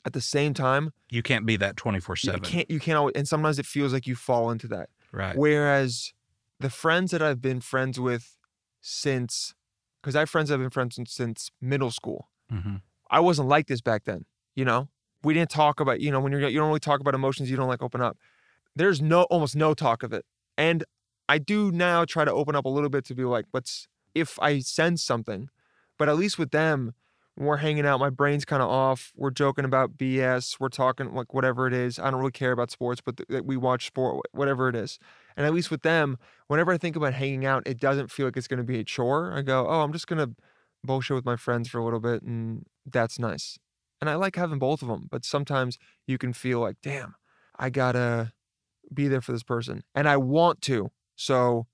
at 0.06 0.14
the 0.14 0.22
same 0.22 0.54
time, 0.54 0.92
you 1.10 1.24
can't 1.24 1.46
be 1.46 1.56
that 1.58 1.76
24 1.78 2.16
7. 2.18 2.36
you 2.44 2.50
can't 2.50 2.70
you 2.72 2.80
can't 2.80 2.98
always, 2.98 3.14
and 3.16 3.28
sometimes 3.28 3.58
it 3.60 3.66
feels 3.66 3.92
like 3.94 4.06
you 4.08 4.16
fall 4.16 4.52
into 4.52 4.68
that. 4.68 4.90
right? 5.12 5.36
Whereas 5.38 6.14
the 6.60 6.70
friends 6.70 7.12
that 7.12 7.22
I've 7.22 7.42
been 7.42 7.60
friends 7.62 8.00
with 8.00 8.38
since 8.82 9.54
because 10.02 10.16
I 10.16 10.20
have 10.20 10.30
friends 10.30 10.50
that 10.50 10.56
I've 10.56 10.62
been 10.62 10.70
friends 10.70 10.98
with 11.00 11.08
since 11.08 11.50
middle 11.62 11.92
school. 11.92 12.30
hmm 12.50 12.76
I 13.10 13.20
wasn't 13.20 13.48
like 13.48 13.68
this 13.68 13.82
back 13.82 14.06
then. 14.06 14.26
You 14.56 14.66
know, 14.66 14.90
we 15.24 15.34
didn't 15.34 15.50
talk 15.50 15.80
about 15.80 16.02
you 16.02 16.12
know 16.12 16.20
when 16.20 16.32
you're 16.32 16.48
you 16.48 16.60
don't 16.60 16.68
really 16.68 16.80
talk 16.80 17.00
about 17.00 17.16
emotions. 17.16 17.50
You 17.50 17.58
don't 17.58 17.68
like 17.68 17.82
open 17.82 18.02
up. 18.02 18.18
There's 18.76 19.02
no 19.02 19.24
almost 19.24 19.56
no 19.56 19.74
talk 19.74 20.04
of 20.04 20.14
it, 20.14 20.26
and 20.58 20.84
I 21.30 21.38
do 21.38 21.72
now 21.72 22.06
try 22.06 22.26
to 22.26 22.32
open 22.32 22.56
up 22.56 22.66
a 22.66 22.70
little 22.70 22.90
bit 22.90 23.06
to 23.06 23.16
be 23.16 23.24
like, 23.24 23.46
what's 23.52 23.88
if 24.14 24.40
I 24.40 24.60
sense 24.60 25.04
something, 25.04 25.50
but 25.98 26.10
at 26.10 26.18
least 26.18 26.38
with 26.38 26.52
them, 26.52 26.94
when 27.36 27.48
we're 27.48 27.58
hanging 27.58 27.86
out, 27.86 28.00
my 28.00 28.12
brain's 28.12 28.46
kind 28.46 28.62
of 28.62 28.70
off. 28.70 29.12
We're 29.16 29.32
joking 29.32 29.66
about 29.66 29.98
BS. 29.98 30.60
We're 30.60 30.70
talking 30.70 31.14
like 31.16 31.34
whatever 31.34 31.66
it 31.66 31.74
is. 31.74 31.98
I 31.98 32.12
don't 32.12 32.20
really 32.20 32.32
care 32.32 32.52
about 32.52 32.70
sports, 32.70 33.02
but 33.04 33.18
th- 33.18 33.44
we 33.44 33.58
watch 33.58 33.88
sport, 33.88 34.24
whatever 34.34 34.70
it 34.70 34.76
is. 34.76 35.00
And 35.36 35.46
at 35.46 35.54
least 35.54 35.72
with 35.72 35.82
them, 35.82 36.18
whenever 36.48 36.72
I 36.72 36.78
think 36.78 36.96
about 36.96 37.14
hanging 37.16 37.46
out, 37.46 37.64
it 37.66 37.80
doesn't 37.80 38.12
feel 38.12 38.28
like 38.28 38.38
it's 38.38 38.48
going 38.48 38.60
to 38.60 38.64
be 38.64 38.80
a 38.80 38.84
chore. 38.84 39.34
I 39.34 39.42
go, 39.42 39.68
oh, 39.68 39.82
I'm 39.82 39.94
just 39.94 40.08
going 40.08 40.20
to 40.20 40.36
bullshit 40.84 41.16
with 41.16 41.26
my 41.26 41.36
friends 41.36 41.70
for 41.70 41.80
a 41.80 41.84
little 41.84 42.00
bit, 42.00 42.22
and 42.22 42.66
that's 42.86 43.18
nice. 43.18 43.58
And 44.04 44.10
I 44.10 44.16
like 44.16 44.36
having 44.36 44.60
both 44.60 44.82
of 44.82 44.90
them, 44.90 45.08
but 45.10 45.24
sometimes 45.24 45.78
you 46.08 46.18
can 46.18 46.34
feel 46.34 46.60
like, 46.60 46.76
damn, 46.84 47.16
I 47.58 47.70
gotta 47.70 48.34
be 48.94 49.08
there 49.08 49.22
for 49.22 49.32
this 49.32 49.44
person, 49.44 49.84
and 49.96 50.10
I 50.10 50.18
want 50.18 50.62
to. 50.64 50.92
So 51.16 51.68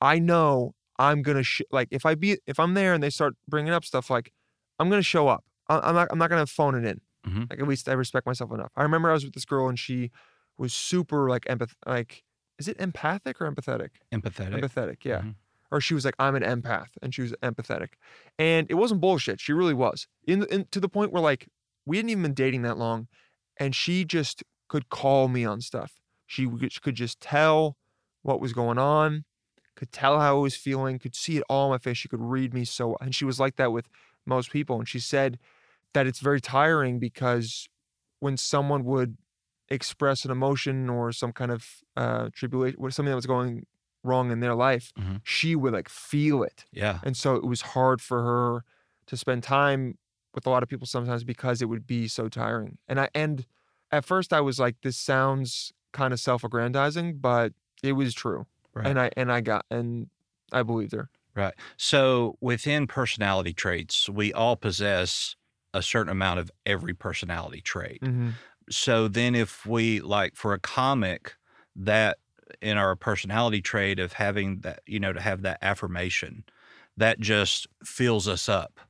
I 0.00 0.20
know 0.20 0.76
I'm 1.00 1.22
gonna 1.22 1.42
sh- 1.42 1.62
like 1.72 1.88
if 1.90 2.06
I 2.06 2.14
be 2.14 2.38
if 2.46 2.60
I'm 2.60 2.74
there 2.74 2.94
and 2.94 3.02
they 3.02 3.10
start 3.10 3.34
bringing 3.48 3.72
up 3.72 3.84
stuff 3.84 4.08
like 4.08 4.32
I'm 4.78 4.88
gonna 4.88 5.02
show 5.02 5.26
up. 5.26 5.42
I- 5.68 5.80
I'm 5.80 5.96
not 5.96 6.08
I'm 6.12 6.18
not 6.18 6.30
gonna 6.30 6.46
phone 6.46 6.76
it 6.76 6.84
in. 6.88 7.00
Mhm. 7.28 7.50
Like 7.50 7.58
at 7.58 7.66
least 7.66 7.88
I 7.88 7.94
respect 7.94 8.24
myself 8.24 8.52
enough. 8.52 8.70
I 8.76 8.84
remember 8.84 9.10
I 9.10 9.14
was 9.14 9.24
with 9.24 9.34
this 9.34 9.44
girl 9.44 9.68
and 9.68 9.76
she 9.76 10.12
was 10.58 10.72
super 10.72 11.28
like 11.28 11.42
empath 11.46 11.72
like 11.84 12.22
is 12.60 12.68
it 12.68 12.76
empathic 12.78 13.40
or 13.40 13.50
empathetic? 13.50 13.88
Empathetic. 14.12 14.60
Empathetic, 14.60 15.04
yeah. 15.04 15.22
Mhm. 15.22 15.34
Or 15.72 15.80
she 15.80 15.94
was 15.94 16.04
like, 16.04 16.14
I'm 16.20 16.36
an 16.36 16.44
empath, 16.44 16.90
and 17.02 17.12
she 17.12 17.22
was 17.22 17.32
empathetic, 17.42 17.94
and 18.38 18.64
it 18.70 18.74
wasn't 18.74 19.00
bullshit. 19.00 19.40
She 19.40 19.52
really 19.52 19.74
was. 19.74 20.06
In, 20.24 20.44
in 20.44 20.66
to 20.70 20.78
the 20.78 20.88
point 20.88 21.10
where 21.10 21.20
like 21.22 21.48
we 21.86 21.96
hadn't 21.98 22.10
even 22.10 22.22
been 22.22 22.34
dating 22.34 22.62
that 22.62 22.78
long, 22.78 23.08
and 23.58 23.74
she 23.74 24.04
just 24.04 24.42
could 24.68 24.88
call 24.88 25.28
me 25.28 25.44
on 25.44 25.60
stuff. 25.60 26.00
She 26.26 26.48
could 26.82 26.94
just 26.94 27.20
tell 27.20 27.76
what 28.22 28.40
was 28.40 28.52
going 28.52 28.78
on, 28.78 29.24
could 29.76 29.92
tell 29.92 30.20
how 30.20 30.38
I 30.38 30.40
was 30.40 30.56
feeling, 30.56 30.98
could 30.98 31.14
see 31.14 31.36
it 31.38 31.44
all 31.48 31.66
on 31.66 31.70
my 31.72 31.78
face. 31.78 31.98
She 31.98 32.08
could 32.08 32.20
read 32.20 32.54
me 32.54 32.64
so, 32.64 32.96
and 33.00 33.14
she 33.14 33.24
was 33.24 33.38
like 33.40 33.56
that 33.56 33.72
with 33.72 33.88
most 34.26 34.50
people. 34.50 34.78
And 34.78 34.88
she 34.88 35.00
said 35.00 35.38
that 35.94 36.06
it's 36.06 36.20
very 36.20 36.40
tiring 36.40 36.98
because 36.98 37.68
when 38.20 38.36
someone 38.36 38.84
would 38.84 39.16
express 39.68 40.24
an 40.24 40.30
emotion 40.30 40.88
or 40.90 41.12
some 41.12 41.32
kind 41.32 41.50
of 41.50 41.66
uh, 41.96 42.30
tribulation, 42.34 42.78
or 42.80 42.90
something 42.90 43.10
that 43.10 43.16
was 43.16 43.26
going 43.26 43.66
wrong 44.02 44.30
in 44.30 44.40
their 44.40 44.54
life, 44.54 44.92
Mhm. 44.98 45.20
she 45.24 45.56
would 45.56 45.72
like 45.72 45.88
feel 45.88 46.42
it. 46.42 46.66
Yeah. 46.72 47.00
And 47.02 47.16
so 47.16 47.34
it 47.36 47.44
was 47.44 47.62
hard 47.62 48.00
for 48.02 48.22
her 48.22 48.64
to 49.06 49.16
spend 49.16 49.42
time 49.42 49.98
with 50.34 50.46
a 50.46 50.50
lot 50.50 50.62
of 50.62 50.68
people 50.68 50.86
sometimes 50.86 51.24
because 51.24 51.62
it 51.62 51.66
would 51.66 51.86
be 51.86 52.08
so 52.08 52.28
tiring. 52.28 52.78
And 52.88 53.00
I 53.00 53.08
and 53.14 53.46
at 53.90 54.04
first 54.04 54.32
I 54.32 54.40
was 54.40 54.58
like, 54.58 54.76
this 54.82 54.96
sounds 54.96 55.72
kind 55.92 56.12
of 56.12 56.20
self-aggrandizing, 56.20 57.18
but 57.18 57.52
it 57.82 57.92
was 57.92 58.14
true. 58.14 58.46
Right. 58.72 58.86
And 58.86 59.00
I 59.00 59.10
and 59.16 59.30
I 59.30 59.40
got 59.40 59.64
and 59.70 60.08
I 60.52 60.62
believed 60.62 60.92
her. 60.92 61.08
Right. 61.34 61.54
So 61.76 62.36
within 62.40 62.86
personality 62.86 63.52
traits, 63.52 64.08
we 64.08 64.32
all 64.32 64.56
possess 64.56 65.36
a 65.72 65.82
certain 65.82 66.10
amount 66.10 66.40
of 66.40 66.50
every 66.64 66.94
personality 66.94 67.60
trait. 67.60 68.00
Mm-hmm. 68.02 68.30
So 68.70 69.08
then 69.08 69.34
if 69.34 69.66
we 69.66 70.00
like 70.00 70.36
for 70.36 70.54
a 70.54 70.60
comic 70.60 71.34
that 71.76 72.18
in 72.62 72.78
our 72.78 72.94
personality 72.94 73.60
trait 73.60 73.98
of 73.98 74.12
having 74.12 74.60
that, 74.60 74.80
you 74.86 75.00
know, 75.00 75.12
to 75.12 75.20
have 75.20 75.42
that 75.42 75.58
affirmation, 75.60 76.44
that 76.96 77.18
just 77.18 77.66
fills 77.84 78.28
us 78.28 78.48
up. 78.48 78.80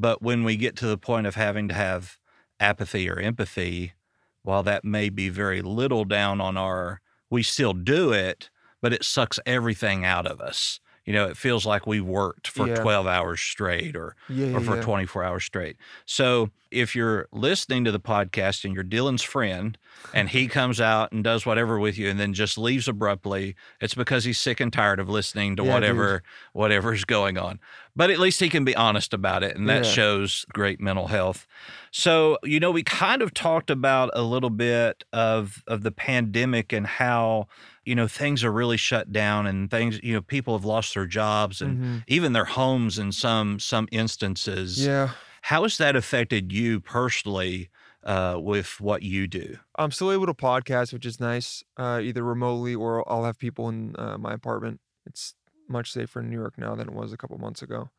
But 0.00 0.22
when 0.22 0.44
we 0.44 0.56
get 0.56 0.76
to 0.76 0.86
the 0.86 0.96
point 0.96 1.26
of 1.26 1.34
having 1.34 1.66
to 1.68 1.74
have 1.74 2.18
apathy 2.60 3.10
or 3.10 3.18
empathy, 3.18 3.94
while 4.42 4.62
that 4.62 4.84
may 4.84 5.08
be 5.08 5.28
very 5.28 5.60
little 5.60 6.04
down 6.04 6.40
on 6.40 6.56
our, 6.56 7.00
we 7.28 7.42
still 7.42 7.72
do 7.72 8.12
it, 8.12 8.48
but 8.80 8.92
it 8.92 9.04
sucks 9.04 9.40
everything 9.44 10.04
out 10.04 10.24
of 10.24 10.40
us. 10.40 10.78
You 11.08 11.14
know, 11.14 11.24
it 11.24 11.38
feels 11.38 11.64
like 11.64 11.86
we 11.86 12.02
worked 12.02 12.48
for 12.48 12.68
Yeah. 12.68 12.74
12 12.82 13.06
hours 13.06 13.40
straight 13.40 13.96
or 13.96 14.14
Yeah, 14.28 14.54
or 14.54 14.60
for 14.60 14.76
yeah. 14.76 14.82
24 14.82 15.24
hours 15.24 15.42
straight. 15.44 15.78
So 16.04 16.50
if 16.70 16.94
you're 16.94 17.28
listening 17.32 17.82
to 17.86 17.90
the 17.90 17.98
podcast 17.98 18.62
and 18.66 18.74
you're 18.74 18.84
Dylan's 18.84 19.22
friend 19.22 19.78
and 20.12 20.28
he 20.28 20.46
comes 20.58 20.82
out 20.82 21.10
and 21.10 21.24
does 21.24 21.46
whatever 21.46 21.78
with 21.78 21.96
you 21.96 22.10
and 22.10 22.20
then 22.20 22.34
just 22.34 22.58
leaves 22.58 22.88
abruptly, 22.88 23.56
it's 23.80 23.94
because 23.94 24.24
he's 24.24 24.38
sick 24.38 24.60
and 24.60 24.70
tired 24.70 25.00
of 25.00 25.08
listening 25.08 25.56
to 25.56 25.64
whatever 25.64 26.22
whatever's 26.52 27.06
going 27.06 27.38
on. 27.38 27.58
But 27.96 28.10
at 28.10 28.18
least 28.18 28.40
he 28.40 28.50
can 28.50 28.66
be 28.66 28.76
honest 28.76 29.14
about 29.14 29.42
it 29.42 29.56
and 29.56 29.66
that 29.70 29.86
shows 29.86 30.44
great 30.52 30.78
mental 30.78 31.06
health. 31.06 31.46
So, 31.90 32.36
you 32.44 32.60
know, 32.60 32.70
we 32.70 32.82
kind 32.82 33.22
of 33.22 33.32
talked 33.32 33.70
about 33.70 34.10
a 34.12 34.20
little 34.22 34.50
bit 34.50 35.04
of 35.14 35.64
of 35.66 35.84
the 35.84 35.90
pandemic 35.90 36.70
and 36.74 36.86
how 36.86 37.48
you 37.88 37.94
know 37.94 38.06
things 38.06 38.44
are 38.44 38.52
really 38.52 38.76
shut 38.76 39.10
down 39.12 39.46
and 39.46 39.70
things 39.70 39.98
you 40.02 40.12
know 40.14 40.20
people 40.22 40.52
have 40.56 40.64
lost 40.64 40.94
their 40.94 41.06
jobs 41.06 41.62
and 41.62 41.78
Mhm. 41.78 42.04
even 42.06 42.32
their 42.34 42.44
homes 42.44 42.98
in 42.98 43.10
some 43.12 43.58
some 43.58 43.88
instances. 43.90 44.84
Yeah. 44.86 45.10
How 45.42 45.62
has 45.62 45.78
that 45.78 45.96
affected 45.96 46.52
you 46.52 46.80
personally 46.80 47.70
uh, 48.04 48.36
with 48.40 48.80
what 48.80 49.02
you 49.02 49.26
do? 49.26 49.56
I'm 49.76 49.90
still 49.90 50.12
able 50.12 50.26
to 50.26 50.34
podcast, 50.34 50.92
which 50.92 51.06
is 51.06 51.18
nice, 51.20 51.64
uh, 51.76 52.00
either 52.02 52.22
remotely 52.22 52.74
or 52.74 52.90
I'll 53.10 53.24
have 53.24 53.38
people 53.38 53.68
in 53.68 53.94
uh, 53.98 54.18
my 54.18 54.32
apartment. 54.34 54.80
It's 55.06 55.34
much 55.68 55.90
safer 55.92 56.20
in 56.20 56.28
New 56.30 56.36
York 56.36 56.58
now 56.58 56.74
than 56.74 56.88
it 56.88 56.94
was 56.94 57.12
a 57.12 57.16
couple 57.16 57.38
months 57.38 57.62
ago. 57.62 57.90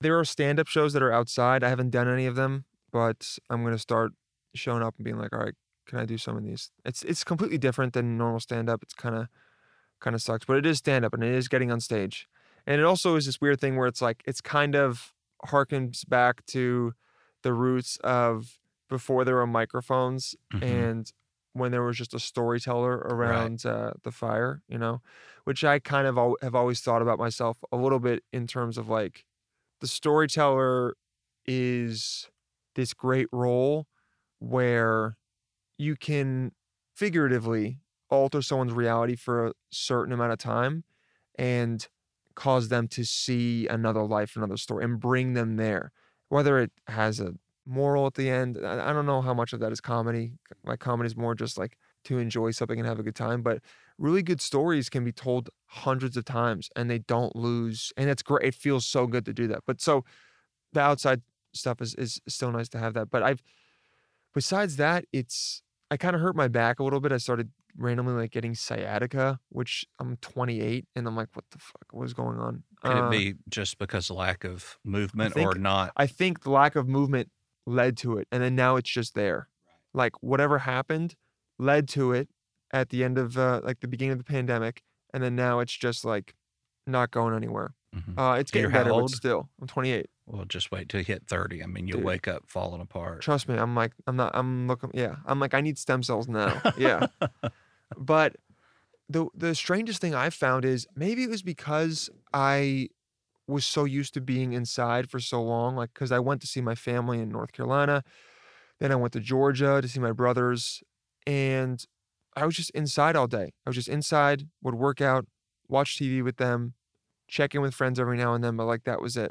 There 0.00 0.18
are 0.18 0.24
stand 0.24 0.60
up 0.60 0.68
shows 0.68 0.92
that 0.92 1.02
are 1.02 1.12
outside. 1.12 1.64
I 1.64 1.68
haven't 1.70 1.90
done 1.90 2.08
any 2.08 2.26
of 2.26 2.36
them, 2.36 2.64
but 2.92 3.38
I'm 3.50 3.62
going 3.62 3.74
to 3.74 3.78
start 3.90 4.12
showing 4.54 4.82
up 4.82 4.94
and 4.96 5.04
being 5.04 5.18
like, 5.18 5.32
all 5.32 5.40
right, 5.40 5.54
can 5.86 5.98
I 5.98 6.04
do 6.06 6.18
some 6.18 6.36
of 6.36 6.44
these? 6.44 6.70
It's 6.84 7.02
it's 7.04 7.24
completely 7.24 7.58
different 7.58 7.92
than 7.94 8.18
normal 8.18 8.40
stand 8.40 8.68
up. 8.68 8.82
It's 8.82 8.94
kind 8.94 9.14
of 9.16 9.28
kind 10.00 10.14
of 10.14 10.22
sucks, 10.22 10.44
but 10.44 10.56
it 10.56 10.66
is 10.66 10.78
stand 10.78 11.04
up 11.04 11.14
and 11.14 11.24
it 11.24 11.32
is 11.34 11.48
getting 11.48 11.70
on 11.70 11.80
stage. 11.80 12.28
And 12.66 12.80
it 12.80 12.84
also 12.84 13.16
is 13.16 13.26
this 13.26 13.40
weird 13.40 13.60
thing 13.60 13.76
where 13.76 13.86
it's 13.86 14.02
like 14.02 14.22
it's 14.26 14.40
kind 14.40 14.74
of 14.74 15.14
harkens 15.46 16.08
back 16.08 16.44
to 16.46 16.94
the 17.42 17.52
roots 17.52 17.96
of 17.98 18.58
before 18.88 19.24
there 19.24 19.36
were 19.36 19.46
microphones 19.46 20.34
Mhm. 20.52 20.62
and 20.62 21.12
when 21.52 21.72
there 21.72 21.82
was 21.82 21.96
just 21.96 22.14
a 22.14 22.20
storyteller 22.20 22.98
around 22.98 23.64
uh, 23.64 23.92
the 24.02 24.12
fire, 24.12 24.62
you 24.68 24.76
know, 24.78 25.00
which 25.44 25.64
I 25.64 25.78
kind 25.78 26.06
of 26.06 26.18
al- 26.18 26.36
have 26.42 26.54
always 26.54 26.80
thought 26.80 27.02
about 27.02 27.18
myself 27.18 27.58
a 27.72 27.76
little 27.76 27.98
bit 28.00 28.24
in 28.32 28.46
terms 28.46 28.76
of 28.78 28.88
like 28.88 29.24
the 29.80 29.86
storyteller 29.88 30.96
is 31.46 32.30
this 32.74 32.94
great 32.94 33.28
role 33.32 33.86
where 34.38 35.16
you 35.78 35.96
can 35.96 36.52
figuratively 36.94 37.78
alter 38.10 38.40
someone's 38.42 38.72
reality 38.72 39.16
for 39.16 39.48
a 39.48 39.52
certain 39.70 40.12
amount 40.12 40.32
of 40.32 40.38
time 40.38 40.84
and 41.38 41.88
cause 42.34 42.68
them 42.68 42.86
to 42.88 43.04
see 43.04 43.66
another 43.66 44.02
life, 44.04 44.36
another 44.36 44.56
story, 44.56 44.84
and 44.84 45.00
bring 45.00 45.32
them 45.34 45.56
there. 45.56 45.90
Whether 46.28 46.58
it 46.58 46.70
has 46.86 47.20
a 47.20 47.34
moral 47.66 48.06
at 48.06 48.14
the 48.14 48.30
end, 48.30 48.58
I 48.64 48.92
don't 48.92 49.06
know 49.06 49.22
how 49.22 49.34
much 49.34 49.52
of 49.52 49.60
that 49.60 49.72
is 49.72 49.80
comedy. 49.80 50.32
My 50.64 50.76
comedy 50.76 51.06
is 51.06 51.16
more 51.16 51.34
just 51.34 51.58
like 51.58 51.76
to 52.04 52.18
enjoy 52.18 52.52
something 52.52 52.78
and 52.78 52.86
have 52.86 53.00
a 53.00 53.02
good 53.02 53.16
time. 53.16 53.42
But 53.42 53.60
really 53.98 54.22
good 54.22 54.40
stories 54.40 54.88
can 54.88 55.04
be 55.04 55.12
told 55.12 55.50
hundreds 55.66 56.16
of 56.16 56.24
times 56.24 56.70
and 56.76 56.88
they 56.88 56.98
don't 56.98 57.34
lose. 57.34 57.92
And 57.96 58.08
it's 58.08 58.22
great. 58.22 58.46
It 58.46 58.54
feels 58.54 58.86
so 58.86 59.06
good 59.06 59.24
to 59.24 59.32
do 59.32 59.48
that. 59.48 59.60
But 59.66 59.80
so 59.80 60.04
the 60.72 60.80
outside 60.80 61.22
stuff 61.52 61.80
is 61.80 61.94
is 61.94 62.20
still 62.28 62.52
nice 62.52 62.68
to 62.70 62.78
have 62.78 62.94
that. 62.94 63.10
But 63.10 63.22
I've 63.22 63.42
besides 64.34 64.76
that, 64.76 65.04
it's 65.12 65.62
I 65.90 65.96
kind 65.96 66.16
of 66.16 66.22
hurt 66.22 66.34
my 66.34 66.48
back 66.48 66.80
a 66.80 66.84
little 66.84 67.00
bit. 67.00 67.12
I 67.12 67.18
started 67.18 67.50
randomly 67.76 68.14
like 68.14 68.32
getting 68.32 68.54
sciatica, 68.54 69.38
which 69.50 69.84
I'm 70.00 70.16
28 70.16 70.84
and 70.96 71.06
I'm 71.06 71.14
like, 71.16 71.28
what 71.34 71.44
the 71.50 71.58
fuck? 71.58 71.92
was 71.92 72.12
going 72.12 72.38
on? 72.38 72.64
Could 72.82 72.96
Uh, 72.96 73.06
it 73.06 73.10
be 73.10 73.34
just 73.48 73.78
because 73.78 74.10
lack 74.10 74.44
of 74.44 74.78
movement 74.84 75.34
think- 75.34 75.54
or 75.54 75.58
not? 75.58 75.92
I 75.96 76.06
think 76.06 76.42
the 76.42 76.50
lack 76.50 76.74
of 76.76 76.88
movement 76.88 77.30
led 77.66 77.96
to 77.98 78.16
it, 78.18 78.26
and 78.32 78.42
then 78.42 78.54
now 78.54 78.76
it's 78.76 78.90
just 78.90 79.14
there. 79.14 79.48
Like 79.94 80.12
whatever 80.22 80.58
happened 80.58 81.14
led 81.58 81.88
to 81.90 82.12
it 82.12 82.28
at 82.72 82.90
the 82.90 83.02
end 83.04 83.16
of 83.18 83.38
uh, 83.38 83.60
like 83.64 83.80
the 83.80 83.88
beginning 83.88 84.12
of 84.12 84.18
the 84.18 84.24
pandemic, 84.24 84.82
and 85.14 85.22
then 85.22 85.36
now 85.36 85.60
it's 85.60 85.76
just 85.76 86.04
like 86.04 86.34
not 86.86 87.10
going 87.10 87.34
anywhere. 87.34 87.74
Mhm. 87.94 88.18
Uh, 88.18 88.38
it's 88.38 88.50
getting 88.50 88.70
better, 88.72 88.90
but 88.90 89.08
still, 89.10 89.48
I'm 89.60 89.66
28. 89.66 90.06
Well, 90.26 90.44
just 90.44 90.72
wait 90.72 90.88
till 90.88 91.00
you 91.00 91.04
hit 91.04 91.24
30. 91.28 91.62
I 91.62 91.66
mean, 91.66 91.86
you'll 91.86 91.98
Dude. 91.98 92.06
wake 92.06 92.26
up 92.28 92.44
falling 92.46 92.80
apart. 92.80 93.22
Trust 93.22 93.48
me, 93.48 93.56
I'm 93.56 93.74
like, 93.76 93.92
I'm 94.06 94.16
not, 94.16 94.32
I'm 94.34 94.66
looking, 94.66 94.90
yeah, 94.92 95.16
I'm 95.24 95.38
like, 95.38 95.54
I 95.54 95.60
need 95.60 95.78
stem 95.78 96.02
cells 96.02 96.28
now. 96.28 96.60
Yeah. 96.76 97.06
but 97.96 98.36
the 99.08 99.28
the 99.34 99.54
strangest 99.54 100.00
thing 100.00 100.14
I 100.14 100.30
found 100.30 100.64
is 100.64 100.86
maybe 100.96 101.22
it 101.22 101.30
was 101.30 101.42
because 101.42 102.10
I 102.34 102.88
was 103.46 103.64
so 103.64 103.84
used 103.84 104.14
to 104.14 104.20
being 104.20 104.52
inside 104.52 105.08
for 105.08 105.20
so 105.20 105.40
long, 105.40 105.76
like 105.76 105.94
because 105.94 106.10
I 106.10 106.18
went 106.18 106.40
to 106.40 106.48
see 106.48 106.60
my 106.60 106.74
family 106.74 107.20
in 107.20 107.28
North 107.28 107.52
Carolina, 107.52 108.02
then 108.80 108.90
I 108.90 108.96
went 108.96 109.12
to 109.12 109.20
Georgia 109.20 109.80
to 109.80 109.86
see 109.88 110.00
my 110.00 110.10
brothers, 110.10 110.82
and 111.24 111.84
I 112.34 112.44
was 112.44 112.56
just 112.56 112.70
inside 112.70 113.14
all 113.14 113.28
day. 113.28 113.52
I 113.64 113.70
was 113.70 113.76
just 113.76 113.88
inside, 113.88 114.48
would 114.62 114.74
work 114.74 115.00
out, 115.00 115.26
watch 115.68 115.96
TV 115.96 116.22
with 116.24 116.38
them, 116.38 116.74
check 117.28 117.54
in 117.54 117.62
with 117.62 117.74
friends 117.74 118.00
every 118.00 118.16
now 118.18 118.34
and 118.34 118.42
then, 118.42 118.56
but 118.56 118.64
like 118.66 118.82
that 118.84 119.00
was 119.00 119.16
it. 119.16 119.30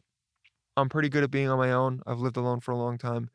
I'm 0.78 0.90
pretty 0.90 1.10
good 1.10 1.24
at 1.24 1.32
being 1.32 1.48
on 1.50 1.58
my 1.58 1.72
own. 1.72 2.02
I've 2.06 2.20
lived 2.20 2.38
alone 2.38 2.60
for 2.60 2.72
a 2.72 2.78
long 2.78 2.98
time. 2.98 3.30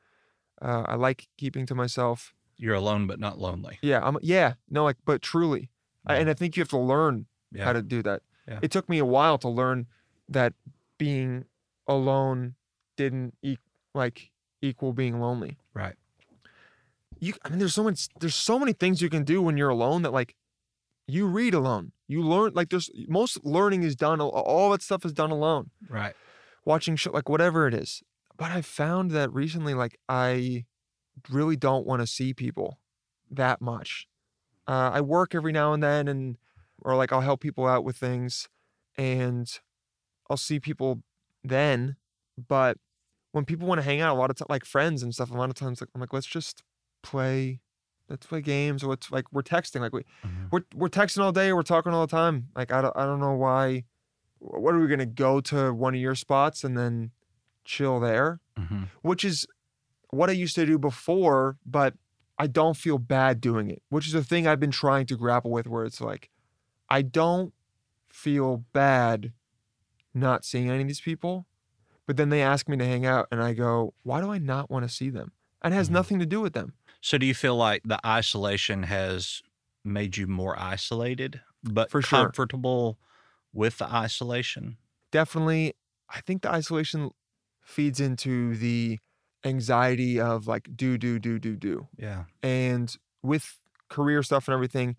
Uh, 0.61 0.85
I 0.87 0.95
like 0.97 1.29
keeping 1.39 1.65
to 1.67 1.75
myself. 1.75 2.35
You're 2.57 2.75
alone, 2.75 3.07
but 3.07 3.19
not 3.19 3.39
lonely. 3.39 3.79
Yeah, 3.83 4.01
I'm 4.03 4.19
yeah, 4.21 4.55
no, 4.69 4.85
like 4.85 4.97
but 5.07 5.23
truly. 5.23 5.71
I, 6.07 6.17
and 6.17 6.29
I 6.29 6.35
think 6.35 6.57
you 6.57 6.61
have 6.61 6.69
to 6.69 6.79
learn 6.79 7.27
Yeah. 7.53 7.65
how 7.65 7.73
to 7.73 7.83
do 7.83 8.03
that. 8.03 8.23
Yeah. 8.47 8.59
It 8.63 8.71
took 8.71 8.89
me 8.89 8.99
a 8.99 9.05
while 9.05 9.39
to 9.39 9.49
learn 9.49 9.87
that 10.29 10.53
being 10.99 11.45
alone 11.87 12.55
didn't 12.97 13.35
e- 13.43 13.57
like 13.95 14.31
equal 14.61 14.93
being 14.93 15.21
lonely. 15.21 15.57
Right. 15.73 15.95
You 17.19 17.35
I 17.45 17.49
mean 17.51 17.59
there's 17.59 17.75
so 17.75 17.85
much 17.85 18.09
there's 18.21 18.35
so 18.35 18.59
many 18.59 18.73
things 18.73 19.03
you 19.03 19.11
can 19.11 19.25
do 19.25 19.43
when 19.43 19.57
you're 19.57 19.69
alone 19.71 20.03
that 20.03 20.13
like 20.13 20.35
you 21.07 21.27
read 21.27 21.55
alone. 21.55 21.93
You 22.09 22.23
learn 22.23 22.53
like 22.55 22.71
there's 22.71 22.91
most 23.09 23.45
learning 23.45 23.83
is 23.83 23.95
done 23.97 24.21
all 24.21 24.71
that 24.71 24.83
stuff 24.83 25.05
is 25.05 25.13
done 25.13 25.31
alone. 25.31 25.71
Right. 25.89 26.15
Watching 26.65 26.97
show 26.97 27.11
like 27.13 27.29
whatever 27.29 27.67
it 27.67 27.75
is. 27.75 28.03
But 28.37 28.51
I 28.51 28.63
found 28.63 29.11
that 29.13 29.33
recently 29.33 29.75
like 29.75 29.99
I 30.09 30.65
really 31.29 31.57
don't 31.57 31.87
want 31.87 32.01
to 32.01 32.07
see 32.07 32.33
people 32.35 32.79
that 33.31 33.61
much. 33.61 34.07
Uh, 34.69 34.91
I 34.95 35.01
work 35.01 35.35
every 35.35 35.53
now 35.53 35.73
and 35.73 35.83
then, 35.83 36.07
and 36.09 36.37
or 36.83 36.97
like 36.97 37.13
I'll 37.13 37.21
help 37.23 37.41
people 37.41 37.67
out 37.67 37.85
with 37.85 37.97
things, 37.97 38.49
and 38.97 39.51
I'll 40.29 40.37
see 40.37 40.61
people 40.61 41.03
then. 41.43 41.97
But 42.49 42.79
when 43.33 43.45
people 43.45 43.67
want 43.67 43.79
to 43.81 43.85
hang 43.85 44.01
out, 44.01 44.15
a 44.15 44.19
lot 44.19 44.31
of 44.31 44.37
times, 44.37 44.49
like 44.51 44.65
friends 44.65 45.03
and 45.03 45.13
stuff, 45.15 45.31
a 45.31 45.35
lot 45.35 45.51
of 45.51 45.57
times, 45.57 45.81
like 45.81 45.91
I'm 45.95 46.01
like, 46.01 46.13
let's 46.13 46.27
just 46.27 46.63
play, 47.03 47.61
let's 48.09 48.27
play 48.27 48.41
games, 48.41 48.83
or 48.85 48.89
let's 48.89 49.11
like 49.11 49.27
we're 49.33 49.43
texting, 49.43 49.81
like 49.81 49.93
we 49.93 50.03
Mhm. 50.25 50.49
we're 50.53 50.63
we're 50.75 50.89
texting 50.89 51.23
all 51.23 51.33
day, 51.33 51.53
we're 51.53 51.63
talking 51.63 51.93
all 51.93 52.07
the 52.07 52.11
time. 52.11 52.49
Like 52.55 52.71
I 52.73 52.81
don't 52.83 52.97
I 52.97 53.05
don't 53.07 53.21
know 53.21 53.35
why. 53.35 53.85
What 54.41 54.75
are 54.75 54.81
we 54.81 54.89
gonna 54.89 55.07
go 55.07 55.41
to 55.43 55.73
one 55.73 55.95
of 55.95 56.01
your 56.01 56.15
spots 56.15 56.65
and 56.65 56.77
then 56.77 57.13
chill 57.65 58.01
there? 58.01 58.41
Mhm. 58.59 58.89
which 59.03 59.25
is 59.25 59.47
what 60.11 60.31
I 60.31 60.35
used 60.35 60.55
to 60.57 60.67
do 60.67 60.79
before, 60.79 61.59
but 61.67 61.95
I 62.39 62.47
don't 62.49 62.77
feel 62.77 62.99
bad 62.99 63.41
doing 63.41 63.71
it, 63.71 63.83
which 63.91 64.07
is 64.09 64.15
a 64.15 64.25
thing 64.25 64.47
I've 64.47 64.61
been 64.61 64.71
trying 64.73 65.07
to 65.07 65.17
grapple 65.17 65.51
with 65.51 65.67
where 65.69 65.85
it's 65.85 66.01
like, 66.01 66.31
I 66.91 67.03
don't 67.03 67.55
feel 68.11 68.59
bad 68.73 69.33
not 70.15 70.45
seeing 70.45 70.71
any 70.71 70.83
of 70.83 70.89
these 70.89 71.01
people, 71.01 71.47
but 72.07 72.17
then 72.17 72.31
they 72.31 72.43
ask 72.43 72.69
me 72.69 72.77
to 72.79 72.85
hang 72.85 73.07
out 73.07 73.29
and 73.33 73.43
I 73.43 73.55
go, 73.55 73.95
why 74.03 74.21
do 74.21 74.31
I 74.31 74.39
not 74.39 74.71
want 74.71 74.85
to 74.85 74.89
see 74.89 75.11
them? 75.11 75.33
And 75.63 75.75
it 75.75 75.77
has 75.79 75.89
Mhm. 75.89 75.93
nothing 75.95 76.19
to 76.21 76.27
do 76.27 76.41
with 76.41 76.53
them. 76.55 76.75
So, 77.01 77.19
do 77.19 77.27
you 77.27 77.35
feel 77.35 77.57
like 77.57 77.83
the 77.85 78.01
isolation 78.07 78.85
has 78.85 79.43
made 79.85 80.17
you 80.17 80.27
more 80.27 80.59
isolated, 80.59 81.41
but 81.65 81.91
For 81.91 82.03
sure. 82.03 82.33
With 83.53 83.79
the 83.79 83.87
isolation? 83.87 84.77
Definitely, 85.13 85.75
I 86.09 86.21
think 86.21 86.43
the 86.43 86.51
isolation 86.51 87.11
feeds 87.63 88.01
into 88.01 88.57
the 88.57 88.99
anxiety 89.45 90.21
of 90.21 90.47
like, 90.47 90.69
do, 90.77 90.99
do, 90.99 91.19
do, 91.19 91.39
do, 91.39 91.57
do. 91.57 91.89
Yeah. 91.97 92.25
and 92.43 92.95
with 93.23 93.59
career 93.89 94.23
stuff 94.23 94.49
and 94.49 94.55
everything, 94.55 94.97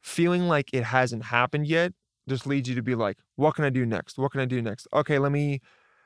feeling 0.00 0.48
like 0.48 0.70
it 0.72 0.84
hasn't 0.84 1.24
happened 1.24 1.66
yet 1.66 1.92
just 2.28 2.46
leads 2.46 2.68
you 2.68 2.74
to 2.74 2.82
be 2.82 2.94
like, 2.94 3.18
what 3.36 3.54
can 3.54 3.64
I 3.64 3.70
do 3.70 3.84
next? 3.84 4.18
What 4.18 4.32
can 4.32 4.40
I 4.40 4.44
do 4.44 4.62
next? 4.62 4.86
Okay, 4.92 5.18
let 5.18 5.32
me 5.32 5.60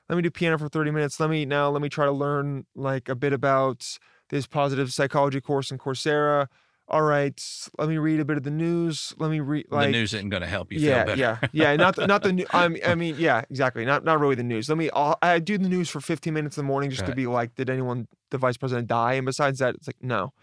let 0.08 0.16
me 0.16 0.22
do 0.22 0.30
piano 0.30 0.58
for 0.58 0.68
30 0.68 0.90
minutes. 0.90 1.20
Let 1.20 1.30
me 1.30 1.44
now 1.44 1.70
let 1.70 1.82
me 1.82 1.88
try 1.88 2.04
to 2.06 2.12
learn 2.12 2.66
like 2.74 3.08
a 3.08 3.14
bit 3.14 3.32
about 3.32 3.98
this 4.30 4.46
positive 4.46 4.92
psychology 4.92 5.40
course 5.40 5.70
in 5.70 5.78
Coursera. 5.78 6.46
All 6.86 7.02
right, 7.02 7.42
let 7.78 7.88
me 7.88 7.96
read 7.96 8.20
a 8.20 8.26
bit 8.26 8.36
of 8.36 8.42
the 8.42 8.50
news. 8.50 9.14
Let 9.16 9.30
me 9.30 9.40
read 9.40 9.66
like 9.70 9.86
the 9.86 9.92
news 9.92 10.12
isn't 10.12 10.28
going 10.28 10.42
to 10.42 10.46
help 10.46 10.70
you 10.70 10.80
yeah, 10.80 10.96
feel 10.98 11.06
better. 11.06 11.20
yeah, 11.20 11.38
yeah. 11.52 11.76
Not 11.76 11.96
the, 11.96 12.06
not 12.06 12.22
the 12.22 12.32
new. 12.34 12.46
I 12.50 12.68
mean, 12.68 12.82
I 12.86 12.94
mean, 12.94 13.16
yeah, 13.18 13.42
exactly. 13.48 13.86
Not 13.86 14.04
not 14.04 14.20
really 14.20 14.34
the 14.34 14.42
news. 14.42 14.68
Let 14.68 14.76
me. 14.76 14.90
I'll, 14.90 15.16
I 15.22 15.38
do 15.38 15.56
the 15.56 15.68
news 15.68 15.88
for 15.88 16.00
15 16.00 16.34
minutes 16.34 16.58
in 16.58 16.64
the 16.64 16.68
morning 16.68 16.90
just 16.90 17.06
to 17.06 17.14
be 17.14 17.26
like, 17.26 17.54
did 17.54 17.70
anyone, 17.70 18.06
the 18.30 18.36
vice 18.36 18.58
president, 18.58 18.86
die? 18.88 19.14
And 19.14 19.24
besides 19.24 19.60
that, 19.60 19.74
it's 19.76 19.86
like 19.86 20.02
no. 20.02 20.34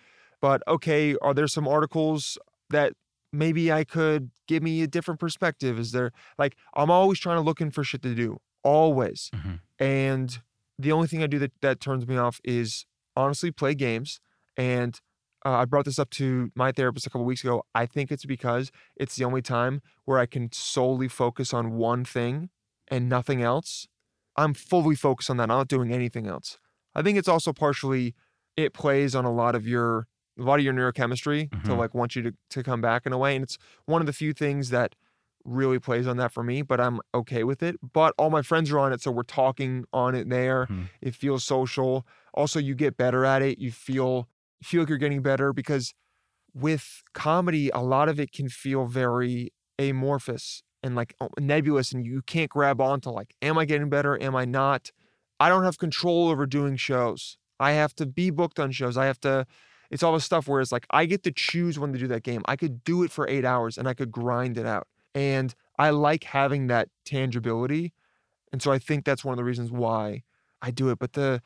But 0.41 0.63
okay, 0.67 1.15
are 1.21 1.35
there 1.35 1.47
some 1.47 1.67
articles 1.67 2.39
that 2.71 2.93
maybe 3.31 3.71
I 3.71 3.83
could 3.83 4.31
give 4.47 4.63
me 4.63 4.81
a 4.81 4.87
different 4.87 5.19
perspective? 5.19 5.77
Is 5.77 5.91
there 5.91 6.11
like 6.39 6.55
I'm 6.73 6.89
always 6.89 7.19
trying 7.19 7.37
to 7.37 7.41
looking 7.41 7.69
for 7.69 7.83
shit 7.83 8.01
to 8.01 8.15
do, 8.15 8.39
always. 8.63 9.29
Mhm. 9.35 9.59
And 9.79 10.39
the 10.79 10.91
only 10.91 11.07
thing 11.07 11.21
I 11.21 11.27
do 11.27 11.37
that 11.37 11.51
that 11.61 11.79
turns 11.79 12.07
me 12.07 12.17
off 12.17 12.41
is 12.43 12.87
honestly 13.15 13.51
play 13.51 13.75
games. 13.75 14.19
And 14.57 14.99
uh, 15.45 15.51
I 15.51 15.65
brought 15.65 15.85
this 15.85 15.99
up 15.99 16.09
to 16.11 16.51
my 16.55 16.71
therapist 16.71 17.07
a 17.07 17.09
couple 17.09 17.25
weeks 17.25 17.43
ago. 17.43 17.63
I 17.73 17.85
think 17.85 18.11
it's 18.11 18.25
because 18.25 18.71
it's 18.95 19.15
the 19.15 19.23
only 19.25 19.41
time 19.41 19.81
where 20.05 20.19
I 20.19 20.25
can 20.25 20.51
solely 20.51 21.07
focus 21.07 21.53
on 21.53 21.73
one 21.73 22.05
thing 22.05 22.49
and 22.87 23.09
nothing 23.09 23.41
else. 23.41 23.87
I'm 24.35 24.53
fully 24.53 24.95
focused 24.95 25.29
on 25.29 25.37
that. 25.37 25.43
I'm 25.43 25.49
not 25.57 25.67
doing 25.67 25.91
anything 25.91 26.27
else. 26.27 26.57
I 26.95 27.01
think 27.01 27.17
it's 27.17 27.27
also 27.27 27.53
partially 27.53 28.15
it 28.57 28.73
plays 28.73 29.15
on 29.15 29.25
a 29.25 29.31
lot 29.33 29.55
of 29.55 29.67
your 29.67 30.07
a 30.39 30.43
lot 30.43 30.59
of 30.59 30.65
your 30.65 30.73
neurochemistry 30.73 31.49
to 31.63 31.71
Mhm. 31.71 31.77
like 31.77 31.93
want 31.93 32.15
you 32.15 32.21
to 32.23 32.33
to 32.49 32.63
come 32.63 32.81
back 32.81 33.05
in 33.05 33.13
a 33.13 33.17
way. 33.17 33.35
And 33.35 33.43
it's 33.43 33.57
one 33.85 34.01
of 34.01 34.05
the 34.07 34.13
few 34.13 34.33
things 34.33 34.69
that 34.69 34.95
really 35.43 35.79
plays 35.79 36.07
on 36.07 36.17
that 36.17 36.31
for 36.31 36.43
me, 36.43 36.61
but 36.61 36.79
I'm 36.79 36.99
okay 37.15 37.43
with 37.43 37.63
it. 37.63 37.75
But 37.93 38.13
all 38.17 38.29
my 38.29 38.41
friends 38.41 38.71
are 38.71 38.79
on 38.79 38.93
it, 38.93 39.01
so 39.01 39.09
we're 39.11 39.23
talking 39.23 39.85
on 39.91 40.13
it 40.15 40.29
there. 40.29 40.67
Mhm. 40.67 40.89
It 41.01 41.15
feels 41.15 41.43
social. 41.43 42.05
Also, 42.33 42.59
you 42.59 42.75
get 42.75 42.95
better 42.95 43.25
at 43.25 43.41
it. 43.41 43.57
You 43.59 43.71
feel 43.71 44.29
feel 44.63 44.81
like 44.81 44.89
you're 44.89 44.97
getting 44.97 45.21
better 45.21 45.53
because 45.53 45.93
with 46.53 47.03
comedy, 47.13 47.69
a 47.73 47.79
lot 47.79 48.09
of 48.09 48.19
it 48.19 48.31
can 48.31 48.49
feel 48.49 48.85
very 48.85 49.53
amorphous 49.79 50.63
and 50.83 50.95
like 50.95 51.15
nebulous, 51.39 51.91
and 51.91 52.05
you 52.05 52.21
can't 52.23 52.49
grab 52.49 52.81
onto 52.81 53.09
like, 53.09 53.35
am 53.41 53.57
I 53.57 53.65
getting 53.65 53.89
better? 53.89 54.21
Am 54.21 54.35
I 54.35 54.45
not? 54.45 54.91
I 55.39 55.49
don't 55.49 55.63
have 55.63 55.77
control 55.77 56.29
over 56.29 56.45
doing 56.45 56.75
shows. 56.75 57.37
I 57.59 57.73
have 57.73 57.95
to 57.95 58.05
be 58.05 58.29
booked 58.31 58.59
on 58.59 58.71
shows. 58.71 58.97
I 58.97 59.05
have 59.05 59.19
to. 59.21 59.45
It's 59.91 60.03
all 60.03 60.13
this 60.13 60.25
stuff 60.25 60.47
where 60.47 60.61
it's 60.61 60.71
like 60.71 60.87
I 60.89 61.05
get 61.05 61.23
to 61.23 61.31
choose 61.31 61.77
when 61.77 61.93
to 61.93 61.99
do 61.99 62.07
that 62.07 62.23
game. 62.23 62.41
I 62.45 62.55
could 62.55 62.83
do 62.83 63.03
it 63.03 63.11
for 63.11 63.27
eight 63.27 63.45
hours 63.45 63.77
and 63.77 63.87
I 63.87 63.93
could 63.93 64.11
grind 64.11 64.57
it 64.57 64.65
out. 64.65 64.87
And 65.13 65.53
I 65.77 65.89
like 65.89 66.23
having 66.23 66.67
that 66.67 66.87
tangibility. 67.05 67.93
And 68.51 68.61
so 68.61 68.71
I 68.71 68.79
think 68.79 69.03
that's 69.03 69.25
one 69.25 69.33
of 69.33 69.37
the 69.37 69.43
reasons 69.43 69.71
why 69.71 70.23
I 70.61 70.71
do 70.71 70.89
it. 70.89 70.99
But 70.99 71.13
the 71.13 71.41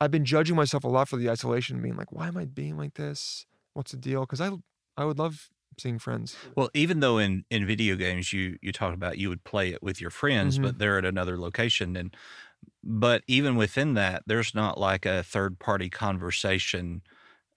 I've 0.00 0.10
been 0.10 0.24
judging 0.24 0.56
myself 0.56 0.84
a 0.84 0.88
lot 0.88 1.08
for 1.08 1.16
the 1.16 1.30
isolation, 1.30 1.82
being 1.82 1.96
like, 1.96 2.12
why 2.12 2.28
am 2.28 2.36
I 2.36 2.46
being 2.46 2.76
like 2.76 2.94
this? 2.94 3.46
What's 3.74 3.92
the 3.92 3.98
deal? 3.98 4.22
Because 4.22 4.40
I 4.40 4.50
I 4.96 5.04
would 5.04 5.18
love 5.18 5.50
seeing 5.78 5.98
friends. 5.98 6.40
Well, 6.56 6.70
even 6.74 7.00
though 7.00 7.18
in, 7.18 7.44
in 7.50 7.66
video 7.66 7.96
games 7.96 8.32
you 8.32 8.58
you 8.62 8.72
talk 8.72 8.94
about 8.94 9.18
you 9.18 9.28
would 9.28 9.44
play 9.44 9.70
it 9.72 9.82
with 9.82 10.00
your 10.00 10.10
friends, 10.10 10.58
Mhm. 10.58 10.58
but 10.58 10.78
they're 10.78 10.98
at 10.98 11.04
another 11.04 11.38
location, 11.38 11.96
and 11.96 12.16
but 12.84 13.24
even 13.26 13.56
within 13.56 13.94
that, 13.94 14.24
there's 14.26 14.54
not 14.54 14.78
like 14.78 15.06
a 15.06 15.22
third 15.24 15.58
party 15.58 15.90
conversation 15.90 17.02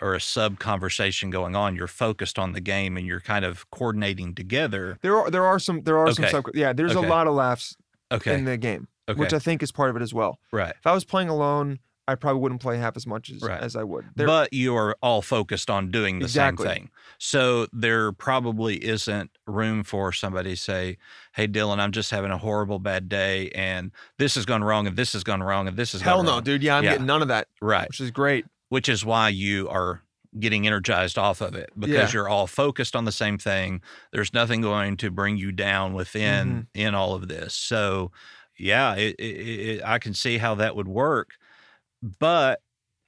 or 0.02 0.16
a 0.16 0.22
sub 0.22 0.60
conversation 0.60 1.30
going 1.32 1.56
on. 1.56 1.76
You're 1.76 1.88
focused 1.88 2.39
on 2.39 2.54
the 2.54 2.62
game 2.62 2.98
and 2.98 3.08
you're 3.08 3.22
kind 3.22 3.46
of 3.46 3.70
coordinating 3.72 4.36
together. 4.36 5.00
There 5.02 5.18
are 5.18 5.30
there 5.30 5.46
are 5.46 5.60
some 5.60 5.84
there 5.84 5.98
are 5.98 6.12
some 6.12 6.26
sub 6.28 6.46
yeah. 6.54 6.74
There's 6.74 6.96
Okay. 6.96 6.96
a 6.96 7.02
lot 7.02 7.28
of 7.28 7.34
laughs 7.34 7.76
Okay, 8.12 8.38
in 8.38 8.46
the 8.46 8.58
game, 8.58 8.88
okay, 9.08 9.18
which 9.20 9.34
I 9.34 9.39
think 9.39 9.62
is 9.64 9.72
part 9.72 9.89
of 9.89 9.96
it 9.96 10.02
as 10.02 10.14
well. 10.14 10.39
right, 10.52 10.76
If 10.80 10.88
I 10.88 10.94
was 10.94 11.04
playing 11.06 11.30
alone, 11.30 11.80
I 12.08 12.16
probably 12.16 12.41
wouldn't 12.41 12.62
play 12.62 12.78
half 12.78 12.97
as 12.97 13.08
much 13.08 13.30
as, 13.30 13.41
Right. 13.41 13.62
as 13.62 13.76
I 13.78 13.84
would. 13.84 14.06
There- 14.16 14.28
but 14.28 14.51
you 14.51 14.76
are 14.76 14.97
all 15.01 15.22
focused 15.22 15.70
on 15.70 15.89
doing 15.89 16.20
the 16.20 16.26
Exactly. 16.26 16.66
same 16.68 16.74
thing. 16.76 16.89
So 17.18 17.68
there 17.72 18.12
probably 18.12 18.84
isn't 18.84 19.32
room 19.47 19.84
for 19.84 20.12
somebody 20.12 20.51
to 20.51 20.58
say, 20.62 20.97
"Hey, 21.34 21.47
Dylan, 21.47 21.80
I'm 21.80 21.93
just 21.93 22.12
having 22.12 22.32
a 22.32 22.38
horrible 22.38 22.80
bad 22.80 23.08
day, 23.08 23.49
and 23.51 23.91
this 24.18 24.36
has 24.36 24.45
gone 24.45 24.64
wrong, 24.64 24.86
and 24.88 24.97
this 24.97 25.14
has 25.14 25.24
gone 25.24 25.41
wrong, 25.41 25.68
and 25.68 25.78
this 25.78 25.93
has 25.93 26.01
hell 26.01 26.24
no, 26.24 26.32
wrong." 26.34 26.43
dude. 26.43 26.62
Yeah, 26.62 26.76
I'm 26.78 26.84
Yeah. 26.84 26.91
getting 26.91 27.06
none 27.06 27.22
of 27.22 27.30
that, 27.30 27.47
Right, 27.62 27.88
which 27.88 28.01
is 28.01 28.12
great. 28.12 28.45
which 28.70 28.89
is 28.89 29.06
why 29.06 29.30
you 29.30 29.70
are 29.70 30.01
getting 30.39 30.66
energized 30.68 31.18
off 31.18 31.41
of 31.41 31.54
it 31.56 31.70
because 31.78 31.95
Yeah. 31.95 32.10
you're 32.12 32.28
all 32.28 32.47
focused 32.47 32.95
on 32.95 33.06
the 33.06 33.12
same 33.12 33.38
thing. 33.38 33.82
There's 34.12 34.34
nothing 34.34 34.62
going 34.62 34.97
to 34.97 35.12
bring 35.12 35.38
you 35.38 35.51
down 35.51 35.93
within 35.93 36.47
Mm-hmm. 36.74 36.82
in 36.88 36.95
all 36.95 37.14
of 37.14 37.28
this. 37.28 37.54
So, 37.54 38.12
yeah, 38.58 38.95
it, 38.95 39.16
it, 39.20 39.24
it, 39.24 39.82
I 39.86 39.99
can 39.99 40.14
see 40.16 40.39
how 40.39 40.56
that 40.56 40.76
would 40.76 40.88
work, 40.88 41.36
but 42.20 42.60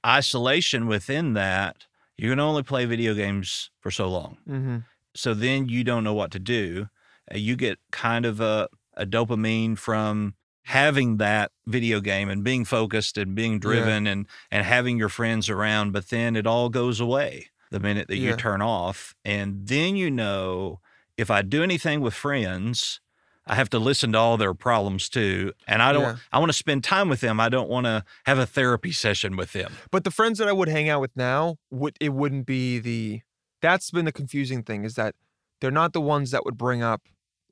isolation 0.04 0.86
within 0.86 1.34
that, 1.34 1.86
you 2.16 2.30
can 2.30 2.40
only 2.40 2.62
play 2.62 2.84
video 2.86 3.14
games 3.14 3.70
for 3.80 3.90
so 3.90 4.08
long. 4.08 4.38
hmm 4.46 4.78
So 5.14 5.34
then 5.34 5.68
you 5.68 5.84
don't 5.84 6.04
know 6.04 6.14
what 6.14 6.30
to 6.32 6.38
do. 6.38 6.88
Uh, 7.32 7.38
You 7.38 7.56
get 7.56 7.78
kind 7.90 8.24
of 8.26 8.40
a, 8.40 8.68
a 8.96 9.04
dopamine 9.06 9.76
from 9.78 10.34
having 10.64 11.18
that 11.18 11.52
video 11.66 12.00
game 12.00 12.28
and 12.28 12.42
being 12.42 12.64
focused 12.64 13.16
and 13.18 13.34
being 13.34 13.58
driven 13.60 14.06
and 14.06 14.26
and 14.50 14.64
having 14.66 14.98
your 14.98 15.08
friends 15.08 15.48
around, 15.48 15.92
but 15.92 16.08
then 16.08 16.36
it 16.36 16.46
all 16.46 16.68
goes 16.68 17.00
away 17.00 17.46
the 17.70 17.80
minute 17.80 18.08
that 18.08 18.16
you 18.16 18.30
turn 18.36 18.62
off. 18.62 19.14
And 19.24 19.66
then 19.68 19.96
you 19.96 20.10
know 20.10 20.80
if 21.16 21.30
I 21.30 21.42
do 21.42 21.62
anything 21.62 22.00
with 22.00 22.14
friends, 22.14 23.00
I 23.46 23.54
have 23.54 23.70
to 23.70 23.78
listen 23.78 24.12
to 24.12 24.18
all 24.18 24.36
their 24.36 24.54
problems 24.54 25.08
too. 25.08 25.52
And 25.68 25.80
I 25.82 25.92
don't 25.92 26.02
Yeah. 26.02 26.16
I 26.32 26.38
want 26.38 26.48
to 26.50 26.56
spend 26.58 26.82
time 26.82 27.08
with 27.08 27.20
them. 27.20 27.38
I 27.38 27.48
don't 27.48 27.68
want 27.68 27.86
to 27.86 28.04
have 28.24 28.38
a 28.38 28.46
therapy 28.46 28.90
session 28.92 29.36
with 29.36 29.52
them. 29.52 29.72
But 29.90 30.04
the 30.04 30.10
friends 30.10 30.38
that 30.38 30.48
I 30.48 30.52
would 30.52 30.68
hang 30.68 30.88
out 30.88 31.00
with 31.00 31.16
now, 31.16 31.56
would 31.70 31.96
it 32.00 32.12
wouldn't 32.12 32.46
be 32.46 32.78
the. 32.78 33.22
That's 33.62 33.90
been 33.90 34.04
the 34.04 34.12
confusing 34.12 34.62
thing 34.62 34.84
is 34.84 34.94
that 34.94 35.14
they're 35.60 35.70
not 35.70 35.92
the 35.92 36.00
ones 36.00 36.30
that 36.32 36.44
would 36.44 36.58
bring 36.58 36.82
up 36.82 37.02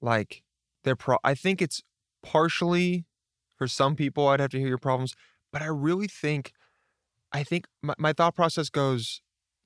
like 0.00 0.42
their 0.82 0.96
pro. 0.96 1.16
I 1.24 1.34
think 1.34 1.62
it's 1.62 1.82
partially 2.22 3.06
for 3.56 3.66
some 3.68 3.94
people. 3.96 4.28
I'd 4.28 4.40
have 4.40 4.50
to 4.50 4.58
hear 4.58 4.68
your 4.68 4.78
problems, 4.78 5.14
but 5.52 5.62
I 5.62 5.66
really 5.66 6.08
think, 6.08 6.52
I 7.32 7.42
think 7.42 7.66
my, 7.82 7.94
my 7.98 8.12
thought 8.12 8.34
process 8.34 8.68
goes, 8.68 9.22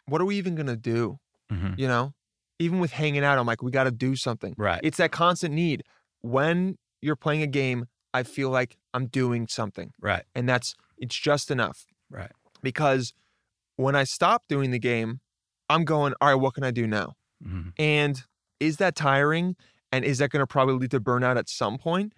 what 0.06 0.20
are 0.20 0.24
we 0.24 0.36
even 0.36 0.54
gonna 0.54 0.76
do? 0.76 1.18
Mhm. 1.50 1.78
You 1.78 1.88
know, 1.88 2.14
even 2.58 2.78
with 2.80 2.92
hanging 2.92 3.24
out, 3.24 3.38
I'm 3.38 3.46
like, 3.46 3.62
we 3.62 3.70
got 3.70 3.84
to 3.84 3.90
do 3.90 4.16
something. 4.16 4.54
Right. 4.58 4.80
It's 4.82 4.96
that 4.98 5.12
constant 5.12 5.54
need. 5.54 5.84
When 6.22 6.76
you're 7.00 7.16
playing 7.16 7.42
a 7.42 7.46
game, 7.46 7.86
I 8.12 8.22
feel 8.22 8.50
like 8.50 8.76
I'm 8.94 9.06
doing 9.06 9.46
something, 9.48 9.92
right. 10.00 10.24
and 10.34 10.48
that's 10.48 10.74
it's 10.96 11.14
just 11.16 11.50
enough 11.50 11.86
Right. 12.10 12.32
because 12.62 13.12
when 13.76 13.94
I 13.94 14.04
stop 14.04 14.42
doing 14.48 14.70
the 14.72 14.78
game, 14.80 15.20
I'm 15.68 15.84
going, 15.84 16.14
all 16.20 16.28
right, 16.28 16.34
what 16.34 16.54
can 16.54 16.64
I 16.64 16.70
do 16.72 16.86
now? 16.86 17.14
Mhm. 17.46 17.72
And 17.78 18.22
is 18.58 18.78
that 18.78 18.96
tiring? 18.96 19.54
And 19.92 20.04
is 20.04 20.18
that 20.18 20.30
going 20.30 20.40
to 20.40 20.46
probably 20.46 20.74
lead 20.74 20.90
to 20.90 21.00
burnout 21.00 21.36
at 21.38 21.48
some 21.48 21.78
point? 21.78 22.12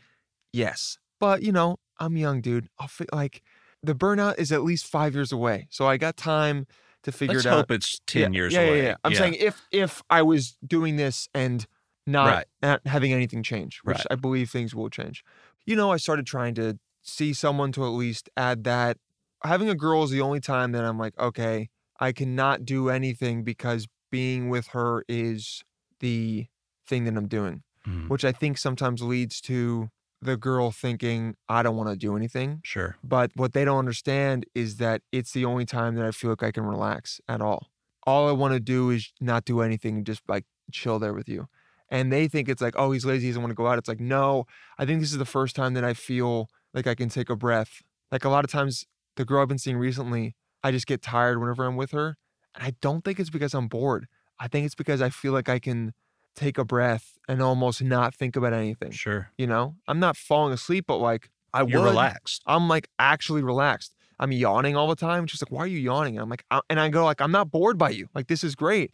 Yes. 0.52 0.98
But, 1.18 1.42
you 1.42 1.52
know, 1.52 1.76
I'm 1.98 2.16
young, 2.16 2.40
dude. 2.40 2.68
I'll 2.78 2.88
fi- 2.88 3.04
like 3.12 3.42
the 3.82 3.94
burnout 3.94 4.38
is 4.38 4.50
at 4.52 4.62
least 4.62 4.86
five 4.86 5.14
years 5.14 5.32
away. 5.32 5.66
So 5.70 5.86
I 5.86 5.96
got 5.98 6.16
time 6.16 6.66
to 7.02 7.12
figure 7.12 7.34
Let's 7.36 7.46
it 7.46 7.50
out. 7.50 7.56
hope 7.56 7.70
it's 7.72 8.00
10 8.06 8.32
yeah, 8.32 8.36
years 8.38 8.52
yeah, 8.54 8.60
away. 8.60 8.76
Yeah, 8.78 8.82
yeah. 8.88 8.94
I'm 9.04 9.14
saying 9.14 9.34
if 9.34 9.60
if 9.70 10.02
I 10.08 10.22
was 10.22 10.56
doing 10.66 10.96
this 10.96 11.28
and 11.34 11.66
not, 12.06 12.26
Right. 12.26 12.46
not 12.62 12.86
having 12.86 13.12
anything 13.12 13.42
change, 13.42 13.80
which 13.84 13.98
Right. 13.98 14.06
I 14.10 14.14
believe 14.16 14.50
things 14.50 14.74
will 14.74 14.90
change. 14.90 15.24
You 15.66 15.76
know, 15.76 15.92
I 15.92 15.96
started 15.96 16.26
trying 16.26 16.54
to 16.56 16.78
see 17.02 17.32
someone 17.32 17.72
to 17.72 17.84
at 17.84 17.88
least 17.90 18.28
add 18.36 18.64
that. 18.64 18.98
Having 19.44 19.70
a 19.70 19.74
girl 19.74 20.02
is 20.02 20.10
the 20.10 20.20
only 20.20 20.40
time 20.40 20.72
that 20.72 20.84
I'm 20.84 20.98
like, 20.98 21.18
okay, 21.18 21.70
I 21.98 22.12
cannot 22.12 22.64
do 22.64 22.88
anything 22.90 23.42
because 23.44 23.86
being 24.10 24.48
with 24.48 24.68
her 24.68 25.04
is 25.08 25.62
the 26.00 26.46
thing 26.86 27.04
that 27.04 27.16
I'm 27.16 27.28
doing, 27.28 27.62
Mhm. 27.86 28.08
which 28.08 28.24
I 28.24 28.32
think 28.32 28.58
sometimes 28.58 29.02
leads 29.02 29.40
to 29.42 29.90
the 30.22 30.36
girl 30.36 30.70
thinking, 30.70 31.36
I 31.48 31.62
don't 31.62 31.76
want 31.76 31.88
to 31.88 31.96
do 31.96 32.14
anything. 32.16 32.60
Sure. 32.62 32.96
But 33.02 33.30
what 33.36 33.52
they 33.54 33.64
don't 33.64 33.78
understand 33.78 34.44
is 34.54 34.76
that 34.76 35.00
it's 35.12 35.32
the 35.32 35.46
only 35.46 35.64
time 35.64 35.94
that 35.94 36.04
I 36.04 36.10
feel 36.10 36.28
like 36.30 36.42
I 36.42 36.50
can 36.52 36.64
relax 36.64 37.20
at 37.28 37.40
all. 37.40 37.68
All 38.06 38.28
I 38.28 38.32
want 38.32 38.52
to 38.52 38.60
do 38.60 38.90
is 38.90 39.12
not 39.20 39.44
do 39.46 39.60
anything 39.60 39.96
and 39.98 40.06
just 40.06 40.22
like 40.28 40.44
chill 40.72 40.98
there 40.98 41.14
with 41.14 41.28
you. 41.28 41.48
And 41.90 42.12
they 42.12 42.28
think 42.28 42.48
it's 42.48 42.62
like, 42.62 42.74
oh, 42.76 42.92
he's 42.92 43.04
lazy, 43.04 43.26
he 43.26 43.30
doesn't 43.30 43.42
want 43.42 43.50
to 43.50 43.56
go 43.56 43.66
out. 43.66 43.78
It's 43.78 43.88
like, 43.88 44.00
no, 44.00 44.44
I 44.78 44.84
think 44.86 45.00
this 45.00 45.10
is 45.12 45.18
the 45.18 45.24
first 45.24 45.56
time 45.56 45.74
that 45.74 45.84
I 45.84 45.92
feel 45.94 46.48
like 46.72 46.86
I 46.86 46.94
can 46.94 47.08
take 47.08 47.28
a 47.30 47.36
breath. 47.36 47.82
Like 48.12 48.24
a 48.24 48.28
lot 48.28 48.44
of 48.44 48.50
times, 48.50 48.86
the 49.16 49.24
girl 49.24 49.42
I've 49.42 49.48
been 49.48 49.58
seeing 49.58 49.76
recently, 49.76 50.36
I 50.62 50.70
just 50.70 50.86
get 50.86 51.02
tired 51.02 51.40
whenever 51.40 51.64
I'm 51.64 51.76
with 51.76 51.90
her. 51.90 52.16
And 52.54 52.64
I 52.64 52.74
don't 52.80 53.04
think 53.04 53.18
it's 53.18 53.30
because 53.30 53.54
I'm 53.54 53.66
bored. 53.68 54.06
I 54.38 54.46
think 54.48 54.66
it's 54.66 54.74
because 54.74 55.02
I 55.02 55.10
feel 55.10 55.32
like 55.32 55.48
I 55.48 55.58
can 55.58 55.92
take 56.36 56.58
a 56.58 56.64
breath 56.64 57.18
and 57.28 57.42
almost 57.42 57.82
not 57.82 58.14
think 58.14 58.36
about 58.36 58.52
anything. 58.52 58.92
Sure. 58.92 59.30
You 59.36 59.46
know, 59.48 59.74
I'm 59.88 59.98
not 59.98 60.16
falling 60.16 60.52
asleep, 60.52 60.84
but 60.86 60.98
like 60.98 61.30
I 61.52 61.62
You're 61.64 61.80
would. 61.80 61.88
relaxed. 61.88 62.42
I'm 62.46 62.68
like 62.68 62.88
actually 63.00 63.42
relaxed. 63.42 63.94
I'm 64.20 64.30
yawning 64.32 64.76
all 64.76 64.86
the 64.88 64.96
time. 64.96 65.26
She's 65.26 65.42
like, 65.42 65.50
"Why 65.50 65.60
are 65.64 65.66
you 65.66 65.78
yawning?" 65.78 66.16
And 66.16 66.22
I'm 66.22 66.28
like, 66.28 66.44
I- 66.50 66.60
and 66.70 66.78
I 66.78 66.88
go 66.88 67.04
like, 67.04 67.20
"I'm 67.20 67.32
not 67.32 67.50
bored 67.50 67.78
by 67.78 67.90
you. 67.90 68.08
Like 68.14 68.28
this 68.28 68.44
is 68.44 68.54
great." 68.54 68.92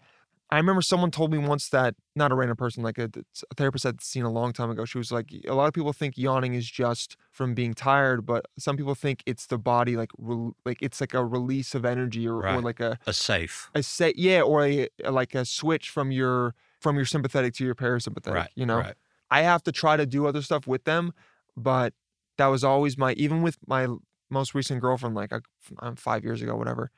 I 0.48 0.58
remember 0.58 0.80
someone 0.80 1.10
told 1.10 1.32
me 1.32 1.38
once 1.38 1.68
that 1.70 1.96
not 2.14 2.30
a 2.30 2.36
random 2.36 2.56
person, 2.56 2.84
like 2.84 2.98
a, 2.98 3.10
a 3.50 3.54
therapist 3.56 3.84
I'd 3.84 4.00
seen 4.00 4.22
a 4.22 4.30
long 4.30 4.52
time 4.52 4.70
ago. 4.70 4.84
She 4.84 4.96
was 4.96 5.10
like, 5.10 5.30
a 5.48 5.54
lot 5.54 5.66
of 5.66 5.74
people 5.74 5.92
think 5.92 6.16
yawning 6.16 6.54
is 6.54 6.70
just 6.70 7.16
from 7.32 7.52
being 7.52 7.74
tired, 7.74 8.24
but 8.24 8.46
some 8.56 8.76
people 8.76 8.94
think 8.94 9.24
it's 9.26 9.46
the 9.48 9.58
body 9.58 9.96
like 9.96 10.10
re- 10.16 10.52
like 10.64 10.78
it's 10.80 11.00
like 11.00 11.14
a 11.14 11.24
release 11.24 11.74
of 11.74 11.84
energy 11.84 12.28
or, 12.28 12.46
or 12.46 12.60
like 12.60 12.78
a 12.78 12.96
A 13.08 13.12
safe. 13.12 13.70
a 13.74 13.82
say 13.82 14.12
yeah 14.16 14.42
or 14.42 14.64
a, 14.64 14.88
like 15.10 15.34
a 15.34 15.44
switch 15.44 15.90
from 15.90 16.12
your 16.12 16.54
from 16.80 16.94
your 16.94 17.06
sympathetic 17.06 17.54
to 17.54 17.64
your 17.64 17.74
parasympathetic. 17.74 18.34
Right. 18.34 18.50
You 18.54 18.66
know, 18.66 18.78
Right. 18.78 18.94
I 19.30 19.42
have 19.42 19.64
to 19.64 19.72
try 19.72 19.96
to 19.96 20.06
do 20.06 20.26
other 20.28 20.42
stuff 20.42 20.68
with 20.68 20.84
them, 20.84 21.12
but 21.56 21.92
that 22.38 22.46
was 22.46 22.62
always 22.62 22.96
my 22.96 23.14
even 23.14 23.42
with 23.42 23.58
my 23.66 23.88
most 24.30 24.54
recent 24.54 24.80
girlfriend, 24.80 25.16
like 25.16 25.32
uh, 25.32 25.40
um, 25.80 25.96
five 25.96 26.22
years 26.22 26.40
ago, 26.40 26.54
whatever. 26.54 26.92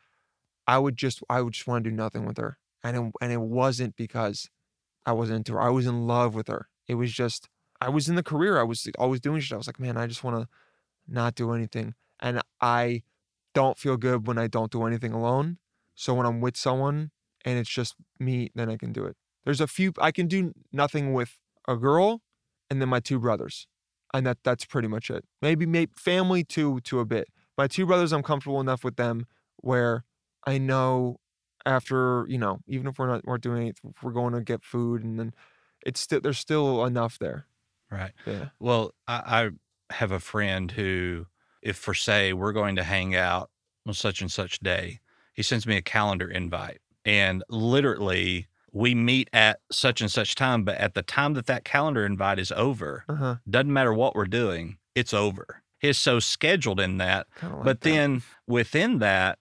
I 0.66 0.78
would 0.78 0.98
just 0.98 1.22
I 1.30 1.40
would 1.40 1.54
just 1.54 1.66
want 1.66 1.84
to 1.84 1.90
do 1.90 1.96
nothing 1.96 2.26
with 2.26 2.36
her, 2.36 2.58
and 2.82 2.96
it, 2.96 3.12
and 3.20 3.32
it 3.32 3.40
wasn't 3.40 3.96
because 3.96 4.48
I 5.06 5.12
wasn't 5.12 5.38
into 5.38 5.54
her. 5.54 5.60
I 5.60 5.70
was 5.70 5.86
in 5.86 6.06
love 6.06 6.34
with 6.34 6.48
her. 6.48 6.68
It 6.86 6.94
was 6.94 7.12
just 7.12 7.48
I 7.80 7.88
was 7.88 8.08
in 8.08 8.16
the 8.16 8.22
career. 8.22 8.58
I 8.58 8.64
was 8.64 8.88
always 8.98 9.20
doing 9.20 9.40
shit. 9.40 9.54
I 9.54 9.58
was 9.58 9.66
like, 9.66 9.80
man, 9.80 9.96
I 9.96 10.06
just 10.06 10.24
want 10.24 10.40
to 10.40 10.48
not 11.06 11.34
do 11.34 11.52
anything, 11.52 11.94
and 12.20 12.40
I 12.60 13.02
don't 13.54 13.78
feel 13.78 13.96
good 13.96 14.26
when 14.26 14.38
I 14.38 14.46
don't 14.46 14.70
do 14.70 14.84
anything 14.84 15.12
alone. 15.12 15.58
So 15.94 16.14
when 16.14 16.26
I'm 16.26 16.40
with 16.40 16.56
someone 16.56 17.10
and 17.44 17.58
it's 17.58 17.70
just 17.70 17.94
me, 18.18 18.50
then 18.54 18.70
I 18.70 18.76
can 18.76 18.92
do 18.92 19.04
it. 19.04 19.16
There's 19.44 19.60
a 19.60 19.66
few 19.66 19.92
I 20.00 20.12
can 20.12 20.26
do 20.26 20.52
nothing 20.72 21.12
with 21.12 21.38
a 21.66 21.76
girl, 21.76 22.22
and 22.70 22.80
then 22.80 22.88
my 22.88 23.00
two 23.00 23.18
brothers, 23.18 23.66
and 24.12 24.26
that 24.26 24.38
that's 24.44 24.64
pretty 24.64 24.88
much 24.88 25.10
it. 25.10 25.24
Maybe 25.40 25.66
maybe 25.66 25.92
family 25.96 26.44
too 26.44 26.80
to 26.80 27.00
a 27.00 27.04
bit. 27.04 27.28
My 27.56 27.66
two 27.66 27.86
brothers, 27.86 28.12
I'm 28.12 28.22
comfortable 28.22 28.60
enough 28.60 28.84
with 28.84 28.96
them 28.96 29.26
where 29.56 30.04
I 30.46 30.58
know 30.58 31.18
after 31.68 32.24
you 32.28 32.38
know 32.38 32.60
even 32.66 32.86
if 32.88 32.98
we're 32.98 33.06
not 33.08 33.24
we're 33.24 33.38
doing 33.38 33.62
anything, 33.62 33.92
if 33.94 34.02
we're 34.02 34.12
going 34.12 34.32
to 34.32 34.40
get 34.40 34.64
food 34.64 35.04
and 35.04 35.18
then 35.18 35.34
it's 35.86 36.00
still 36.00 36.20
there's 36.20 36.38
still 36.38 36.84
enough 36.84 37.18
there. 37.18 37.46
Right. 37.90 38.12
Yeah. 38.26 38.48
Well, 38.58 38.92
I, 39.06 39.50
I 39.90 39.94
have 39.94 40.12
a 40.12 40.20
friend 40.20 40.70
who, 40.72 41.26
if 41.62 41.76
for 41.76 41.94
say 41.94 42.32
we're 42.32 42.52
going 42.52 42.76
to 42.76 42.82
hang 42.84 43.14
out 43.14 43.50
on 43.86 43.94
such 43.94 44.20
and 44.20 44.30
such 44.30 44.58
day, 44.60 45.00
he 45.32 45.42
sends 45.42 45.66
me 45.66 45.76
a 45.76 45.82
calendar 45.82 46.28
invite, 46.30 46.80
and 47.04 47.42
literally 47.48 48.48
we 48.72 48.94
meet 48.94 49.30
at 49.32 49.60
such 49.72 50.00
and 50.02 50.10
such 50.10 50.34
time. 50.34 50.64
But 50.64 50.76
at 50.76 50.92
the 50.94 51.02
time 51.02 51.32
that 51.34 51.46
that 51.46 51.64
calendar 51.64 52.04
invite 52.04 52.38
is 52.38 52.52
over, 52.52 53.04
Uh 53.08 53.14
huh. 53.14 53.36
doesn't 53.48 53.72
matter 53.72 53.94
what 53.94 54.14
we're 54.14 54.26
doing, 54.26 54.78
it's 54.94 55.14
over. 55.14 55.62
He's 55.78 55.96
so 55.96 56.18
scheduled 56.20 56.80
in 56.80 56.98
that 56.98 57.28
like 57.42 57.52
but 57.64 57.80
that. 57.80 57.88
then 57.88 58.22
within 58.46 58.98
that, 58.98 59.38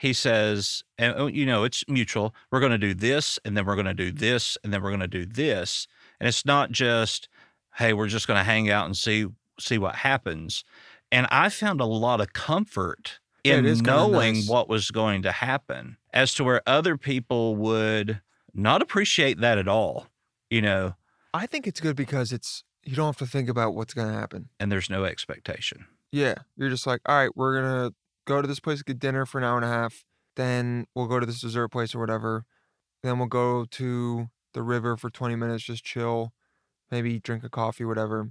he 0.00 0.14
says, 0.14 0.82
and 0.96 1.12
oh, 1.14 1.26
you 1.26 1.44
know, 1.44 1.64
it's 1.64 1.84
mutual. 1.86 2.34
We're 2.50 2.60
going 2.60 2.72
to 2.72 2.78
do 2.78 2.94
this, 2.94 3.38
and 3.44 3.54
then 3.54 3.66
we're 3.66 3.74
going 3.74 3.84
to 3.84 3.92
do 3.92 4.08
mm-hmm. 4.08 4.16
this, 4.16 4.56
and 4.64 4.72
then 4.72 4.82
we're 4.82 4.88
going 4.88 5.00
to 5.00 5.06
do 5.06 5.26
this. 5.26 5.86
And 6.18 6.26
it's 6.26 6.46
not 6.46 6.70
just, 6.70 7.28
hey, 7.76 7.92
we're 7.92 8.08
just 8.08 8.26
going 8.26 8.38
to 8.38 8.44
hang 8.44 8.70
out 8.70 8.86
and 8.86 8.96
see 8.96 9.26
see 9.58 9.76
what 9.76 9.96
happens. 9.96 10.64
And 11.12 11.26
I 11.30 11.50
found 11.50 11.82
a 11.82 11.84
lot 11.84 12.22
of 12.22 12.32
comfort 12.32 13.20
in 13.44 13.66
kinda 13.66 13.82
knowing 13.82 14.34
nice. 14.36 14.48
what 14.48 14.70
was 14.70 14.90
going 14.90 15.20
to 15.20 15.32
happen, 15.32 15.98
as 16.14 16.32
to 16.36 16.44
where 16.44 16.62
other 16.66 16.96
people 16.96 17.56
would 17.56 18.22
not 18.54 18.80
appreciate 18.80 19.38
that 19.42 19.58
at 19.58 19.68
all. 19.68 20.06
You 20.48 20.62
know, 20.62 20.94
I 21.34 21.44
think 21.44 21.66
it's 21.66 21.80
good 21.80 21.94
because 21.94 22.32
it's 22.32 22.64
you 22.84 22.96
don't 22.96 23.06
have 23.06 23.18
to 23.18 23.26
think 23.26 23.50
about 23.50 23.74
what's 23.74 23.92
gonna 23.92 24.14
happen. 24.14 24.48
and 24.58 24.72
there's 24.72 24.88
no 24.88 25.04
expectation. 25.04 25.84
Yeah, 26.10 26.36
you're 26.56 26.70
just 26.70 26.86
like, 26.86 27.02
all 27.04 27.16
right, 27.16 27.36
we're 27.36 27.60
gonna 27.60 27.92
go 28.26 28.40
to 28.42 28.48
this 28.48 28.60
place, 28.60 28.82
get 28.82 28.98
dinner 28.98 29.26
for 29.26 29.38
an 29.38 29.44
hour 29.44 29.56
and 29.56 29.64
a 29.64 29.68
half. 29.68 30.04
Then 30.36 30.86
we'll 30.94 31.06
go 31.08 31.20
to 31.20 31.26
this 31.26 31.40
dessert 31.40 31.68
place 31.68 31.94
or 31.94 31.98
whatever. 31.98 32.44
Then 33.02 33.18
we'll 33.18 33.28
go 33.28 33.64
to 33.64 34.28
the 34.54 34.62
river 34.62 34.96
for 34.96 35.10
20 35.10 35.36
minutes, 35.36 35.64
just 35.64 35.84
chill, 35.84 36.32
maybe 36.90 37.18
drink 37.18 37.44
a 37.44 37.48
coffee, 37.48 37.84
whatever, 37.84 38.30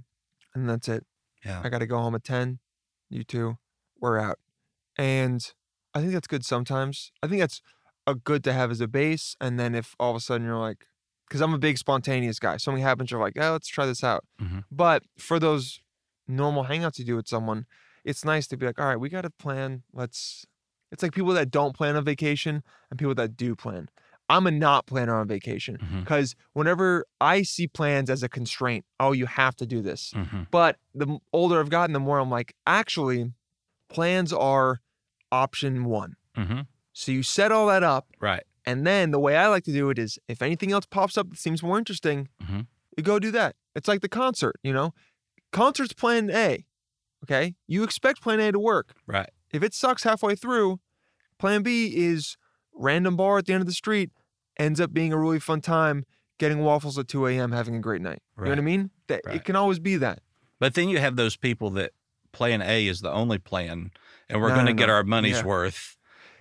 and 0.54 0.68
that's 0.68 0.88
it. 0.88 1.04
Yeah. 1.44 1.60
I 1.64 1.68
got 1.68 1.78
to 1.78 1.86
go 1.86 1.98
home 1.98 2.14
at 2.14 2.24
10. 2.24 2.58
You 3.08 3.24
two, 3.24 3.58
we're 4.00 4.18
out. 4.18 4.38
And 4.96 5.52
I 5.94 6.00
think 6.00 6.12
that's 6.12 6.28
good 6.28 6.44
sometimes. 6.44 7.10
I 7.22 7.26
think 7.26 7.40
that's 7.40 7.60
a 8.06 8.14
good 8.14 8.44
to 8.44 8.52
have 8.52 8.70
as 8.70 8.80
a 8.80 8.86
base. 8.86 9.36
And 9.40 9.58
then 9.58 9.74
if 9.74 9.96
all 9.98 10.10
of 10.10 10.16
a 10.16 10.20
sudden 10.20 10.46
you're 10.46 10.56
like, 10.58 10.86
because 11.28 11.40
I'm 11.40 11.54
a 11.54 11.58
big 11.58 11.78
spontaneous 11.78 12.38
guy, 12.38 12.56
something 12.56 12.82
happens, 12.82 13.10
you're 13.10 13.20
like, 13.20 13.36
oh, 13.40 13.52
let's 13.52 13.68
try 13.68 13.86
this 13.86 14.04
out. 14.04 14.24
Mhm. 14.40 14.64
But 14.70 15.04
for 15.18 15.38
those 15.38 15.80
normal 16.28 16.64
hangouts 16.64 16.98
you 16.98 17.04
do 17.04 17.16
with 17.16 17.26
someone, 17.28 17.66
it's 18.04 18.24
nice 18.24 18.46
to 18.48 18.56
be 18.56 18.66
like, 18.66 18.78
all 18.80 18.86
right, 18.86 18.96
we 19.00 19.08
got 19.08 19.22
to 19.22 19.30
plan. 19.30 19.82
Let's. 19.92 20.46
It's 20.92 21.02
like 21.02 21.12
people 21.12 21.32
that 21.34 21.50
don't 21.50 21.74
plan 21.76 21.94
a 21.96 22.02
vacation 22.02 22.62
and 22.90 22.98
people 22.98 23.14
that 23.14 23.36
do 23.36 23.54
plan. 23.54 23.88
I'm 24.28 24.46
a 24.46 24.50
not 24.52 24.86
planner 24.86 25.16
on 25.16 25.26
vacation 25.28 25.76
because 26.00 26.36
whenever 26.52 27.04
I 27.20 27.42
see 27.42 27.66
plans 27.66 28.08
as 28.10 28.22
a 28.22 28.28
constraint, 28.28 28.84
oh, 29.00 29.10
you 29.12 29.26
have 29.26 29.56
to 29.56 29.66
do 29.66 29.82
this. 29.82 30.12
Mhm. 30.14 30.46
But 30.52 30.76
the 30.94 31.18
older 31.32 31.58
I've 31.58 31.68
gotten, 31.70 31.92
the 31.92 32.00
more 32.00 32.20
I'm 32.20 32.30
like, 32.30 32.54
actually, 32.66 33.32
plans 33.88 34.32
are 34.32 34.80
option 35.32 35.84
one. 35.84 36.14
Mhm. 36.36 36.66
So 36.92 37.10
you 37.12 37.22
set 37.24 37.50
all 37.52 37.66
that 37.68 37.82
up, 37.82 38.06
Right. 38.20 38.44
and 38.64 38.86
then 38.86 39.10
the 39.10 39.18
way 39.18 39.36
I 39.36 39.48
like 39.48 39.64
to 39.64 39.72
do 39.72 39.90
it 39.90 39.98
is 39.98 40.18
if 40.28 40.42
anything 40.42 40.70
else 40.72 40.86
pops 40.86 41.16
up 41.18 41.28
that 41.30 41.38
seems 41.38 41.62
more 41.62 41.78
interesting, 41.78 42.28
Mhm. 42.42 42.66
you 42.96 43.02
go 43.02 43.18
do 43.18 43.30
that. 43.32 43.56
It's 43.74 43.88
like 43.88 44.00
the 44.00 44.08
concert, 44.08 44.56
you 44.62 44.72
know? 44.72 44.94
Concert's 45.52 45.92
plan 45.92 46.30
A. 46.30 46.66
Okay. 47.24 47.54
You 47.66 47.82
expect 47.84 48.22
plan 48.22 48.40
A 48.40 48.52
to 48.52 48.58
work. 48.58 48.94
Right. 49.06 49.30
If 49.52 49.62
it 49.62 49.74
sucks 49.74 50.04
halfway 50.04 50.34
through, 50.34 50.80
plan 51.38 51.62
B 51.62 51.92
is 51.96 52.36
random 52.72 53.16
bar 53.16 53.38
at 53.38 53.46
the 53.46 53.52
end 53.52 53.60
of 53.60 53.66
the 53.66 53.72
street, 53.72 54.10
ends 54.58 54.80
up 54.80 54.92
being 54.92 55.12
a 55.12 55.18
really 55.18 55.40
fun 55.40 55.60
time, 55.60 56.04
getting 56.38 56.60
waffles 56.60 56.98
at 56.98 57.08
2 57.08 57.26
a.m., 57.26 57.52
having 57.52 57.74
a 57.76 57.80
great 57.80 58.00
night. 58.00 58.22
You 58.38 58.44
know 58.44 58.50
what 58.52 58.58
I 58.58 58.62
mean? 58.62 58.90
That 59.08 59.20
Right. 59.26 59.36
it 59.36 59.44
can 59.44 59.56
always 59.56 59.78
be 59.78 59.96
that. 59.96 60.20
But 60.58 60.74
then 60.74 60.88
you 60.88 60.98
have 60.98 61.16
those 61.16 61.36
people 61.36 61.70
that 61.70 61.92
plan 62.32 62.62
A 62.62 62.86
is 62.86 63.00
the 63.00 63.10
only 63.10 63.38
plan, 63.38 63.90
and 64.28 64.40
we're 64.40 64.48
No, 64.50 64.54
going 64.54 64.66
to 64.66 64.72
no, 64.72 64.78
get 64.78 64.86
no. 64.86 64.94
our 64.94 65.04
money's 65.04 65.38
Yeah. 65.38 65.44
worth. 65.44 65.96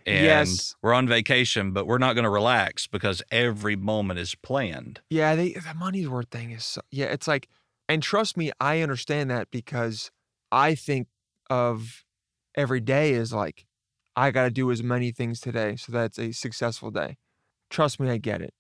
And 0.05 0.23
Yes. 0.23 0.75
we're 0.81 0.93
on 0.93 1.07
vacation, 1.07 1.71
but 1.71 1.85
we're 1.85 1.97
not 1.97 2.13
going 2.13 2.23
to 2.23 2.29
relax 2.29 2.87
because 2.87 3.21
every 3.31 3.75
moment 3.75 4.19
is 4.19 4.33
planned. 4.35 5.01
Yeah, 5.09 5.35
they 5.35 5.53
the 5.53 5.73
money's 5.75 6.07
worth 6.07 6.29
thing 6.29 6.51
is 6.51 6.63
so, 6.63 6.81
yeah, 6.89 7.07
it's 7.07 7.27
like 7.27 7.47
and 7.89 8.01
trust 8.03 8.37
me, 8.37 8.51
I 8.59 8.81
understand 8.81 9.29
that 9.31 9.49
because 9.51 10.11
I 10.51 10.75
think 10.75 11.07
of 11.49 12.05
every 12.55 12.79
day 12.79 13.13
is 13.13 13.33
like 13.33 13.65
I 14.15 14.31
got 14.31 14.43
to 14.43 14.51
do 14.51 14.71
as 14.71 14.83
many 14.83 15.11
things 15.11 15.39
today 15.39 15.75
so 15.75 15.91
that's 15.91 16.17
a 16.19 16.31
successful 16.31 16.91
day. 16.91 17.17
Trust 17.69 17.99
me, 17.99 18.09
I 18.09 18.17
get 18.17 18.41
it. 18.41 18.53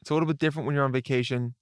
It's 0.00 0.10
a 0.10 0.14
little 0.14 0.26
bit 0.26 0.38
different 0.38 0.66
when 0.66 0.74
you're 0.74 0.84
on 0.84 0.92
vacation. 0.92 1.54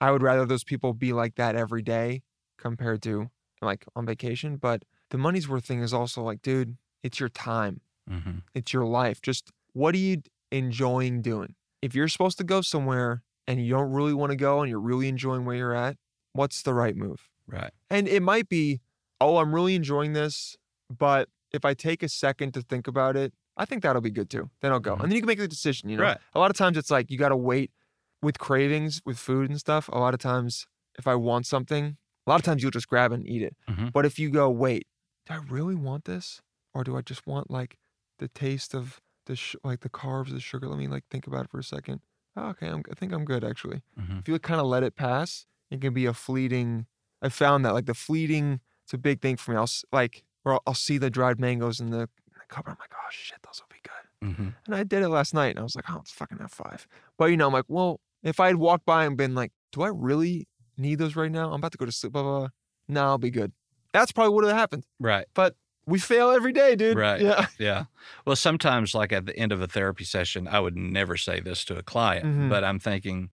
I 0.00 0.10
would 0.10 0.22
rather 0.22 0.46
those 0.46 0.64
people 0.64 0.94
be 0.94 1.12
like 1.12 1.36
that 1.36 1.56
every 1.56 1.82
day 1.82 2.22
compared 2.58 3.02
to 3.02 3.30
like 3.60 3.84
on 3.94 4.06
vacation, 4.06 4.56
but 4.56 4.84
the 5.10 5.18
money's 5.18 5.48
worth 5.48 5.64
thing 5.64 5.82
is 5.82 5.94
also 5.94 6.22
like, 6.22 6.42
dude, 6.42 6.76
it's 7.02 7.20
your 7.20 7.28
time. 7.28 7.80
hmm 8.08 8.38
It's 8.54 8.72
your 8.72 8.84
life. 8.84 9.22
Just 9.22 9.50
what 9.72 9.94
are 9.94 9.98
you 9.98 10.22
enjoying 10.50 11.22
doing? 11.22 11.54
If 11.80 11.94
you're 11.94 12.08
supposed 12.08 12.38
to 12.38 12.44
go 12.44 12.60
somewhere 12.60 13.22
and 13.46 13.64
you 13.64 13.70
don't 13.72 13.92
really 13.92 14.14
want 14.14 14.30
to 14.30 14.36
go 14.36 14.60
and 14.60 14.70
you're 14.70 14.80
really 14.80 15.08
enjoying 15.08 15.44
where 15.44 15.56
you're 15.56 15.74
at, 15.74 15.96
what's 16.32 16.62
the 16.62 16.74
right 16.74 16.96
move? 16.96 17.28
Right. 17.46 17.72
And 17.90 18.08
it 18.08 18.22
might 18.22 18.48
be, 18.48 18.80
oh, 19.22 19.36
I'm 19.38 19.54
really 19.54 19.74
enjoying 19.74 20.12
this, 20.12 20.56
but 20.90 21.28
if 21.52 21.64
I 21.64 21.74
take 21.74 22.02
a 22.02 22.08
second 22.08 22.52
to 22.54 22.62
think 22.62 22.86
about 22.86 23.16
it, 23.16 23.32
I 23.56 23.64
think 23.64 23.82
that'll 23.82 24.00
be 24.02 24.10
good 24.10 24.30
too. 24.30 24.50
Then 24.60 24.72
I'll 24.72 24.80
go. 24.80 24.96
Mhm. 24.96 25.02
And 25.02 25.10
then 25.10 25.16
you 25.16 25.20
can 25.22 25.26
make 25.26 25.38
the 25.38 25.48
decision, 25.48 25.88
you 25.90 25.96
know? 25.96 26.02
Right. 26.04 26.18
A 26.34 26.38
lot 26.38 26.50
of 26.50 26.56
times 26.56 26.76
it's 26.76 26.90
like 26.90 27.10
you 27.10 27.18
got 27.18 27.28
to 27.28 27.36
wait 27.36 27.70
with 28.22 28.38
cravings 28.38 29.02
with 29.04 29.18
food 29.18 29.50
and 29.50 29.58
stuff. 29.58 29.88
A 29.88 29.98
lot 29.98 30.14
of 30.14 30.20
times 30.20 30.66
if 30.98 31.06
I 31.06 31.14
want 31.14 31.46
something, 31.46 31.96
a 32.26 32.30
lot 32.30 32.36
of 32.36 32.42
times 32.44 32.62
you'll 32.62 32.70
just 32.70 32.88
grab 32.88 33.12
it 33.12 33.16
and 33.16 33.26
eat 33.28 33.42
it. 33.42 33.56
Mhm. 33.68 33.92
But 33.92 34.06
if 34.06 34.18
you 34.18 34.30
go, 34.30 34.48
wait, 34.50 34.86
do 35.26 35.34
I 35.34 35.38
really 35.48 35.74
want 35.74 36.04
this? 36.04 36.40
Or 36.74 36.84
do 36.84 36.96
I 36.96 37.02
just 37.02 37.26
want 37.26 37.50
like 37.50 37.78
the 38.18 38.28
taste 38.28 38.74
of 38.74 39.00
the 39.26 39.36
sh- 39.36 39.56
like 39.62 39.80
the 39.80 39.90
carbs, 39.90 40.30
the 40.30 40.40
sugar? 40.40 40.68
Let 40.68 40.78
me 40.78 40.88
like 40.88 41.04
think 41.10 41.26
about 41.26 41.44
it 41.44 41.50
for 41.50 41.58
a 41.58 41.64
second. 41.64 42.00
Oh, 42.36 42.48
okay, 42.50 42.68
I'm, 42.68 42.82
I 42.90 42.94
think 42.94 43.12
I'm 43.12 43.24
good 43.26 43.44
actually. 43.44 43.82
Mhm. 44.00 44.20
If 44.20 44.28
you 44.28 44.38
kind 44.38 44.60
of 44.60 44.66
let 44.66 44.82
it 44.82 44.96
pass, 44.96 45.44
it 45.70 45.80
can 45.82 45.92
be 45.92 46.06
a 46.06 46.14
fleeting. 46.14 46.86
I 47.20 47.28
found 47.28 47.64
that 47.66 47.74
like 47.74 47.84
the 47.86 47.94
fleeting, 47.94 48.60
it's 48.92 48.98
a 48.98 48.98
big 48.98 49.20
thing 49.22 49.36
for 49.36 49.52
me. 49.52 49.56
I'll 49.56 49.70
like, 49.90 50.22
or 50.44 50.52
I'll, 50.54 50.62
I'll 50.66 50.74
see 50.74 50.98
the 50.98 51.08
dried 51.08 51.40
mangoes 51.40 51.80
in 51.80 51.90
the, 51.90 52.00
in 52.00 52.08
the 52.34 52.44
cupboard. 52.48 52.72
I'm 52.72 52.76
like, 52.78 52.92
oh 52.94 53.08
shit, 53.10 53.38
those 53.42 53.60
will 53.62 53.68
be 53.72 53.80
good. 53.82 54.36
hmm 54.42 54.48
And 54.66 54.74
I 54.74 54.84
did 54.84 55.02
it 55.02 55.08
last 55.08 55.32
night, 55.34 55.50
and 55.50 55.58
I 55.60 55.62
was 55.62 55.74
like, 55.74 55.86
oh, 55.90 55.98
it's 56.02 56.10
fucking 56.12 56.38
F5. 56.38 56.86
But 57.16 57.26
you 57.30 57.36
know, 57.38 57.46
I'm 57.46 57.52
like, 57.54 57.64
well, 57.68 58.00
if 58.22 58.38
I 58.38 58.48
had 58.48 58.56
walked 58.56 58.84
by 58.84 59.04
and 59.06 59.16
been 59.16 59.34
like, 59.34 59.50
do 59.72 59.82
I 59.82 59.88
really 59.88 60.46
need 60.76 60.96
those 60.98 61.16
right 61.16 61.30
now? 61.32 61.48
I'm 61.48 61.60
about 61.60 61.72
to 61.72 61.78
go 61.78 61.86
to 61.86 61.92
sleep. 61.92 62.12
Blah 62.12 62.22
blah. 62.22 62.38
blah. 62.40 62.48
No, 62.88 63.04
I'll 63.04 63.18
be 63.18 63.30
good. 63.30 63.52
That's 63.94 64.12
probably 64.12 64.30
what 64.34 64.44
would 64.44 64.50
have 64.50 64.58
happened. 64.58 64.84
Right. 65.00 65.26
But 65.34 65.54
we 65.86 65.98
fail 65.98 66.30
every 66.30 66.52
day, 66.52 66.76
dude. 66.76 66.98
Right. 66.98 67.20
Yeah. 67.20 67.46
Yeah. 67.58 67.84
Well, 68.26 68.36
sometimes, 68.36 68.94
like 68.94 69.12
at 69.12 69.26
the 69.26 69.36
end 69.36 69.52
of 69.52 69.60
a 69.62 69.66
therapy 69.66 70.04
session, 70.04 70.46
I 70.48 70.60
would 70.60 70.76
never 70.76 71.16
say 71.16 71.40
this 71.40 71.64
to 71.66 71.76
a 71.76 71.82
client, 71.82 72.24
Mhm. 72.26 72.48
but 72.50 72.62
I'm 72.64 72.78
thinking, 72.78 73.30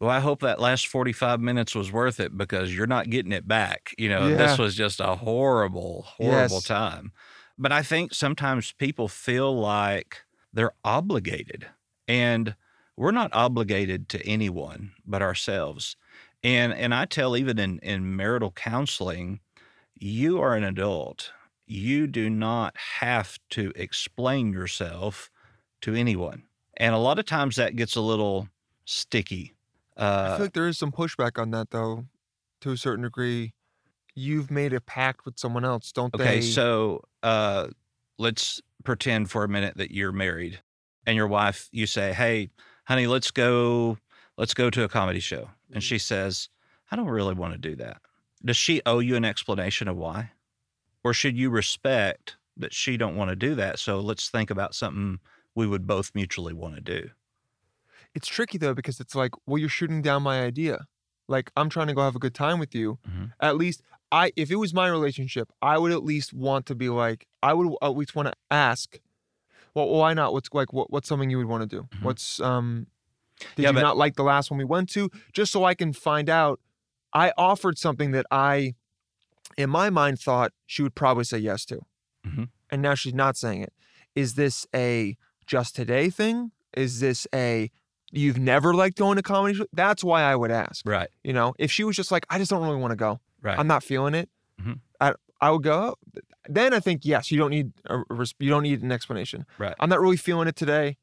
well, 0.00 0.10
I 0.10 0.20
hope 0.20 0.40
that 0.40 0.60
last 0.60 0.86
45 0.88 1.40
minutes 1.40 1.74
was 1.74 1.92
worth 1.92 2.20
it 2.20 2.36
because 2.36 2.74
you're 2.74 2.86
not 2.86 3.10
getting 3.10 3.32
it 3.32 3.46
back. 3.46 3.94
You 3.98 4.08
know, 4.08 4.30
Yeah. 4.30 4.36
this 4.36 4.58
was 4.58 4.74
just 4.74 5.00
a 5.00 5.16
horrible, 5.16 6.02
horrible 6.02 6.62
Yes. 6.62 6.62
time. 6.62 7.12
But 7.58 7.72
I 7.72 7.82
think 7.82 8.14
sometimes 8.14 8.72
people 8.72 9.08
feel 9.08 9.54
like 9.58 10.22
they're 10.52 10.72
obligated, 10.84 11.68
and 12.08 12.56
we're 12.96 13.10
not 13.12 13.32
obligated 13.34 14.08
to 14.10 14.26
anyone 14.26 14.92
but 15.06 15.22
ourselves. 15.22 15.96
And 16.42 16.72
and 16.72 16.94
I 16.94 17.04
tell 17.04 17.36
even 17.36 17.58
in 17.58 17.78
in 17.80 18.16
marital 18.16 18.50
counseling, 18.52 19.40
you 19.94 20.40
are 20.40 20.56
an 20.56 20.64
adult. 20.64 21.32
You 21.66 22.06
do 22.06 22.30
not 22.30 22.76
have 22.76 23.38
to 23.50 23.72
explain 23.76 24.52
yourself 24.52 25.30
to 25.82 25.94
anyone. 25.94 26.44
And 26.76 26.94
a 26.94 26.98
lot 26.98 27.18
of 27.18 27.26
times 27.26 27.56
that 27.56 27.76
gets 27.76 27.96
a 27.96 28.00
little 28.00 28.48
sticky. 28.86 29.54
I 30.00 30.04
Uh, 30.04 30.36
feel 30.36 30.44
like 30.46 30.52
there 30.54 30.68
is 30.68 30.78
some 30.78 30.92
pushback 30.92 31.40
on 31.40 31.50
that, 31.50 31.70
though, 31.70 32.06
to 32.62 32.72
a 32.72 32.76
certain 32.76 33.02
degree. 33.04 33.52
You've 34.14 34.50
made 34.50 34.72
a 34.72 34.80
pact 34.80 35.24
with 35.24 35.38
someone 35.38 35.64
else, 35.64 35.92
don't 35.92 36.14
okay, 36.14 36.24
they? 36.24 36.30
Okay, 36.38 36.40
so 36.40 37.02
uh, 37.22 37.68
let's 38.18 38.60
pretend 38.84 39.30
for 39.30 39.44
a 39.44 39.48
minute 39.48 39.76
that 39.76 39.92
you're 39.92 40.12
married 40.12 40.60
and 41.06 41.16
your 41.16 41.28
wife, 41.28 41.68
you 41.72 41.86
say, 41.86 42.12
Hey, 42.12 42.50
honey, 42.86 43.06
let's 43.06 43.30
go, 43.30 43.98
let's 44.36 44.54
go 44.54 44.70
to 44.70 44.84
a 44.84 44.88
comedy 44.88 45.20
show. 45.20 45.50
And 45.72 45.82
she 45.82 45.98
says, 45.98 46.48
I 46.90 46.96
don't 46.96 47.06
really 47.08 47.34
want 47.34 47.52
to 47.52 47.58
do 47.58 47.76
that. 47.76 48.02
Does 48.44 48.56
she 48.56 48.82
owe 48.86 48.98
you 48.98 49.16
an 49.16 49.24
explanation 49.24 49.86
of 49.86 49.96
why? 49.96 50.32
Or 51.04 51.14
should 51.14 51.36
you 51.36 51.50
respect 51.50 52.36
that 52.56 52.74
she 52.74 52.96
don't 52.96 53.16
want 53.16 53.30
to 53.30 53.36
do 53.36 53.54
that? 53.54 53.78
So 53.78 54.00
let's 54.00 54.28
think 54.28 54.50
about 54.50 54.74
something 54.74 55.20
we 55.54 55.66
would 55.66 55.86
both 55.86 56.14
mutually 56.14 56.52
want 56.52 56.74
to 56.74 56.80
do. 56.80 57.10
It's 58.14 58.26
tricky 58.28 58.58
though 58.58 58.74
because 58.74 59.00
it's 59.00 59.14
like, 59.14 59.32
well, 59.46 59.58
you're 59.58 59.68
shooting 59.68 60.02
down 60.02 60.22
my 60.22 60.42
idea. 60.42 60.86
Like 61.28 61.50
I'm 61.56 61.68
trying 61.68 61.86
to 61.88 61.94
go 61.94 62.02
have 62.02 62.16
a 62.16 62.18
good 62.20 62.34
time 62.34 62.58
with 62.58 62.74
you. 62.74 62.98
Mhm. 63.08 63.32
At 63.40 63.56
least 63.56 63.82
I, 64.12 64.32
if 64.36 64.50
it 64.50 64.56
was 64.56 64.74
my 64.74 64.88
relationship, 64.88 65.50
I 65.62 65.78
would 65.78 65.92
at 65.92 66.02
least 66.02 66.32
want 66.32 66.66
to 66.66 66.74
be 66.74 66.88
like, 66.88 67.26
I 67.42 67.54
would 67.54 67.72
at 67.82 67.96
least 67.96 68.16
want 68.16 68.26
to 68.26 68.34
ask. 68.50 68.98
Well, 69.74 69.88
why 69.88 70.14
not? 70.14 70.32
What's 70.32 70.48
like, 70.52 70.72
what, 70.72 70.90
what's 70.90 71.08
something 71.08 71.30
you 71.30 71.38
would 71.38 71.46
want 71.46 71.62
to 71.62 71.68
do? 71.76 71.82
Mhm. 71.96 72.02
What's 72.02 72.40
um, 72.40 72.88
did 73.54 73.62
Yeah, 73.62 73.68
you 73.68 73.74
but- 73.74 73.82
not 73.82 73.96
like 73.96 74.16
the 74.16 74.24
last 74.24 74.50
one 74.50 74.58
we 74.58 74.64
went 74.64 74.88
to? 74.90 75.08
Just 75.32 75.52
so 75.52 75.64
I 75.64 75.74
can 75.74 75.92
find 75.92 76.28
out. 76.28 76.60
I 77.12 77.32
offered 77.38 77.78
something 77.78 78.10
that 78.12 78.26
I, 78.30 78.74
in 79.56 79.70
my 79.70 79.90
mind, 79.90 80.18
thought 80.20 80.52
she 80.66 80.82
would 80.82 80.94
probably 80.94 81.24
say 81.24 81.38
yes 81.38 81.64
to, 81.66 81.80
Mhm. 82.26 82.48
and 82.70 82.82
now 82.82 82.94
she's 82.94 83.14
not 83.14 83.36
saying 83.36 83.62
it. 83.62 83.72
Is 84.14 84.34
this 84.34 84.66
a 84.74 85.16
just 85.46 85.74
today 85.76 86.10
thing? 86.10 86.52
Is 86.76 87.00
this 87.00 87.26
a 87.34 87.70
you've 88.12 88.38
never 88.38 88.74
liked 88.74 88.96
going 88.98 89.16
to 89.16 89.22
comedy 89.22 89.54
show? 89.54 89.66
That's 89.72 90.02
why 90.04 90.22
I 90.22 90.34
would 90.36 90.50
ask. 90.50 90.86
Right, 90.88 91.08
You 91.24 91.32
know, 91.32 91.54
if 91.58 91.70
she 91.70 91.84
was 91.84 91.96
just 91.96 92.10
like, 92.10 92.26
I 92.30 92.38
just 92.38 92.50
don't 92.50 92.62
really 92.62 92.76
want 92.80 92.92
to 92.92 92.96
go. 92.96 93.20
right. 93.42 93.58
I'm 93.58 93.66
not 93.66 93.82
feeling 93.84 94.14
it. 94.14 94.28
Mhm. 94.60 94.80
I 95.00 95.14
I 95.40 95.50
would 95.50 95.62
go. 95.62 95.96
Then 96.48 96.74
I 96.74 96.80
think 96.80 97.04
yes, 97.04 97.30
you 97.30 97.38
don't 97.38 97.50
need 97.50 97.72
a 97.86 98.00
you 98.38 98.50
don't 98.50 98.62
need 98.62 98.82
an 98.82 98.92
explanation. 98.92 99.46
Right. 99.58 99.74
I'm 99.80 99.88
not 99.88 100.00
really 100.00 100.16
feeling 100.18 100.48
it 100.48 100.56
today. 100.56 100.96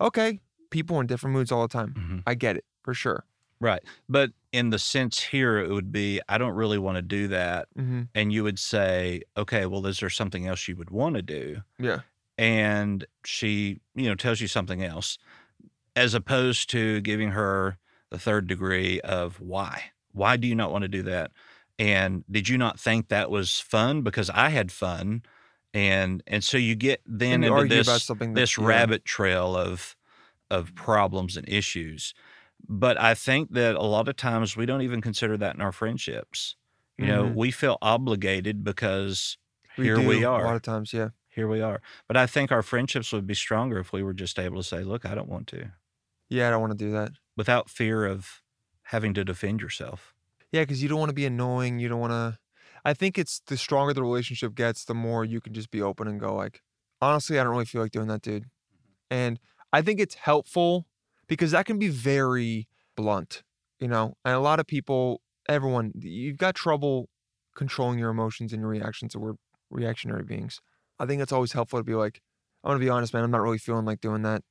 Okay, 0.00 0.40
people 0.70 0.96
are 0.96 1.00
in 1.00 1.06
different 1.06 1.34
moods 1.34 1.52
all 1.52 1.62
the 1.62 1.72
time. 1.72 1.94
Mhm. 1.94 2.22
I 2.26 2.34
get 2.34 2.56
it 2.56 2.64
for 2.82 2.94
sure. 2.94 3.24
Right. 3.60 3.82
But 4.08 4.30
in 4.50 4.70
the 4.70 4.78
sense 4.78 5.20
here, 5.22 5.58
it 5.58 5.70
would 5.70 5.92
be, 5.92 6.20
I 6.28 6.36
don't 6.36 6.54
really 6.54 6.78
want 6.78 6.96
to 6.96 7.02
do 7.02 7.28
that. 7.28 7.68
hmm 7.76 8.02
And 8.14 8.32
you 8.32 8.42
would 8.42 8.58
say, 8.58 9.22
okay, 9.36 9.66
well, 9.66 9.86
is 9.86 10.00
there 10.00 10.10
something 10.10 10.46
else 10.48 10.66
you 10.66 10.74
would 10.76 10.90
want 10.90 11.14
to 11.16 11.22
do? 11.22 11.62
Yeah. 11.78 12.00
And 12.38 13.06
she, 13.24 13.80
you 13.94 14.08
know, 14.08 14.14
tells 14.16 14.40
you 14.40 14.48
something 14.48 14.82
else, 14.82 15.16
as 15.96 16.14
opposed 16.14 16.70
to 16.70 17.00
giving 17.00 17.30
her 17.30 17.78
the 18.10 18.18
third 18.18 18.46
degree 18.46 19.00
of 19.00 19.40
why. 19.40 19.84
Why 20.12 20.36
do 20.36 20.46
you 20.46 20.54
not 20.54 20.72
want 20.72 20.82
to 20.82 20.88
do 20.88 21.02
that? 21.04 21.30
And 21.78 22.24
did 22.30 22.48
you 22.48 22.58
not 22.58 22.78
think 22.78 23.08
that 23.08 23.30
was 23.30 23.58
fun? 23.60 24.02
Because 24.02 24.28
I 24.30 24.50
had 24.50 24.70
fun. 24.70 25.22
And 25.74 26.22
and 26.26 26.44
so 26.44 26.58
you 26.58 26.74
get 26.74 27.00
then 27.06 27.42
you 27.42 27.56
into 27.56 27.74
this 27.74 27.88
about 27.88 28.00
something 28.02 28.34
that- 28.34 28.40
this 28.40 28.58
yeah. 28.58 28.66
rabbit 28.66 29.04
trail 29.04 29.56
of 29.56 29.96
of 30.50 30.74
problems 30.74 31.36
and 31.38 31.48
issues. 31.48 32.12
But 32.68 33.00
I 33.00 33.14
think 33.14 33.52
that 33.54 33.74
a 33.74 33.82
lot 33.82 34.06
of 34.08 34.16
times 34.16 34.54
we 34.56 34.66
don't 34.66 34.82
even 34.82 35.00
consider 35.00 35.36
that 35.38 35.54
in 35.54 35.62
our 35.62 35.72
friendships. 35.72 36.56
You 36.98 37.06
know, 37.06 37.24
Mhm. 37.24 37.34
we 37.34 37.50
feel 37.50 37.78
obligated 37.80 38.62
because 38.62 39.38
We 39.78 39.84
here 39.86 39.96
do, 39.96 40.06
we 40.06 40.24
are. 40.24 40.42
a 40.42 40.44
lot 40.44 40.56
of 40.56 40.62
times. 40.62 40.92
Yeah. 40.92 41.08
here 41.34 41.48
we 41.48 41.62
are. 41.62 41.80
But 42.06 42.18
I 42.18 42.26
think 42.26 42.52
our 42.52 42.62
friendships 42.62 43.10
would 43.10 43.26
be 43.26 43.32
stronger 43.34 43.78
if 43.78 43.90
we 43.90 44.02
were 44.02 44.12
just 44.12 44.38
able 44.38 44.58
to 44.58 44.62
say, 44.62 44.84
look, 44.84 45.06
I 45.06 45.14
don't 45.14 45.30
want 45.30 45.46
to, 45.48 45.70
Yeah, 46.32 46.48
I 46.48 46.50
don't 46.50 46.62
want 46.62 46.78
to 46.78 46.84
do 46.84 46.90
that. 46.92 47.12
without 47.36 47.68
fear 47.68 48.06
of 48.06 48.42
having 48.84 49.12
to 49.14 49.24
defend 49.24 49.60
yourself. 49.60 50.14
Yeah, 50.50 50.62
because 50.62 50.82
you 50.82 50.88
don't 50.88 50.98
want 50.98 51.10
to 51.10 51.14
be 51.14 51.26
annoying. 51.26 51.78
You 51.78 51.88
don't 51.88 52.00
want 52.00 52.12
to. 52.12 52.38
I 52.84 52.94
think 52.94 53.18
it's 53.18 53.42
the 53.46 53.56
stronger 53.56 53.92
the 53.92 54.02
relationship 54.02 54.54
gets, 54.54 54.84
the 54.84 54.94
more 54.94 55.24
you 55.24 55.40
can 55.40 55.52
just 55.54 55.70
be 55.70 55.82
open 55.82 56.08
and 56.08 56.18
go 56.18 56.34
like, 56.34 56.60
honestly, 57.00 57.38
I 57.38 57.44
don't 57.44 57.52
really 57.52 57.64
feel 57.64 57.82
like 57.82 57.92
doing 57.92 58.08
that, 58.08 58.22
dude. 58.22 58.44
Mm-hmm. 58.44 59.14
And 59.14 59.40
I 59.72 59.82
think 59.82 60.00
it's 60.00 60.14
helpful 60.14 60.86
because 61.28 61.52
that 61.52 61.66
can 61.66 61.78
be 61.78 61.88
very 61.88 62.66
blunt, 62.96 63.42
you 63.78 63.88
know. 63.88 64.14
And 64.24 64.34
a 64.34 64.40
lot 64.40 64.58
of 64.58 64.66
people, 64.66 65.20
everyone, 65.48 65.92
you've 65.94 66.38
got 66.38 66.54
trouble 66.54 67.08
controlling 67.54 67.98
your 67.98 68.10
emotions 68.10 68.52
and 68.52 68.60
your 68.60 68.70
reactions. 68.70 69.12
So 69.12 69.20
we're 69.20 69.34
reactionary 69.70 70.24
beings. 70.24 70.60
I 70.98 71.06
think 71.06 71.22
it's 71.22 71.32
always 71.32 71.52
helpful 71.52 71.78
to 71.78 71.84
be 71.84 71.94
like, 71.94 72.20
I'm 72.64 72.70
gonna 72.70 72.80
be 72.80 72.90
honest, 72.90 73.12
man. 73.12 73.22
I'm 73.22 73.30
not 73.30 73.42
really 73.42 73.58
feeling 73.58 73.84
like 73.84 74.00
doing 74.00 74.22
that. 74.22 74.42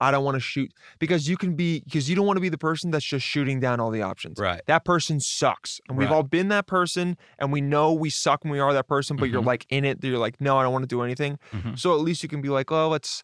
I 0.00 0.10
don't 0.10 0.24
want 0.24 0.34
to 0.34 0.40
shoot 0.40 0.72
because 0.98 1.28
you 1.28 1.36
can 1.36 1.54
be 1.54 1.80
because 1.80 2.08
you 2.10 2.14
don't 2.16 2.26
want 2.26 2.36
to 2.36 2.40
be 2.42 2.48
the 2.50 2.58
person 2.58 2.90
that's 2.90 3.04
just 3.04 3.24
shooting 3.24 3.60
down 3.60 3.80
all 3.80 3.90
the 3.90 4.02
options 4.02 4.38
Right. 4.38 4.60
that 4.66 4.84
person 4.84 5.20
sucks. 5.20 5.80
And 5.88 5.96
we've 5.96 6.10
Right. 6.10 6.16
all 6.16 6.22
been 6.22 6.48
that 6.48 6.66
person 6.66 7.16
and 7.38 7.50
we 7.50 7.60
know 7.62 7.92
we 7.94 8.10
suck 8.10 8.44
when 8.44 8.52
we 8.52 8.58
are 8.58 8.72
that 8.74 8.88
person, 8.88 9.16
but 9.16 9.30
you're 9.30 9.40
Mhm. 9.42 9.46
like 9.46 9.66
in 9.70 9.84
it. 9.86 10.04
You're 10.04 10.18
like, 10.18 10.40
no, 10.40 10.58
I 10.58 10.62
don't 10.64 10.72
want 10.72 10.82
to 10.82 10.86
do 10.88 11.02
anything. 11.02 11.38
Mhm. 11.52 11.78
So 11.78 11.94
at 11.94 12.00
least 12.02 12.22
you 12.22 12.28
can 12.28 12.42
be 12.42 12.48
like, 12.50 12.70
oh, 12.70 12.88
let's 12.88 13.22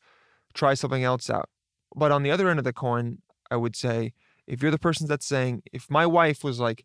try 0.55 0.75
something 0.75 1.05
else 1.05 1.29
out. 1.29 1.51
But 1.95 2.11
on 2.11 2.23
the 2.23 2.31
other 2.31 2.49
end 2.49 2.59
of 2.59 2.65
the 2.65 2.73
coin, 2.73 3.19
I 3.51 3.57
would 3.57 3.77
say, 3.77 4.15
if 4.47 4.63
you're 4.63 4.71
the 4.71 4.79
person 4.79 5.07
that's 5.07 5.27
saying, 5.27 5.63
if 5.73 5.91
my 5.91 6.07
wife 6.07 6.43
was 6.43 6.59
like, 6.59 6.85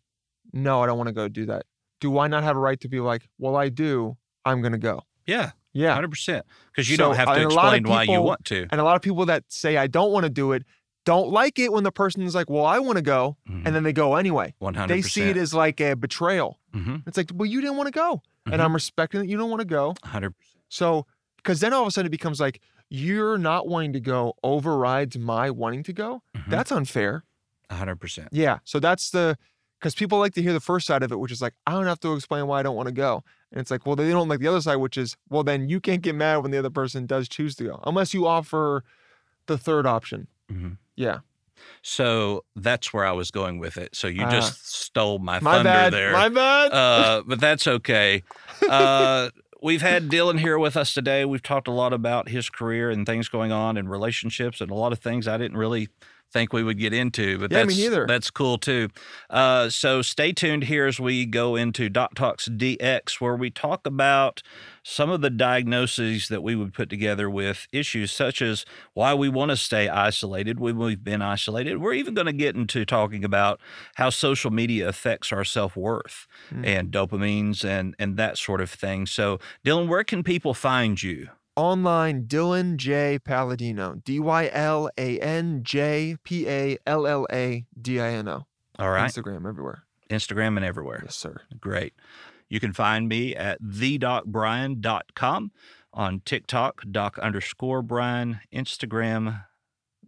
no, 0.52 0.82
I 0.82 0.86
don't 0.86 0.98
want 0.98 1.08
to 1.08 1.14
go 1.14 1.28
do 1.28 1.46
that, 1.46 1.64
do 2.00 2.18
I 2.18 2.28
not 2.28 2.44
have 2.44 2.56
a 2.56 2.60
right 2.60 2.78
to 2.80 2.88
be 2.88 3.00
like, 3.00 3.28
well, 3.38 3.56
I 3.56 3.68
do, 3.70 4.16
I'm 4.44 4.60
going 4.60 4.72
to 4.72 4.78
go? 4.78 5.02
Yeah, 5.26 5.52
Yeah. 5.78 5.96
100%. 5.98 6.42
Because 6.72 6.88
you 6.90 6.96
So, 6.96 7.04
don't 7.04 7.16
have 7.16 7.28
to 7.28 7.34
and 7.34 7.44
a 7.44 7.48
lot 7.54 7.68
of 7.74 7.80
explain 7.80 7.86
why 8.08 8.12
you 8.12 8.20
want 8.20 8.44
to. 8.46 8.66
And 8.70 8.80
a 8.80 8.84
lot 8.84 8.96
of 8.96 9.02
people 9.02 9.26
that 9.26 9.44
say, 9.48 9.76
I 9.76 9.86
don't 9.86 10.12
want 10.12 10.24
to 10.24 10.30
do 10.30 10.52
it, 10.52 10.64
don't 11.04 11.30
like 11.30 11.58
it 11.58 11.72
when 11.72 11.84
the 11.84 11.92
person's 11.92 12.34
like, 12.34 12.50
well, 12.50 12.64
I 12.66 12.78
want 12.80 12.96
to 12.96 13.02
go. 13.02 13.36
Mhm. 13.48 13.62
And 13.64 13.74
then 13.74 13.82
they 13.84 13.92
go 13.92 14.16
anyway. 14.16 14.54
100%. 14.60 14.88
They 14.88 15.02
see 15.02 15.22
it 15.30 15.36
as 15.36 15.54
like 15.54 15.80
a 15.80 15.94
betrayal. 15.94 16.58
Mhm. 16.74 17.02
It's 17.06 17.16
like, 17.16 17.30
well, 17.34 17.46
you 17.46 17.60
didn't 17.60 17.76
want 17.76 17.86
to 17.86 17.92
go. 17.92 18.22
Mhm. 18.46 18.52
And 18.54 18.62
I'm 18.62 18.74
respecting 18.74 19.20
that 19.20 19.28
you 19.28 19.36
don't 19.38 19.48
want 19.50 19.60
to 19.60 19.66
go. 19.66 19.94
100%. 20.04 20.34
So, 20.68 21.06
because 21.36 21.60
then 21.60 21.72
all 21.72 21.82
of 21.82 21.88
a 21.88 21.90
sudden 21.90 22.06
it 22.08 22.10
becomes 22.10 22.40
like, 22.40 22.60
you're 22.90 23.38
not 23.38 23.68
wanting 23.68 23.92
to 23.94 24.00
go 24.00 24.34
overrides 24.42 25.16
my 25.18 25.50
wanting 25.50 25.82
to 25.84 25.92
go. 25.92 26.22
Mhm. 26.36 26.50
That's 26.50 26.72
unfair. 26.72 27.24
100%. 27.70 28.28
Yeah. 28.32 28.58
So 28.64 28.80
that's 28.80 29.10
the, 29.10 29.36
because 29.78 29.94
people 29.94 30.18
like 30.18 30.34
to 30.34 30.42
hear 30.42 30.52
the 30.52 30.60
first 30.60 30.86
side 30.86 31.02
of 31.02 31.12
it, 31.12 31.18
which 31.18 31.32
is 31.32 31.40
like, 31.42 31.54
I 31.66 31.72
don't 31.72 31.86
have 31.86 32.00
to 32.00 32.14
explain 32.14 32.46
why 32.46 32.60
I 32.60 32.62
don't 32.62 32.76
want 32.76 32.88
to 32.88 32.92
go. 32.94 33.22
And 33.52 33.60
it's 33.60 33.70
like, 33.70 33.86
well, 33.86 33.96
they 33.96 34.10
don't 34.10 34.28
like 34.28 34.40
the 34.40 34.48
other 34.48 34.60
side, 34.60 34.76
which 34.76 34.96
is, 34.96 35.16
well, 35.30 35.42
then 35.44 35.68
you 35.68 35.80
can't 35.80 36.02
get 36.02 36.14
mad 36.14 36.38
when 36.38 36.50
the 36.50 36.58
other 36.58 36.70
person 36.70 37.06
does 37.06 37.28
choose 37.28 37.54
to 37.56 37.64
go, 37.64 37.80
unless 37.86 38.12
you 38.12 38.26
offer 38.26 38.84
the 39.46 39.56
third 39.56 39.86
option. 39.86 40.26
Mhm. 40.52 40.76
Yeah. 40.96 41.20
So 41.82 42.44
that's 42.56 42.92
where 42.92 43.04
I 43.04 43.12
was 43.12 43.30
going 43.30 43.58
with 43.58 43.76
it. 43.76 43.94
So 43.94 44.06
you 44.08 44.22
Ah. 44.24 44.30
just 44.30 44.68
stole 44.70 45.18
my, 45.18 45.40
My 45.40 45.54
thunder 45.56 45.70
bad. 45.70 45.92
there. 45.92 46.12
My 46.12 46.28
bad. 46.28 46.72
uh, 46.72 47.22
but 47.26 47.40
that's 47.40 47.66
okay. 47.66 48.22
Uh, 48.68 49.30
we've 49.62 49.82
had 49.82 50.08
Dylan 50.08 50.38
here 50.38 50.58
with 50.58 50.76
us 50.76 50.92
today. 50.94 51.24
We've 51.24 51.42
talked 51.42 51.68
a 51.68 51.72
lot 51.72 51.92
about 51.92 52.28
his 52.28 52.48
career 52.50 52.90
and 52.90 53.06
things 53.06 53.28
going 53.28 53.52
on 53.52 53.76
and 53.76 53.90
relationships 53.90 54.60
and 54.60 54.70
a 54.70 54.74
lot 54.74 54.92
of 54.92 54.98
things 54.98 55.26
I 55.26 55.36
didn't 55.38 55.56
really 55.56 55.88
think 56.32 56.52
we 56.52 56.62
would 56.62 56.78
get 56.78 56.92
into. 56.92 57.38
But 57.38 57.50
Yeah, 57.52 57.58
me 57.58 57.64
that's 57.68 57.78
neither. 57.78 58.06
that's 58.06 58.30
cool 58.30 58.58
too. 58.58 58.88
Uh, 59.30 59.70
so 59.70 60.02
stay 60.02 60.32
tuned 60.32 60.64
here 60.64 60.86
as 60.86 61.00
we 61.00 61.24
go 61.26 61.56
into 61.56 61.88
Doc 61.88 62.14
Talks 62.14 62.48
DX, 62.48 63.20
where 63.20 63.36
we 63.36 63.50
talk 63.50 63.86
about 63.86 64.42
some 64.82 65.10
of 65.10 65.20
the 65.20 65.30
diagnoses 65.30 66.28
that 66.28 66.42
we 66.42 66.54
would 66.54 66.72
put 66.72 66.88
together 66.88 67.28
with 67.28 67.66
issues 67.72 68.10
such 68.10 68.40
as 68.40 68.64
why 68.94 69.12
we 69.14 69.28
want 69.28 69.50
to 69.50 69.56
stay 69.56 69.88
isolated 69.88 70.58
when 70.60 70.78
we've 70.78 71.04
been 71.04 71.20
isolated. 71.22 71.78
We're 71.78 71.92
even 71.94 72.14
going 72.14 72.26
to 72.26 72.32
get 72.32 72.54
into 72.56 72.84
talking 72.86 73.22
about 73.24 73.60
how 73.96 74.10
social 74.10 74.50
media 74.50 74.88
affects 74.88 75.32
our 75.32 75.44
self 75.44 75.76
worth 75.76 76.26
Mm. 76.54 76.66
and 76.66 76.90
dopamines 76.92 77.64
and 77.64 77.94
and 77.98 78.16
that 78.16 78.38
sort 78.38 78.60
of 78.60 78.70
thing. 78.70 79.04
So, 79.06 79.38
Dylan, 79.66 79.88
where 79.88 80.04
can 80.04 80.22
people 80.22 80.54
find 80.54 81.02
you? 81.02 81.28
Online, 81.58 82.22
Dylan 82.22 82.76
J. 82.76 83.18
Palladino. 83.18 84.00
D 84.04 84.20
Y 84.20 84.48
L 84.52 84.88
A 84.96 85.18
N 85.18 85.62
J 85.64 86.16
P 86.22 86.48
A 86.48 86.78
L 86.86 87.04
L 87.04 87.26
A 87.32 87.66
D 87.80 88.00
I 88.00 88.10
N 88.10 88.28
O. 88.28 88.46
All 88.78 88.90
right, 88.90 89.10
Instagram 89.10 89.48
everywhere. 89.48 89.82
Instagram 90.08 90.56
and 90.56 90.64
everywhere. 90.64 91.00
Yes, 91.04 91.16
sir. 91.16 91.40
Great. 91.58 91.94
You 92.48 92.60
can 92.60 92.72
find 92.72 93.08
me 93.08 93.34
at 93.34 93.60
thedocbrian.com 93.60 95.50
on 95.92 96.22
TikTok, 96.24 96.82
doc 96.90 97.18
underscore 97.18 97.82
Brian, 97.82 98.38
Instagram, 98.54 99.44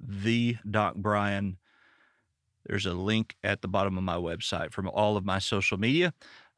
the 0.01 0.57
doc 0.71 0.95
Brian. 0.95 1.57
There's 2.65 2.87
a 2.87 2.95
link 2.95 3.35
at 3.43 3.63
the 3.63 3.69
bottom 3.69 3.99
of 3.99 4.05
my 4.05 4.17
website 4.17 4.73
from 4.73 4.89
all 4.89 5.17
of 5.17 5.25
my 5.25 5.41
social 5.41 5.79
media. 5.79 6.15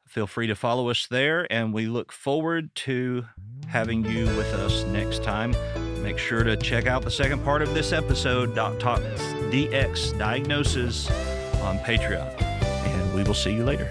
Feel 0.07 0.27
free 0.27 0.47
to 0.47 0.55
follow 0.55 0.89
us 0.89 1.07
there, 1.07 1.47
and 1.51 1.73
we 1.73 1.87
look 1.87 2.11
forward 2.11 2.73
to 2.75 3.25
having 3.67 4.05
you 4.05 4.25
with 4.25 4.53
us 4.53 4.83
next 4.85 5.23
time. 5.23 5.55
Make 6.03 6.17
sure 6.17 6.43
to 6.43 6.55
check 6.57 6.85
out 6.85 7.03
the 7.03 7.11
second 7.11 7.43
part 7.43 7.61
of 7.61 7.73
this 7.73 7.91
episode, 7.91 8.53
Doc 8.53 8.79
Talks 8.79 9.03
DX 9.49 10.17
Diagnosis, 10.19 11.09
on 11.61 11.79
Patreon. 11.79 12.41
And 12.41 13.13
we 13.13 13.23
will 13.23 13.33
see 13.33 13.53
you 13.53 13.63
later. 13.63 13.89